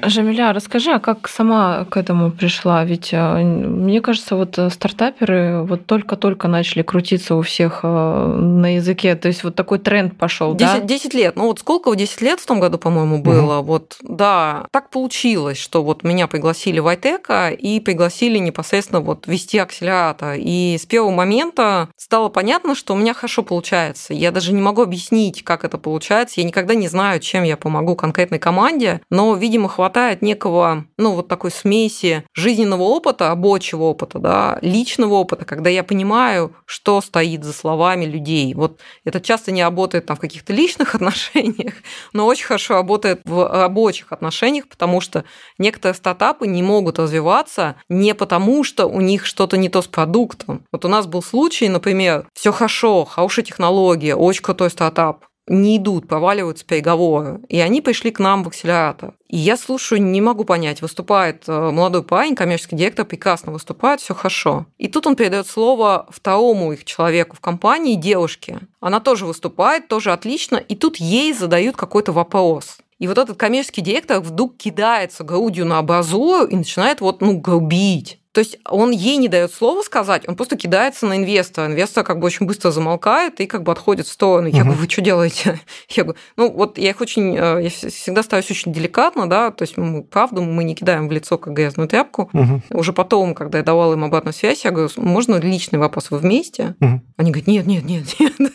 Жамиля, 0.00 0.52
расскажи, 0.52 0.92
а 0.92 0.98
как 1.00 1.28
сама 1.28 1.84
к 1.84 1.96
этому 1.96 2.30
пришла? 2.30 2.84
Ведь 2.84 3.10
э, 3.12 3.42
мне 3.42 4.00
кажется, 4.00 4.36
вот 4.36 4.58
э, 4.58 4.70
стартаперы 4.70 5.62
вот 5.64 5.86
только-только 5.86 6.48
начали 6.48 6.82
крутиться 6.82 7.34
у 7.34 7.42
всех 7.42 7.80
э, 7.82 7.86
на 7.86 8.76
языке. 8.76 9.14
То 9.16 9.28
есть 9.28 9.44
вот 9.44 9.54
такой 9.54 9.78
тренд 9.78 10.16
пошел, 10.16 10.54
10, 10.54 10.80
да? 10.80 10.80
10 10.80 11.14
лет. 11.14 11.36
Ну 11.36 11.46
вот 11.46 11.58
сколько 11.58 11.90
в 11.90 11.96
10 11.96 12.22
лет 12.22 12.40
в 12.40 12.46
том 12.46 12.60
году, 12.60 12.78
по-моему, 12.78 13.18
было. 13.18 13.58
Угу. 13.58 13.66
Вот, 13.66 13.96
да, 14.02 14.66
так 14.70 14.90
получилось, 14.90 15.58
что 15.58 15.82
вот 15.82 16.04
меня 16.04 16.26
пригласили 16.26 16.78
в 16.78 16.86
Айтека 16.86 17.50
и 17.50 17.78
пригласили 17.80 18.38
непосредственно 18.38 19.00
вот 19.00 19.26
вести 19.26 19.58
акселератор. 19.58 20.36
И 20.38 20.76
с 20.80 20.86
первого 20.86 21.10
момента 21.10 21.88
стало 21.96 22.28
понятно, 22.28 22.74
что 22.74 22.94
у 22.94 22.96
меня 22.96 23.12
хорошо 23.12 23.42
получается. 23.42 24.14
Я 24.14 24.30
даже 24.30 24.52
не 24.52 24.62
могу 24.62 24.82
объяснить, 24.82 25.44
как 25.44 25.64
это 25.64 25.76
получается. 25.76 26.40
Я 26.40 26.46
никогда 26.46 26.74
не 26.74 26.88
знаю, 26.88 27.20
чем 27.20 27.42
я 27.42 27.56
помогу 27.56 27.94
конкретной 27.94 28.38
команде, 28.38 29.02
но, 29.10 29.34
видимо, 29.34 29.68
хватает 29.82 30.22
некого, 30.22 30.84
ну, 30.96 31.14
вот 31.14 31.26
такой 31.26 31.50
смеси 31.50 32.24
жизненного 32.34 32.84
опыта, 32.84 33.30
рабочего 33.30 33.82
опыта, 33.82 34.20
да, 34.20 34.58
личного 34.62 35.14
опыта, 35.14 35.44
когда 35.44 35.70
я 35.70 35.82
понимаю, 35.82 36.54
что 36.66 37.00
стоит 37.00 37.42
за 37.42 37.52
словами 37.52 38.04
людей. 38.04 38.54
Вот 38.54 38.78
это 39.04 39.20
часто 39.20 39.50
не 39.50 39.60
работает 39.60 40.06
там 40.06 40.16
в 40.16 40.20
каких-то 40.20 40.52
личных 40.52 40.94
отношениях, 40.94 41.74
но 42.12 42.26
очень 42.26 42.46
хорошо 42.46 42.74
работает 42.74 43.22
в 43.24 43.44
рабочих 43.44 44.12
отношениях, 44.12 44.68
потому 44.68 45.00
что 45.00 45.24
некоторые 45.58 45.96
стартапы 45.96 46.46
не 46.46 46.62
могут 46.62 47.00
развиваться 47.00 47.74
не 47.88 48.14
потому, 48.14 48.62
что 48.62 48.86
у 48.86 49.00
них 49.00 49.26
что-то 49.26 49.56
не 49.56 49.68
то 49.68 49.82
с 49.82 49.88
продуктом. 49.88 50.62
Вот 50.70 50.84
у 50.84 50.88
нас 50.88 51.08
был 51.08 51.24
случай, 51.24 51.68
например, 51.68 52.28
все 52.34 52.52
хорошо, 52.52 53.04
хорошая 53.04 53.44
технология, 53.44 54.14
очень 54.14 54.44
крутой 54.44 54.70
стартап, 54.70 55.24
не 55.48 55.76
идут, 55.76 56.08
проваливаются 56.08 56.64
переговоры. 56.64 57.40
И 57.48 57.58
они 57.58 57.80
пришли 57.80 58.10
к 58.10 58.18
нам 58.18 58.44
в 58.44 58.48
акселератор. 58.48 59.14
И 59.28 59.36
я 59.36 59.56
слушаю, 59.56 60.02
не 60.02 60.20
могу 60.20 60.44
понять, 60.44 60.82
выступает 60.82 61.44
э, 61.48 61.70
молодой 61.70 62.02
парень, 62.02 62.34
коммерческий 62.34 62.76
директор, 62.76 63.04
прекрасно 63.04 63.52
выступает, 63.52 64.00
все 64.00 64.14
хорошо. 64.14 64.66
И 64.78 64.88
тут 64.88 65.06
он 65.06 65.16
передает 65.16 65.46
слово 65.46 66.06
второму 66.10 66.72
их 66.72 66.84
человеку 66.84 67.36
в 67.36 67.40
компании, 67.40 67.96
девушке. 67.96 68.60
Она 68.80 69.00
тоже 69.00 69.26
выступает, 69.26 69.88
тоже 69.88 70.12
отлично, 70.12 70.56
и 70.56 70.76
тут 70.76 70.98
ей 70.98 71.32
задают 71.32 71.76
какой-то 71.76 72.12
вопрос. 72.12 72.78
И 72.98 73.08
вот 73.08 73.18
этот 73.18 73.36
коммерческий 73.36 73.80
директор 73.80 74.20
вдруг 74.20 74.56
кидается 74.56 75.24
грудью 75.24 75.66
на 75.66 75.78
образую 75.78 76.46
и 76.46 76.54
начинает 76.54 77.00
вот, 77.00 77.20
ну, 77.20 77.36
грубить. 77.36 78.20
То 78.32 78.38
есть 78.38 78.58
он 78.68 78.90
ей 78.90 79.18
не 79.18 79.28
дает 79.28 79.52
слова 79.52 79.82
сказать, 79.82 80.26
он 80.26 80.36
просто 80.36 80.56
кидается 80.56 81.06
на 81.06 81.16
инвестора. 81.16 81.66
Инвестор 81.66 82.02
как 82.02 82.18
бы 82.18 82.26
очень 82.26 82.46
быстро 82.46 82.70
замолкает 82.70 83.40
и 83.40 83.46
как 83.46 83.62
бы 83.62 83.72
отходит 83.72 84.06
в 84.06 84.12
сторону. 84.12 84.48
Я 84.48 84.62
говорю, 84.64 84.80
вы 84.80 84.88
что 84.88 85.02
делаете? 85.02 85.60
Я 85.88 86.04
говорю, 86.04 86.18
ну 86.36 86.50
вот 86.50 86.78
я 86.78 86.90
их 86.90 87.00
очень, 87.00 87.36
э, 87.36 87.64
я 87.64 87.70
всегда 87.70 88.22
стараюсь 88.22 88.50
очень 88.50 88.72
деликатно, 88.72 89.28
да, 89.28 89.50
то 89.50 89.62
есть 89.62 89.76
мы, 89.76 90.02
правда, 90.02 90.40
мы 90.40 90.64
не 90.64 90.74
кидаем 90.74 91.08
в 91.08 91.12
лицо 91.12 91.36
как 91.36 91.52
грязную 91.52 91.88
тряпку. 91.88 92.30
Угу. 92.32 92.78
Уже 92.78 92.92
потом, 92.92 93.34
когда 93.34 93.58
я 93.58 93.64
давала 93.64 93.92
им 93.92 94.04
обратную 94.04 94.32
связь, 94.32 94.64
я 94.64 94.70
говорю, 94.70 94.88
можно 94.96 95.36
личный 95.36 95.78
вопрос, 95.78 96.10
вы 96.10 96.18
вместе? 96.18 96.74
Угу. 96.80 97.00
Они 97.18 97.30
говорят, 97.30 97.46
нет, 97.46 97.66
нет, 97.66 97.84
нет, 97.84 98.04
нет. 98.18 98.52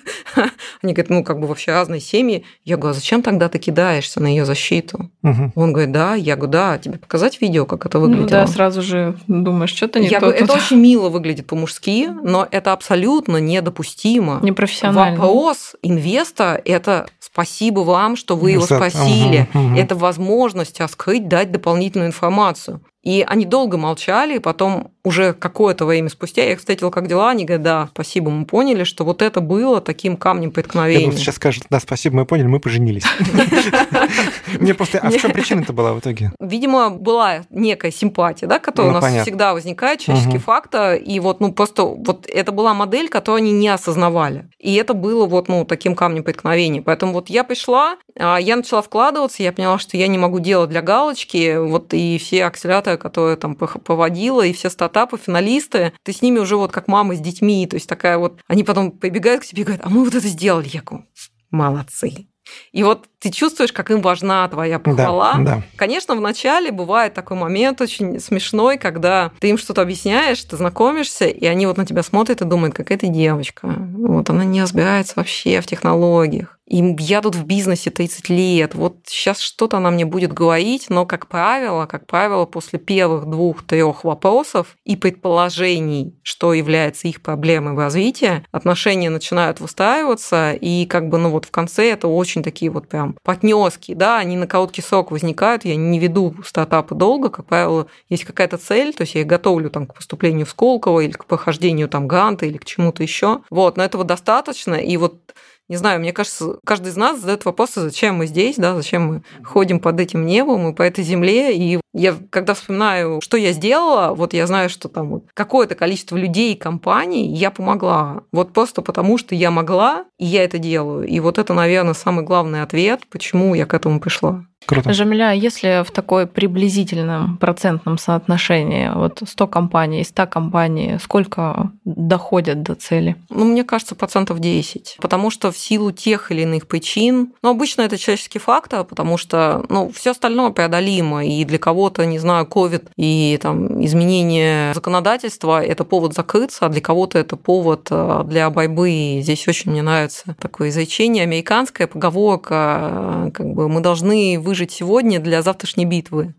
Они 0.81 0.93
говорят, 0.93 1.09
ну 1.09 1.23
как 1.23 1.39
бы 1.39 1.47
вообще 1.47 1.71
разные 1.71 2.01
семьи. 2.01 2.43
Я 2.65 2.77
говорю, 2.77 2.91
а 2.91 2.93
зачем 2.93 3.21
тогда 3.21 3.49
ты 3.49 3.59
кидаешься 3.59 4.21
на 4.21 4.27
ее 4.27 4.45
защиту? 4.45 5.11
Угу. 5.23 5.51
Он 5.55 5.73
говорит, 5.73 5.91
да. 5.91 6.15
Я 6.15 6.35
говорю, 6.35 6.51
да, 6.51 6.77
тебе 6.77 6.97
показать 6.97 7.39
видео, 7.41 7.65
как 7.65 7.85
это 7.85 7.99
выглядит? 7.99 8.23
Ну, 8.23 8.29
да, 8.29 8.47
сразу 8.47 8.81
же 8.81 9.17
думаешь, 9.27 9.66
думаешь, 9.67 9.77
что-то 9.77 9.99
не 9.99 10.07
Я 10.07 10.19
то. 10.19 10.27
Говорю, 10.27 10.43
это 10.43 10.53
очень 10.53 10.77
мило 10.77 11.09
выглядит 11.09 11.47
по-мужски, 11.47 12.09
но 12.23 12.47
это 12.49 12.73
абсолютно 12.73 13.37
недопустимо. 13.37 14.39
Непрофессионально. 14.41 15.19
Вопрос 15.19 15.75
инвеста– 15.81 16.59
это 16.65 17.07
спасибо 17.19 17.81
вам, 17.81 18.15
что 18.15 18.35
вы 18.35 18.51
его 18.51 18.65
спасили. 18.65 19.47
Ага, 19.53 19.67
ага. 19.67 19.79
Это 19.79 19.95
возможность 19.95 20.81
открыть, 20.81 21.27
дать 21.27 21.51
дополнительную 21.51 22.07
информацию. 22.07 22.81
И 23.03 23.23
они 23.27 23.45
долго 23.45 23.77
молчали, 23.77 24.35
и 24.35 24.39
потом 24.39 24.91
уже 25.03 25.33
какое-то 25.33 25.85
время 25.85 26.09
спустя 26.09 26.43
я 26.43 26.53
их 26.53 26.59
встретила, 26.59 26.89
как 26.89 27.07
дела, 27.07 27.29
они 27.29 27.45
говорят, 27.45 27.63
да, 27.63 27.89
спасибо, 27.93 28.29
мы 28.29 28.45
поняли, 28.45 28.83
что 28.83 29.05
вот 29.05 29.21
это 29.21 29.39
было 29.39 29.79
таким 29.81 30.17
камнем 30.17 30.51
преткновения. 30.51 30.99
Я 30.99 31.05
думаю, 31.05 31.17
сейчас 31.19 31.35
скажут, 31.35 31.63
да, 31.69 31.79
спасибо, 31.79 32.17
мы 32.17 32.25
поняли, 32.25 32.47
мы 32.47 32.59
поженились. 32.59 33.03
Мне 34.59 34.73
просто, 34.73 34.99
а 34.99 35.09
в 35.09 35.17
чем 35.17 35.31
причина-то 35.31 35.73
была 35.73 35.93
в 35.93 35.99
итоге? 35.99 36.31
Видимо, 36.39 36.89
была 36.89 37.43
некая 37.49 37.91
симпатия, 37.91 38.47
да, 38.47 38.59
которая 38.59 38.91
ну, 38.91 38.97
у 38.97 39.01
нас 39.01 39.21
всегда 39.21 39.53
возникает, 39.53 39.99
человеческий 39.99 40.39
фактор, 40.39 40.95
и 40.95 41.19
вот, 41.19 41.39
ну, 41.39 41.53
просто 41.53 41.83
вот 41.83 42.27
это 42.27 42.51
была 42.51 42.73
модель, 42.73 43.09
которую 43.09 43.39
они 43.39 43.51
не 43.51 43.69
осознавали. 43.69 44.49
И 44.59 44.75
это 44.75 44.93
было 44.93 45.25
вот, 45.25 45.47
ну, 45.47 45.65
таким 45.65 45.95
камнем 45.95 46.23
преткновения. 46.23 46.81
Поэтому 46.81 47.13
вот 47.13 47.29
я 47.29 47.43
пришла, 47.43 47.97
а, 48.19 48.37
я 48.37 48.55
начала 48.55 48.81
вкладываться, 48.81 49.43
я 49.43 49.51
поняла, 49.51 49.79
что 49.79 49.97
я 49.97 50.07
не 50.07 50.17
могу 50.17 50.39
делать 50.39 50.69
для 50.69 50.81
галочки, 50.81 51.57
вот 51.57 51.93
и 51.93 52.17
все 52.17 52.45
акселераторы, 52.45 52.86
которые 52.95 53.35
там 53.35 53.55
поводила, 53.55 54.43
и 54.45 54.53
все 54.53 54.69
стартапы, 54.69 55.17
финалисты, 55.17 55.91
ты 56.03 56.13
с 56.13 56.21
ними 56.21 56.39
уже 56.39 56.55
вот 56.55 56.71
как 56.71 56.87
мама 56.87 57.15
с 57.15 57.19
детьми, 57.19 57.67
то 57.67 57.75
есть 57.75 57.89
такая 57.89 58.17
вот, 58.17 58.39
они 58.47 58.63
потом 58.63 58.91
побегают 58.91 59.41
к 59.41 59.45
тебе 59.45 59.63
и 59.63 59.65
говорят, 59.65 59.85
а 59.85 59.89
мы 59.89 60.05
вот 60.05 60.15
это 60.15 60.27
сделали, 60.27 60.69
я 60.71 60.81
говорю, 60.81 61.05
молодцы. 61.51 62.27
И 62.71 62.83
вот 62.83 63.07
ты 63.19 63.31
чувствуешь, 63.31 63.71
как 63.71 63.89
им 63.91 64.01
важна 64.01 64.47
твоя 64.47 64.79
похвала. 64.79 65.33
Да, 65.37 65.43
да. 65.43 65.63
Конечно, 65.75 66.15
в 66.15 66.21
начале 66.21 66.71
бывает 66.71 67.13
такой 67.13 67.37
момент 67.37 67.81
очень 67.81 68.19
смешной, 68.19 68.77
когда 68.77 69.31
ты 69.39 69.49
им 69.49 69.57
что-то 69.57 69.81
объясняешь, 69.81 70.43
ты 70.43 70.55
знакомишься, 70.57 71.25
и 71.25 71.45
они 71.45 71.65
вот 71.65 71.77
на 71.77 71.85
тебя 71.85 72.03
смотрят 72.03 72.41
и 72.41 72.45
думают, 72.45 72.75
какая 72.75 72.97
ты 72.97 73.07
девочка. 73.07 73.67
Вот 73.67 74.29
она 74.29 74.43
не 74.43 74.61
разбирается 74.61 75.13
вообще 75.15 75.61
в 75.61 75.65
технологиях. 75.65 76.57
И 76.67 76.83
я 76.99 77.21
тут 77.21 77.35
в 77.35 77.45
бизнесе 77.45 77.89
30 77.89 78.27
лет. 78.29 78.75
Вот 78.75 78.97
сейчас 79.05 79.39
что-то 79.39 79.77
она 79.77 79.89
мне 79.89 80.05
будет 80.05 80.33
говорить, 80.33 80.87
но, 80.89 81.05
как 81.05 81.27
правило, 81.27 81.85
как 81.85 82.05
правило, 82.05 82.45
после 82.45 82.77
первых 82.77 83.25
двух-трех 83.25 84.03
вопросов 84.03 84.75
и 84.83 84.97
предположений, 84.97 86.19
что 86.23 86.53
является 86.53 87.07
их 87.07 87.21
проблемой 87.21 87.73
в 87.73 87.79
развитии, 87.79 88.45
отношения 88.51 89.09
начинают 89.09 89.61
выстраиваться, 89.61 90.51
и 90.51 90.85
как 90.85 91.07
бы, 91.07 91.17
ну 91.17 91.29
вот 91.29 91.45
в 91.45 91.51
конце 91.51 91.89
это 91.91 92.09
очень 92.09 92.43
такие 92.43 92.69
вот 92.69 92.89
прям 92.89 93.06
партнерские, 93.23 93.95
да, 93.95 94.17
они 94.17 94.37
на 94.37 94.47
короткий 94.47 94.81
срок 94.81 95.11
возникают. 95.11 95.65
Я 95.65 95.75
не 95.75 95.99
веду 95.99 96.35
стартапы 96.45 96.95
долго, 96.95 97.29
как 97.29 97.45
правило, 97.45 97.87
есть 98.09 98.25
какая-то 98.25 98.57
цель, 98.57 98.93
то 98.93 99.01
есть 99.01 99.15
я 99.15 99.21
их 99.21 99.27
готовлю 99.27 99.69
там 99.69 99.87
к 99.87 99.95
поступлению 99.95 100.45
в 100.45 100.49
Сколково 100.49 101.01
или 101.01 101.11
к 101.11 101.25
прохождению 101.25 101.89
там 101.89 102.07
гранта 102.07 102.45
или 102.45 102.57
к 102.57 102.65
чему-то 102.65 103.03
еще. 103.03 103.41
Вот, 103.49 103.77
но 103.77 103.83
этого 103.83 104.03
достаточно, 104.03 104.75
и 104.75 104.97
вот 104.97 105.33
не 105.69 105.75
знаю, 105.75 105.99
мне 105.99 106.13
кажется, 106.13 106.59
каждый 106.65 106.89
из 106.89 106.95
нас 106.95 107.19
задает 107.19 107.43
вопросы, 107.45 107.81
зачем 107.81 108.15
мы 108.15 108.27
здесь, 108.27 108.55
да, 108.55 108.75
зачем 108.75 109.07
мы 109.07 109.23
ходим 109.43 109.79
под 109.79 109.99
этим 109.99 110.25
небом 110.25 110.69
и 110.69 110.73
по 110.73 110.81
этой 110.81 111.03
земле. 111.03 111.57
И 111.57 111.81
я, 111.93 112.15
когда 112.29 112.53
вспоминаю, 112.53 113.19
что 113.21 113.37
я 113.37 113.51
сделала, 113.51 114.13
вот 114.13 114.33
я 114.33 114.47
знаю, 114.47 114.69
что 114.69 114.87
там 114.87 115.21
какое-то 115.33 115.75
количество 115.75 116.15
людей 116.15 116.53
и 116.53 116.57
компаний 116.57 117.33
я 117.33 117.51
помогла. 117.51 118.23
Вот 118.31 118.53
просто 118.53 118.81
потому, 118.81 119.17
что 119.17 119.35
я 119.35 119.51
могла, 119.51 120.05
и 120.17 120.25
я 120.25 120.43
это 120.43 120.57
делаю. 120.57 121.05
И 121.05 121.19
вот 121.19 121.37
это, 121.37 121.53
наверное, 121.53 121.93
самый 121.93 122.23
главный 122.23 122.61
ответ, 122.61 123.01
почему 123.09 123.53
я 123.53 123.65
к 123.65 123.73
этому 123.73 123.99
пришла. 123.99 124.45
Круто. 124.65 124.91
Жамиля, 124.91 125.31
если 125.31 125.83
в 125.83 125.91
такой 125.91 126.27
приблизительном 126.27 127.37
процентном 127.37 127.97
соотношении, 127.97 128.91
вот 128.93 129.21
100 129.25 129.47
компаний, 129.47 130.03
100 130.03 130.27
компаний, 130.27 130.97
сколько 131.01 131.71
доходят 131.85 132.63
до 132.63 132.75
цели? 132.75 133.15
Ну, 133.29 133.45
мне 133.45 133.63
кажется, 133.63 133.95
процентов 133.95 134.39
10. 134.39 134.97
Потому 134.99 135.29
что 135.31 135.51
в 135.51 135.57
силу 135.57 135.91
тех 135.91 136.31
или 136.31 136.41
иных 136.41 136.67
причин, 136.67 137.33
ну, 137.41 137.51
обычно 137.51 137.83
это 137.83 137.97
человеческий 137.97 138.39
фактор, 138.39 138.83
потому 138.83 139.17
что, 139.17 139.65
ну, 139.69 139.89
все 139.93 140.11
остальное 140.11 140.49
преодолимо, 140.49 141.25
и 141.25 141.45
для 141.45 141.59
кого-то, 141.59 142.05
не 142.05 142.19
знаю, 142.19 142.45
COVID 142.45 142.89
и 142.97 143.39
там 143.41 143.83
изменение 143.85 144.73
законодательства– 144.73 145.63
это 145.63 145.85
повод 145.85 146.13
закрыться, 146.13 146.65
а 146.65 146.69
для 146.69 146.81
кого-то 146.81 147.19
это 147.19 147.37
повод 147.37 147.87
э, 147.89 148.23
для 148.25 148.49
борьбы. 148.49 148.91
И 148.91 149.21
здесь 149.21 149.47
очень 149.47 149.71
мне 149.71 149.81
нравится 149.81 150.35
такое 150.39 150.69
изречение 150.69 151.23
американское, 151.23 151.87
поговорка, 151.87 153.27
э, 153.27 153.31
как 153.33 153.47
бы 153.47 153.69
мы 153.69 153.79
должны 153.79 154.39
выжить 154.47 154.71
сегодня 154.71 155.19
для 155.19 155.41
завтрашней 155.41 155.83
битвы. 155.83 156.33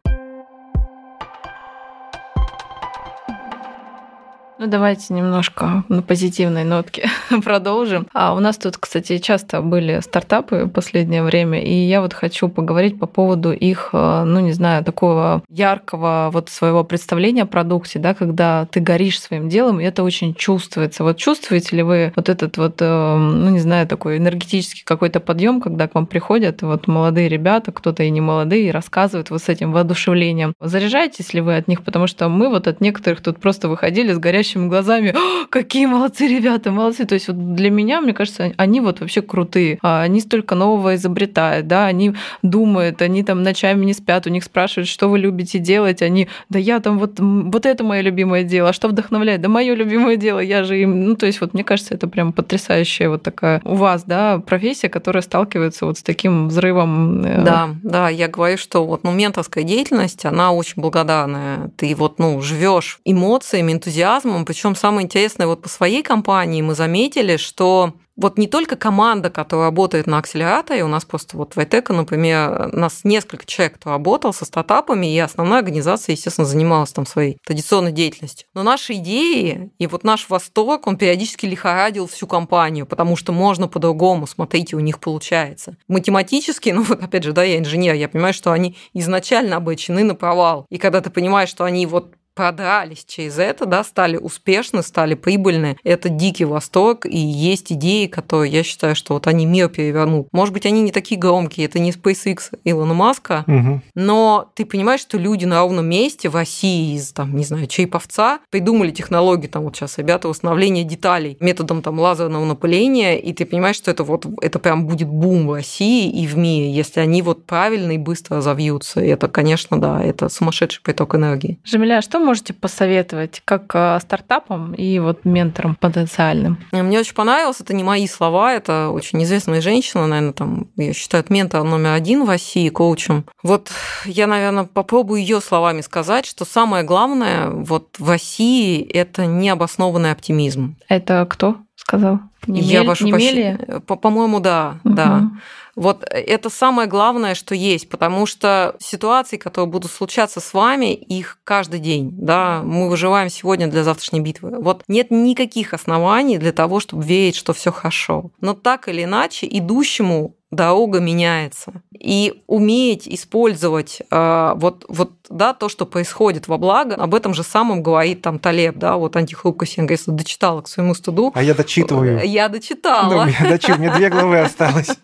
Ну, 4.60 4.66
давайте 4.66 5.14
немножко 5.14 5.84
на 5.88 6.02
позитивной 6.02 6.64
нотке 6.64 7.08
продолжим. 7.44 8.08
А 8.12 8.34
у 8.34 8.40
нас 8.40 8.58
тут, 8.58 8.76
кстати, 8.76 9.18
часто 9.18 9.62
были 9.62 10.00
стартапы 10.00 10.64
в 10.64 10.70
последнее 10.70 11.22
время, 11.22 11.62
и 11.62 11.72
я 11.72 12.00
вот 12.00 12.12
хочу 12.12 12.48
поговорить 12.48 12.98
по 12.98 13.06
поводу 13.06 13.52
их, 13.52 13.90
э, 13.92 14.24
ну, 14.24 14.40
не 14.40 14.50
знаю, 14.50 14.84
такого 14.84 15.44
яркого 15.48 16.30
вот 16.32 16.48
своего 16.48 16.82
представления 16.82 17.42
о 17.42 17.46
продукте, 17.46 18.00
да, 18.00 18.14
когда 18.14 18.66
ты 18.66 18.80
горишь 18.80 19.20
своим 19.20 19.48
делом, 19.48 19.78
и 19.78 19.84
это 19.84 20.02
очень 20.02 20.34
чувствуется. 20.34 21.04
Вот 21.04 21.18
чувствуете 21.18 21.76
ли 21.76 21.84
вы 21.84 22.12
вот 22.16 22.28
этот 22.28 22.56
вот, 22.56 22.78
э, 22.80 23.16
ну, 23.16 23.50
не 23.50 23.60
знаю, 23.60 23.86
такой 23.86 24.18
энергетический 24.18 24.82
какой-то 24.84 25.20
подъем, 25.20 25.60
когда 25.60 25.86
к 25.86 25.94
вам 25.94 26.06
приходят 26.06 26.62
вот 26.62 26.88
молодые 26.88 27.28
ребята, 27.28 27.70
кто-то 27.70 28.02
и 28.02 28.10
не 28.10 28.20
молодые, 28.20 28.66
и 28.66 28.72
рассказывают 28.72 29.30
вот 29.30 29.40
с 29.40 29.48
этим 29.48 29.70
воодушевлением. 29.70 30.54
Заряжаетесь 30.60 31.32
ли 31.32 31.40
вы 31.40 31.54
от 31.54 31.68
них? 31.68 31.84
Потому 31.84 32.08
что 32.08 32.28
мы 32.28 32.48
вот 32.48 32.66
от 32.66 32.80
некоторых 32.80 33.20
тут 33.20 33.38
просто 33.38 33.68
выходили 33.68 34.12
с 34.12 34.18
горящим 34.18 34.47
горящими 34.48 34.68
глазами, 34.68 35.14
какие 35.50 35.86
молодцы 35.86 36.26
ребята, 36.26 36.70
молодцы. 36.70 37.04
То 37.04 37.14
есть 37.14 37.28
вот 37.28 37.54
для 37.54 37.70
меня, 37.70 38.00
мне 38.00 38.12
кажется, 38.12 38.52
они 38.56 38.80
вот 38.80 39.00
вообще 39.00 39.22
крутые. 39.22 39.78
А, 39.82 40.02
они 40.02 40.20
столько 40.20 40.54
нового 40.54 40.94
изобретают, 40.94 41.66
да, 41.66 41.86
они 41.86 42.14
думают, 42.42 43.02
они 43.02 43.22
там 43.22 43.42
ночами 43.42 43.84
не 43.84 43.92
спят, 43.92 44.26
у 44.26 44.30
них 44.30 44.44
спрашивают, 44.44 44.88
что 44.88 45.08
вы 45.08 45.18
любите 45.18 45.58
делать, 45.58 46.02
они, 46.02 46.28
да 46.48 46.58
я 46.58 46.80
там 46.80 46.98
вот, 46.98 47.18
вот 47.18 47.66
это 47.66 47.84
мое 47.84 48.00
любимое 48.00 48.44
дело, 48.44 48.70
а 48.70 48.72
что 48.72 48.88
вдохновляет? 48.88 49.40
Да 49.40 49.48
мое 49.48 49.74
любимое 49.74 50.16
дело, 50.16 50.40
я 50.40 50.64
же 50.64 50.80
им, 50.80 51.04
ну 51.04 51.16
то 51.16 51.26
есть 51.26 51.40
вот 51.40 51.54
мне 51.54 51.64
кажется, 51.64 51.94
это 51.94 52.08
прям 52.08 52.32
потрясающая 52.32 53.08
вот 53.08 53.22
такая 53.22 53.60
у 53.64 53.74
вас, 53.74 54.04
да, 54.04 54.38
профессия, 54.38 54.88
которая 54.88 55.22
сталкивается 55.22 55.86
вот 55.86 55.98
с 55.98 56.02
таким 56.02 56.48
взрывом. 56.48 57.24
Э, 57.24 57.42
да, 57.42 57.70
да, 57.82 58.08
я 58.08 58.28
говорю, 58.28 58.58
что 58.58 58.86
вот 58.86 59.04
ну, 59.04 59.12
менторская 59.12 59.64
деятельность, 59.64 60.24
она 60.24 60.52
очень 60.52 60.80
благодарная. 60.80 61.70
Ты 61.76 61.94
вот, 61.94 62.18
ну, 62.18 62.40
живешь 62.40 63.00
эмоциями, 63.04 63.72
энтузиазмом, 63.72 64.37
по-разному. 64.38 64.44
Причем 64.44 64.74
самое 64.74 65.04
интересное, 65.04 65.46
вот 65.46 65.62
по 65.62 65.68
своей 65.68 66.02
компании 66.02 66.62
мы 66.62 66.74
заметили, 66.74 67.36
что 67.36 67.94
вот 68.16 68.36
не 68.36 68.48
только 68.48 68.74
команда, 68.76 69.30
которая 69.30 69.66
работает 69.66 70.08
на 70.08 70.18
акселераторе, 70.18 70.82
у 70.82 70.88
нас 70.88 71.04
просто 71.04 71.36
вот 71.36 71.54
в 71.54 71.58
iTech, 71.58 71.92
например, 71.92 72.72
нас 72.72 73.04
несколько 73.04 73.46
человек, 73.46 73.76
кто 73.76 73.90
работал 73.90 74.32
со 74.32 74.44
стартапами, 74.44 75.14
и 75.14 75.18
основная 75.20 75.60
организация, 75.60 76.14
естественно, 76.14 76.44
занималась 76.44 76.90
там 76.90 77.06
своей 77.06 77.38
традиционной 77.46 77.92
деятельностью. 77.92 78.48
Но 78.54 78.64
наши 78.64 78.94
идеи 78.94 79.70
и 79.78 79.86
вот 79.86 80.02
наш 80.02 80.28
восторг, 80.28 80.88
он 80.88 80.96
периодически 80.96 81.46
лихорадил 81.46 82.08
всю 82.08 82.26
компанию, 82.26 82.86
потому 82.86 83.14
что 83.14 83.32
можно 83.32 83.68
по-другому, 83.68 84.26
смотрите, 84.26 84.74
у 84.74 84.80
них 84.80 84.98
получается. 84.98 85.76
Математически, 85.86 86.70
ну 86.74 86.82
вот 86.82 87.00
опять 87.00 87.22
же, 87.22 87.32
да, 87.32 87.44
я 87.44 87.58
инженер, 87.58 87.94
я 87.94 88.08
понимаю, 88.08 88.34
что 88.34 88.50
они 88.50 88.76
изначально 88.94 89.56
обречены 89.56 90.02
на 90.02 90.16
провал. 90.16 90.66
И 90.70 90.78
когда 90.78 91.00
ты 91.00 91.10
понимаешь, 91.10 91.50
что 91.50 91.62
они 91.62 91.86
вот 91.86 92.14
продались 92.38 93.04
через 93.04 93.36
это, 93.40 93.66
да, 93.66 93.82
стали 93.82 94.16
успешны, 94.16 94.84
стали 94.84 95.14
прибыльны. 95.14 95.76
Это 95.82 96.08
дикий 96.08 96.44
восторг, 96.44 97.04
и 97.04 97.18
есть 97.18 97.72
идеи, 97.72 98.06
которые 98.06 98.52
я 98.52 98.62
считаю, 98.62 98.94
что 98.94 99.14
вот 99.14 99.26
они 99.26 99.44
мир 99.44 99.68
перевернут. 99.68 100.28
Может 100.30 100.54
быть, 100.54 100.64
они 100.64 100.82
не 100.82 100.92
такие 100.92 101.18
громкие, 101.18 101.66
это 101.66 101.80
не 101.80 101.90
SpaceX 101.90 102.56
Илона 102.62 102.94
Маска, 102.94 103.44
угу. 103.48 103.82
но 103.96 104.52
ты 104.54 104.64
понимаешь, 104.64 105.00
что 105.00 105.18
люди 105.18 105.46
на 105.46 105.58
ровном 105.58 105.86
месте 105.86 106.28
в 106.28 106.36
России 106.36 106.94
из, 106.94 107.12
там, 107.12 107.34
не 107.34 107.42
знаю, 107.42 107.66
Чайповца 107.66 108.38
придумали 108.50 108.92
технологии, 108.92 109.48
там 109.48 109.64
вот 109.64 109.74
сейчас 109.74 109.98
ребята, 109.98 110.28
восстановления 110.28 110.84
деталей 110.84 111.38
методом 111.40 111.82
там 111.82 111.98
лазерного 111.98 112.44
напыления, 112.44 113.18
и 113.18 113.32
ты 113.32 113.46
понимаешь, 113.46 113.74
что 113.74 113.90
это 113.90 114.04
вот, 114.04 114.26
это 114.40 114.60
прям 114.60 114.86
будет 114.86 115.08
бум 115.08 115.48
в 115.48 115.54
России 115.54 116.08
и 116.08 116.24
в 116.28 116.36
мире, 116.36 116.70
если 116.70 117.00
они 117.00 117.20
вот 117.20 117.46
правильно 117.46 117.90
и 117.90 117.98
быстро 117.98 118.36
разовьются. 118.36 119.00
И 119.00 119.08
это, 119.08 119.26
конечно, 119.26 119.80
да, 119.80 120.00
это 120.00 120.28
сумасшедший 120.28 120.84
приток 120.84 121.16
энергии. 121.16 121.58
Жемеля, 121.64 122.00
что 122.00 122.20
можете 122.28 122.52
посоветовать 122.52 123.40
как 123.46 123.74
э, 123.74 123.98
стартапам 124.02 124.74
и 124.74 124.98
вот 124.98 125.24
менторам 125.24 125.76
потенциальным? 125.76 126.58
Мне 126.72 126.98
очень 126.98 127.14
понравилось, 127.14 127.60
это 127.60 127.72
не 127.72 127.82
мои 127.82 128.06
слова, 128.06 128.52
это 128.52 128.90
очень 128.90 129.22
известная 129.22 129.62
женщина, 129.62 130.06
наверное, 130.06 130.34
там, 130.34 130.68
я 130.76 130.92
считаю, 130.92 131.24
ментор 131.30 131.64
номер 131.64 131.92
один 131.92 132.26
в 132.26 132.28
России, 132.28 132.68
коучем. 132.68 133.24
Вот 133.42 133.70
я, 134.04 134.26
наверное, 134.26 134.64
попробую 134.64 135.22
ее 135.22 135.40
словами 135.40 135.80
сказать, 135.80 136.26
что 136.26 136.44
самое 136.44 136.84
главное 136.84 137.48
вот 137.48 137.94
в 137.98 138.10
России 138.10 138.82
это 138.82 139.24
необоснованный 139.24 140.12
оптимизм. 140.12 140.76
Это 140.86 141.26
кто 141.30 141.56
сказал? 141.78 142.20
Не 142.46 142.60
я 142.60 142.84
прошу 142.84 143.08
прощения. 143.08 143.82
По-моему, 143.86 144.40
да, 144.40 144.78
угу. 144.84 144.94
да. 144.94 145.30
Вот 145.76 146.04
это 146.10 146.50
самое 146.50 146.88
главное, 146.88 147.36
что 147.36 147.54
есть, 147.54 147.88
потому 147.88 148.26
что 148.26 148.74
ситуации, 148.80 149.36
которые 149.36 149.70
будут 149.70 149.92
случаться 149.92 150.40
с 150.40 150.52
вами, 150.52 150.92
их 150.92 151.38
каждый 151.44 151.78
день, 151.78 152.10
да, 152.16 152.62
мы 152.64 152.88
выживаем 152.88 153.30
сегодня 153.30 153.68
для 153.68 153.84
завтрашней 153.84 154.18
битвы. 154.18 154.58
Вот 154.60 154.82
нет 154.88 155.12
никаких 155.12 155.74
оснований 155.74 156.38
для 156.38 156.52
того, 156.52 156.80
чтобы 156.80 157.04
верить, 157.04 157.36
что 157.36 157.52
все 157.52 157.70
хорошо. 157.70 158.32
Но 158.40 158.54
так 158.54 158.88
или 158.88 159.04
иначе, 159.04 159.46
идущему 159.48 160.34
дорога 160.50 161.00
меняется. 161.00 161.82
И 161.98 162.42
уметь 162.46 163.06
использовать 163.06 164.00
э, 164.10 164.52
вот, 164.56 164.84
вот, 164.88 165.12
да, 165.28 165.52
то, 165.52 165.68
что 165.68 165.84
происходит 165.84 166.48
во 166.48 166.58
благо, 166.58 166.94
об 166.94 167.14
этом 167.14 167.34
же 167.34 167.42
самом 167.42 167.82
говорит 167.82 168.22
там 168.22 168.38
Талеб, 168.38 168.76
да, 168.76 168.96
вот 168.96 169.16
антихрупкость, 169.16 169.76
я, 169.76 169.84
говорит, 169.84 170.02
дочитала 170.06 170.62
к 170.62 170.68
своему 170.68 170.94
студу. 170.94 171.32
А 171.34 171.42
я 171.42 171.54
дочитываю. 171.54 172.24
Я 172.24 172.48
дочитала. 172.48 173.24
Ну, 173.24 173.30
я 173.30 173.50
дочитываю, 173.50 173.80
мне 173.80 173.94
две 173.94 174.08
главы 174.08 174.38
осталось. 174.40 174.88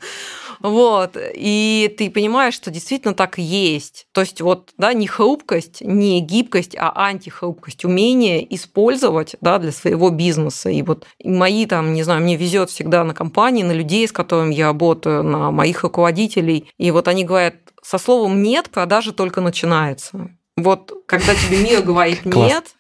Вот. 0.65 1.19
И 1.21 1.95
ты 1.99 2.11
понимаешь, 2.11 2.55
что 2.55 2.71
действительно 2.71 3.13
так 3.13 3.39
и 3.39 3.43
есть. 3.43 4.07
То 4.13 4.23
есть 4.23 4.41
вот, 4.41 4.71
да, 4.79 4.95
не 4.95 5.07
хрупкость, 5.07 5.83
не 5.83 6.23
гибкость, 6.23 6.75
а 6.75 6.91
антихрупкость. 7.07 7.85
Умение 7.85 8.43
использовать, 8.55 9.37
да, 9.43 9.59
для 9.59 9.73
своего 9.73 10.09
бизнеса. 10.09 10.71
И 10.71 10.81
вот 10.81 11.07
мои 11.23 11.67
там, 11.67 11.93
не 11.93 12.03
знаю, 12.03 12.23
мне 12.23 12.37
везет 12.37 12.71
всегда 12.71 13.05
на 13.05 13.13
компании, 13.13 13.63
на 13.63 13.73
людей, 13.73 14.09
с 14.09 14.13
которыми 14.13 14.55
я 14.55 14.69
работаю, 14.69 15.23
на 15.23 15.51
моих 15.51 15.83
руководителей. 15.83 16.71
И 16.79 16.91
вот 16.91 17.09
они 17.09 17.25
говорят, 17.25 17.57
со 17.83 17.99
словом 17.99 18.43
«нет» 18.43 18.71
продажи 18.71 19.13
только 19.13 19.43
начинается. 19.43 20.31
Вот 20.57 20.93
когда 21.07 21.35
тебе 21.35 21.59
мир 21.59 21.83
говорит 21.83 22.25
«нет», 22.25 22.75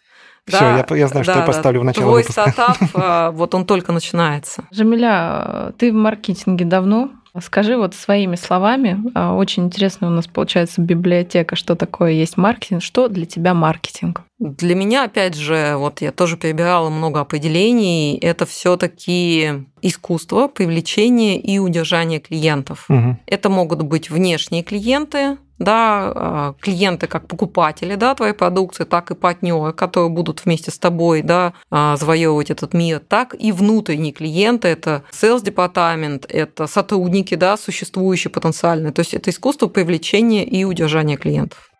все, 0.46 0.58
да, 0.58 0.86
я, 0.88 0.96
я 0.96 1.08
знаю, 1.08 1.24
да, 1.24 1.32
что 1.32 1.40
я 1.40 1.46
поставлю 1.46 1.80
да. 1.80 1.82
в 1.82 1.84
начало 1.84 2.06
Твой 2.06 2.22
выпуска. 2.22 2.50
стартап, 2.50 2.76
а, 2.94 3.30
вот 3.30 3.54
он 3.54 3.64
только 3.66 3.92
начинается. 3.92 4.64
Жамиля, 4.70 5.72
ты 5.78 5.90
в 5.90 5.94
маркетинге 5.94 6.64
давно? 6.64 7.10
Скажи 7.40 7.76
вот 7.76 7.94
своими 7.94 8.36
словами, 8.36 9.02
а, 9.14 9.34
очень 9.34 9.64
интересно 9.64 10.06
у 10.06 10.10
нас 10.10 10.28
получается 10.28 10.80
библиотека, 10.80 11.56
что 11.56 11.74
такое 11.74 12.12
есть 12.12 12.36
маркетинг, 12.36 12.82
что 12.82 13.08
для 13.08 13.26
тебя 13.26 13.54
маркетинг? 13.54 14.22
Для 14.38 14.74
меня, 14.74 15.04
опять 15.04 15.34
же, 15.34 15.74
вот 15.76 16.00
я 16.00 16.12
тоже 16.12 16.36
перебирала 16.36 16.90
много 16.90 17.20
определений, 17.20 18.16
это 18.18 18.46
все 18.46 18.76
таки 18.76 19.64
искусство 19.82 20.48
привлечения 20.48 21.40
и 21.40 21.58
удержания 21.58 22.20
клиентов. 22.20 22.86
Угу. 22.88 23.18
Это 23.26 23.48
могут 23.48 23.82
быть 23.82 24.10
внешние 24.10 24.62
клиенты, 24.62 25.38
да, 25.58 26.12
а, 26.14 26.54
клиенты 26.60 27.06
как 27.06 27.28
покупатели 27.28 27.94
да, 27.94 28.14
твоей 28.14 28.34
продукции, 28.34 28.84
так 28.84 29.10
и 29.10 29.14
партнеры, 29.14 29.72
которые 29.72 30.10
будут 30.10 30.44
вместе 30.44 30.70
с 30.70 30.78
тобой 30.78 31.22
да, 31.22 31.54
а, 31.70 31.96
завоевывать 31.96 32.50
этот 32.50 32.74
мир, 32.74 33.00
так 33.00 33.34
и 33.38 33.52
внутренние 33.52 34.12
клиенты, 34.12 34.68
это 34.68 35.04
sales 35.12 35.42
департамент, 35.42 36.26
это 36.28 36.66
сотрудники, 36.66 37.34
да, 37.34 37.56
существующие 37.56 38.30
потенциальные. 38.30 38.92
То 38.92 39.00
есть 39.00 39.14
это 39.14 39.30
искусство 39.30 39.68
привлечения 39.68 40.44
и 40.44 40.64
удержания 40.64 41.16
клиентов. 41.16 41.70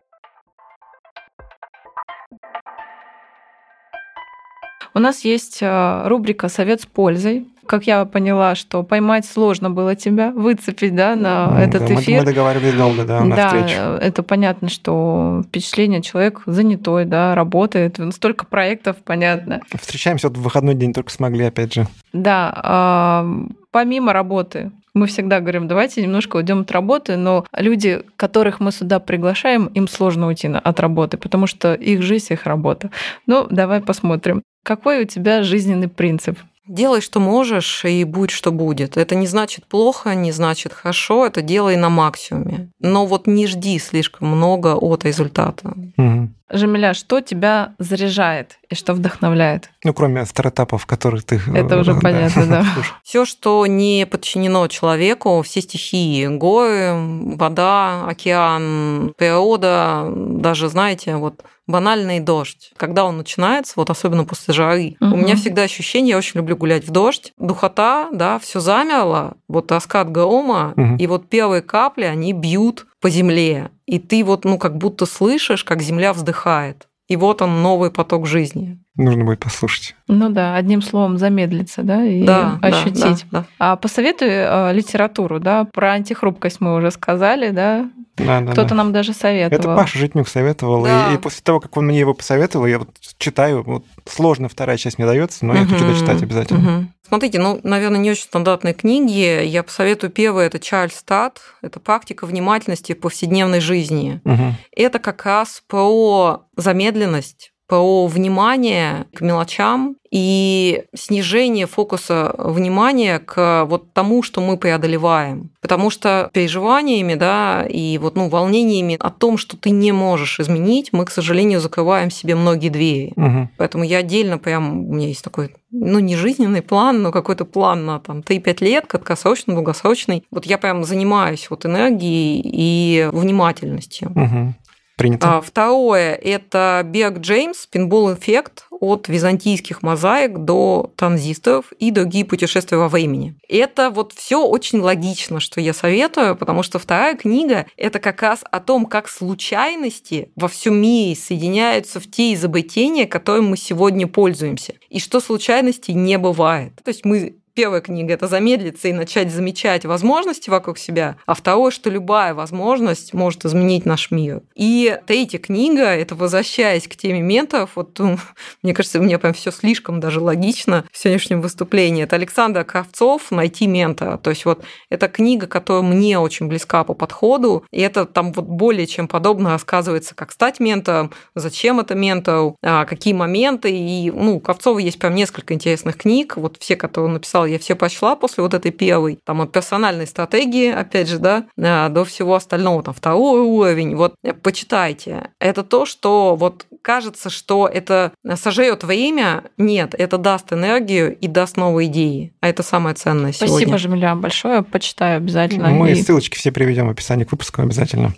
У 4.96 5.00
нас 5.00 5.24
есть 5.24 5.58
а, 5.60 6.08
рубрика 6.08 6.48
«Совет 6.48 6.82
с 6.82 6.86
пользой» 6.86 7.48
как 7.66 7.86
я 7.86 8.04
поняла, 8.04 8.54
что 8.54 8.82
поймать 8.82 9.26
сложно 9.26 9.70
было 9.70 9.94
тебя, 9.96 10.30
выцепить, 10.30 10.94
да, 10.94 11.16
на 11.16 11.48
ну, 11.48 11.58
этот 11.58 11.86
да, 11.86 11.94
эфир. 11.94 12.20
Мы 12.20 12.26
договаривались 12.26 12.74
долго, 12.74 13.04
да, 13.04 13.24
на 13.24 13.36
да, 13.36 13.48
встречу. 13.48 13.80
это 13.80 14.22
понятно, 14.22 14.68
что 14.68 15.42
впечатление 15.46 16.02
человек 16.02 16.42
занятой, 16.46 17.04
да, 17.04 17.34
работает, 17.34 17.98
столько 18.12 18.46
проектов, 18.46 18.96
понятно. 19.04 19.60
Встречаемся 19.80 20.28
вот 20.28 20.36
в 20.36 20.42
выходной 20.42 20.74
день, 20.74 20.92
только 20.92 21.10
смогли, 21.10 21.44
опять 21.44 21.74
же. 21.74 21.86
Да, 22.12 23.24
помимо 23.70 24.12
работы, 24.12 24.70
мы 24.94 25.06
всегда 25.08 25.40
говорим, 25.40 25.66
давайте 25.66 26.00
немножко 26.02 26.36
уйдем 26.36 26.60
от 26.60 26.70
работы, 26.70 27.16
но 27.16 27.44
люди, 27.56 28.02
которых 28.16 28.60
мы 28.60 28.70
сюда 28.70 29.00
приглашаем, 29.00 29.66
им 29.66 29.88
сложно 29.88 30.28
уйти 30.28 30.48
от 30.48 30.80
работы, 30.80 31.16
потому 31.16 31.48
что 31.48 31.74
их 31.74 32.02
жизнь, 32.02 32.32
их 32.32 32.46
работа. 32.46 32.90
Ну, 33.26 33.46
давай 33.50 33.80
посмотрим. 33.80 34.42
Какой 34.62 35.02
у 35.02 35.04
тебя 35.04 35.42
жизненный 35.42 35.88
принцип? 35.88 36.38
Делай, 36.66 37.02
что 37.02 37.20
можешь, 37.20 37.84
и 37.84 38.04
будь, 38.04 38.30
что 38.30 38.50
будет. 38.50 38.96
Это 38.96 39.14
не 39.14 39.26
значит 39.26 39.66
плохо, 39.66 40.14
не 40.14 40.32
значит 40.32 40.72
хорошо, 40.72 41.26
это 41.26 41.42
делай 41.42 41.76
на 41.76 41.90
максимуме. 41.90 42.70
Но 42.80 43.04
вот 43.04 43.26
не 43.26 43.46
жди 43.46 43.78
слишком 43.78 44.28
много 44.28 44.74
от 44.74 45.04
результата. 45.04 45.74
Угу. 45.96 46.30
Жемеля, 46.50 46.94
что 46.94 47.20
тебя 47.20 47.74
заряжает 47.78 48.58
и 48.70 48.74
что 48.74 48.94
вдохновляет? 48.94 49.70
Ну, 49.82 49.92
кроме 49.92 50.24
стартапов, 50.24 50.86
которых 50.86 51.24
ты... 51.24 51.40
Это 51.54 51.78
уже 51.78 51.94
понятно, 51.94 52.46
да. 52.46 52.66
Все, 53.02 53.24
что 53.24 53.66
не 53.66 54.06
подчинено 54.06 54.68
человеку, 54.68 55.42
все 55.42 55.62
стихии, 55.62 56.26
горы, 56.26 56.94
вода, 57.36 58.06
океан, 58.06 59.14
природа, 59.16 60.10
даже, 60.14 60.68
знаете, 60.68 61.16
вот 61.16 61.42
банальный 61.66 62.20
дождь. 62.20 62.72
Когда 62.76 63.04
он 63.04 63.16
начинается, 63.16 63.74
вот 63.76 63.90
особенно 63.90 64.24
после 64.24 64.54
жары, 64.54 64.96
угу. 65.00 65.14
у 65.14 65.16
меня 65.16 65.36
всегда 65.36 65.62
ощущение, 65.62 66.10
я 66.10 66.18
очень 66.18 66.38
люблю 66.40 66.56
гулять 66.56 66.86
в 66.86 66.90
дождь, 66.90 67.32
духота, 67.38 68.08
да, 68.12 68.38
все 68.38 68.60
замерло, 68.60 69.34
вот 69.48 69.70
раскат 69.72 70.10
грома, 70.10 70.74
угу. 70.76 70.96
и 70.98 71.06
вот 71.06 71.28
первые 71.28 71.62
капли, 71.62 72.04
они 72.04 72.32
бьют 72.32 72.86
по 73.00 73.10
земле, 73.10 73.70
и 73.86 73.98
ты 73.98 74.24
вот, 74.24 74.44
ну, 74.44 74.58
как 74.58 74.76
будто 74.76 75.06
слышишь, 75.06 75.64
как 75.64 75.82
земля 75.82 76.12
вздыхает. 76.12 76.88
И 77.06 77.16
вот 77.16 77.42
он, 77.42 77.62
новый 77.62 77.90
поток 77.90 78.26
жизни. 78.26 78.78
Нужно 78.96 79.24
будет 79.24 79.40
послушать. 79.40 79.94
Ну 80.08 80.30
да, 80.30 80.54
одним 80.54 80.80
словом 80.80 81.18
замедлиться, 81.18 81.82
да, 81.82 82.04
и 82.04 82.24
да, 82.24 82.58
ощутить. 82.62 83.26
Да, 83.30 83.40
да, 83.40 83.40
да. 83.40 83.46
А 83.58 83.76
посоветуй 83.76 84.28
э, 84.30 84.72
литературу, 84.72 85.38
да, 85.38 85.64
про 85.64 85.92
антихрупкость 85.92 86.60
мы 86.60 86.74
уже 86.74 86.90
сказали, 86.90 87.50
да, 87.50 87.90
да, 88.16 88.40
да, 88.40 88.52
Кто-то 88.52 88.70
да. 88.70 88.74
нам 88.76 88.92
даже 88.92 89.12
советовал. 89.12 89.60
Это 89.60 89.76
Паша 89.76 89.98
Житнюк 89.98 90.28
советовал. 90.28 90.84
Да. 90.84 91.10
И, 91.10 91.14
и 91.14 91.18
после 91.18 91.42
того, 91.42 91.60
как 91.60 91.76
он 91.76 91.86
мне 91.86 91.98
его 91.98 92.14
посоветовал, 92.14 92.66
я 92.66 92.78
вот 92.78 92.90
читаю. 93.18 93.62
Вот 93.64 93.84
сложно 94.06 94.48
вторая 94.48 94.76
часть 94.76 94.98
мне 94.98 95.06
дается, 95.06 95.44
но 95.44 95.52
угу, 95.52 95.60
я 95.60 95.66
хочу 95.66 95.86
дочитать 95.86 96.22
обязательно. 96.22 96.78
Угу. 96.78 96.86
Смотрите, 97.08 97.38
ну, 97.38 97.60
наверное, 97.62 97.98
не 97.98 98.10
очень 98.10 98.24
стандартные 98.24 98.74
книги. 98.74 99.44
Я 99.44 99.62
посоветую 99.62 100.10
первое, 100.10 100.46
это 100.46 100.58
Чарльз 100.58 100.96
Стат. 100.96 101.40
Это 101.60 101.80
практика 101.80 102.26
внимательности 102.26 102.92
в 102.92 103.00
повседневной 103.00 103.60
жизни. 103.60 104.20
Угу. 104.24 104.54
Это 104.76 104.98
как 104.98 105.24
раз 105.24 105.62
про 105.66 106.44
замедленность, 106.56 107.52
про 107.66 108.06
внимание 108.06 109.06
к 109.14 109.20
мелочам 109.20 109.96
и 110.10 110.84
снижение 110.94 111.66
фокуса 111.66 112.34
внимания 112.38 113.18
к 113.18 113.64
вот 113.64 113.92
тому, 113.92 114.22
что 114.22 114.40
мы 114.40 114.58
преодолеваем. 114.58 115.50
Потому 115.60 115.90
что 115.90 116.30
переживаниями, 116.32 117.14
да, 117.14 117.66
и 117.68 117.98
вот, 117.98 118.14
ну, 118.14 118.28
волнениями 118.28 118.96
о 119.00 119.10
том, 119.10 119.38
что 119.38 119.56
ты 119.56 119.70
не 119.70 119.92
можешь 119.92 120.38
изменить, 120.38 120.90
мы, 120.92 121.04
к 121.04 121.10
сожалению, 121.10 121.60
закрываем 121.60 122.10
себе 122.10 122.34
многие 122.36 122.68
двери. 122.68 123.12
Угу. 123.16 123.48
Поэтому 123.56 123.84
я 123.84 123.98
отдельно 123.98 124.38
прям, 124.38 124.88
у 124.88 124.94
меня 124.94 125.08
есть 125.08 125.24
такой, 125.24 125.54
ну, 125.70 125.98
не 125.98 126.16
жизненный 126.16 126.62
план, 126.62 127.02
но 127.02 127.10
какой-то 127.10 127.44
план 127.44 127.86
на 127.86 127.98
там 127.98 128.20
3-5 128.20 128.64
лет, 128.64 128.86
краткосрочный, 128.86 129.54
долгосрочный. 129.54 130.22
Вот 130.30 130.46
я 130.46 130.58
прям 130.58 130.84
занимаюсь 130.84 131.48
вот 131.50 131.66
энергией 131.66 132.40
и 132.44 133.08
внимательностью. 133.10 134.10
Угу. 134.10 134.54
Принято. 134.96 135.38
А, 135.38 135.40
второе– 135.40 136.14
это 136.22 136.82
Берг 136.84 137.18
Джеймс, 137.18 137.66
пинбол 137.66 138.14
эффект 138.14 138.66
от 138.70 139.08
византийских 139.08 139.82
мозаик 139.82 140.38
до 140.38 140.92
транзисторов 140.96 141.72
и 141.78 141.90
другие 141.90 142.24
путешествия 142.24 142.78
во 142.78 142.88
времени. 142.88 143.34
Это 143.48 143.90
вот 143.90 144.12
все 144.12 144.44
очень 144.46 144.80
логично, 144.80 145.40
что 145.40 145.60
я 145.60 145.74
советую, 145.74 146.36
потому 146.36 146.62
что 146.62 146.78
вторая 146.78 147.16
книга– 147.16 147.66
это 147.76 147.98
как 147.98 148.22
раз 148.22 148.44
о 148.48 148.60
том, 148.60 148.86
как 148.86 149.08
случайности 149.08 150.30
во 150.36 150.46
всем 150.48 150.80
мире 150.80 151.16
соединяются 151.16 151.98
в 151.98 152.08
те 152.08 152.34
изобретения, 152.34 153.06
которыми 153.06 153.48
мы 153.48 153.56
сегодня 153.56 154.06
пользуемся, 154.06 154.74
и 154.90 155.00
что 155.00 155.20
случайностей 155.20 155.94
не 155.94 156.18
бывает. 156.18 156.74
То 156.84 156.90
есть 156.90 157.04
мы 157.04 157.36
Первая 157.54 157.80
книга– 157.80 158.12
это 158.14 158.26
замедлиться 158.26 158.88
и 158.88 158.92
начать 158.92 159.30
замечать 159.30 159.84
возможности 159.84 160.50
вокруг 160.50 160.76
себя, 160.76 161.18
а 161.24 161.34
второе, 161.34 161.70
что 161.70 161.88
любая 161.88 162.34
возможность 162.34 163.14
может 163.14 163.44
изменить 163.44 163.86
наш 163.86 164.10
мир. 164.10 164.42
И 164.56 164.98
третья 165.06 165.38
книга– 165.38 165.82
это 165.84 166.16
возвращаясь 166.16 166.88
к 166.88 166.96
теме 166.96 167.20
менторов, 167.20 167.70
вот 167.76 167.96
ну, 168.00 168.18
мне 168.64 168.74
кажется, 168.74 168.98
у 168.98 169.02
меня 169.02 169.20
прям 169.20 169.34
все 169.34 169.52
слишком 169.52 170.00
даже 170.00 170.20
логично 170.20 170.84
в 170.90 170.98
сегодняшнем 170.98 171.40
выступлении. 171.40 172.02
Это 172.02 172.16
Александр 172.16 172.64
Кравцов 172.64 173.30
«Найти 173.30 173.68
ментора». 173.68 174.16
То 174.18 174.30
есть 174.30 174.44
вот 174.46 174.64
это 174.90 175.06
книга, 175.06 175.46
которая 175.46 175.84
мне 175.84 176.18
очень 176.18 176.48
близка 176.48 176.82
по 176.82 176.94
подходу, 176.94 177.64
и 177.70 177.80
это 177.80 178.04
там 178.04 178.32
вот 178.32 178.46
более 178.46 178.88
чем 178.88 179.06
подобно 179.06 179.50
рассказывается, 179.50 180.16
как 180.16 180.32
стать 180.32 180.58
ментором, 180.58 181.12
зачем 181.36 181.78
это 181.78 181.94
ментор, 181.94 182.54
а, 182.62 182.84
какие 182.84 183.14
моменты. 183.14 183.70
И 183.70 184.10
ну, 184.10 184.38
у 184.38 184.40
Кравцова 184.40 184.80
есть 184.80 184.98
прям 184.98 185.14
несколько 185.14 185.54
интересных 185.54 185.98
книг, 185.98 186.36
вот 186.36 186.56
все, 186.58 186.74
которые 186.74 187.06
он 187.06 187.14
написал 187.14 187.43
я 187.46 187.58
все 187.58 187.74
пошла 187.74 188.16
после 188.16 188.42
вот 188.42 188.54
этой 188.54 188.70
первой, 188.70 189.18
там, 189.24 189.40
от 189.40 189.52
персональной 189.52 190.06
стратегии, 190.06 190.70
опять 190.70 191.08
же, 191.08 191.18
да, 191.18 191.46
э, 191.56 191.88
до 191.88 192.04
всего 192.04 192.34
остального, 192.34 192.82
там, 192.82 192.94
второй 192.94 193.40
уровень, 193.40 193.96
вот, 193.96 194.14
э, 194.22 194.32
почитайте. 194.32 195.30
Это 195.38 195.62
то, 195.62 195.86
что 195.86 196.36
вот 196.36 196.66
кажется, 196.82 197.30
что 197.30 197.66
это 197.66 198.12
сожрет 198.34 198.84
время, 198.84 199.44
нет, 199.56 199.94
это 199.96 200.18
даст 200.18 200.52
энергию 200.52 201.16
и 201.16 201.26
даст 201.26 201.56
новые 201.56 201.88
идеи, 201.88 202.34
а 202.40 202.48
это 202.48 202.62
самое 202.62 202.94
ценное 202.94 203.32
Спасибо, 203.32 203.48
сегодня. 203.48 203.66
Спасибо, 203.68 203.78
Жемля, 203.78 204.14
большое, 204.14 204.62
почитаю 204.62 205.18
обязательно. 205.18 205.70
Мы 205.70 205.92
и... 205.92 205.94
ссылочки 205.94 206.36
все 206.36 206.52
приведем 206.52 206.88
в 206.88 206.90
описании 206.90 207.24
к 207.24 207.32
выпуску 207.32 207.62
обязательно. 207.62 208.14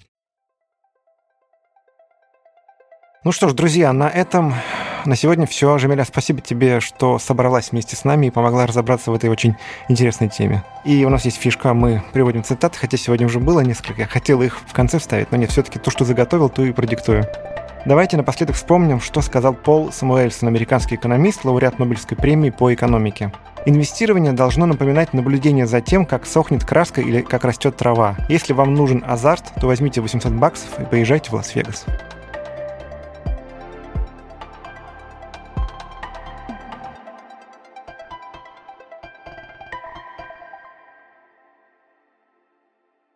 Ну 3.25 3.33
что 3.33 3.49
ж, 3.49 3.55
друзья, 3.55 3.93
на 3.93 4.09
этом 4.09 4.55
на 5.07 5.17
сегодня 5.17 5.47
все. 5.47 5.79
Жемеля, 5.79 6.05
спасибо 6.05 6.41
тебе, 6.41 6.81
что 6.81 7.19
собралась 7.19 7.73
вместе 7.73 7.97
с 7.97 8.05
нами 8.05 8.27
и 8.27 8.31
помогла 8.31 8.67
разобраться 8.67 9.11
в 9.11 9.15
этой 9.15 9.31
очень 9.31 9.57
интересной 9.89 10.29
теме. 10.29 10.65
И 10.85 11.05
у 11.05 11.09
нас 11.09 11.25
есть 11.25 11.39
фишка, 11.39 11.75
мы 11.75 12.03
приводим 12.13 12.45
цитаты, 12.45 12.79
хотя 12.79 12.97
сегодня 12.97 13.27
уже 13.27 13.41
было 13.41 13.61
несколько. 13.61 14.03
Я 14.03 14.07
хотел 14.07 14.43
их 14.43 14.59
в 14.67 14.73
конце 14.73 14.99
вставить, 14.99 15.31
но 15.31 15.37
нет, 15.37 15.51
все-таки 15.51 15.79
то, 15.79 15.91
что 15.91 16.05
заготовил, 16.05 16.49
то 16.49 16.65
и 16.65 16.73
продиктую. 16.73 17.27
Давайте 17.85 18.17
напоследок 18.17 18.57
вспомним, 18.57 19.01
что 19.01 19.21
сказал 19.21 19.55
Пол 19.55 19.93
Самуэльсон, 19.93 20.49
американский 20.49 20.97
экономист, 20.97 21.45
лауреат 21.45 21.79
Нобелевской 21.79 22.17
премии 22.17 22.51
по 22.51 22.75
экономике. 22.75 23.33
Инвестирование 23.65 24.33
должно 24.33 24.67
напоминать 24.67 25.13
наблюдение 25.13 25.67
за 25.67 25.81
тем, 25.81 26.05
как 26.05 26.27
сохнет 26.27 26.65
краска 26.65 27.01
или 27.01 27.21
как 27.21 27.45
растет 27.45 27.77
трава. 27.77 28.17
Если 28.29 28.53
вам 28.53 28.75
нужен 28.75 29.05
азарт, 29.07 29.53
то 29.61 29.69
возьмите 29.69 30.01
800 30.01 30.33
баксов 30.33 30.81
и 30.81 30.85
поезжайте 30.85 31.31
в 31.31 31.35
Лас-Вегас. 31.35 31.85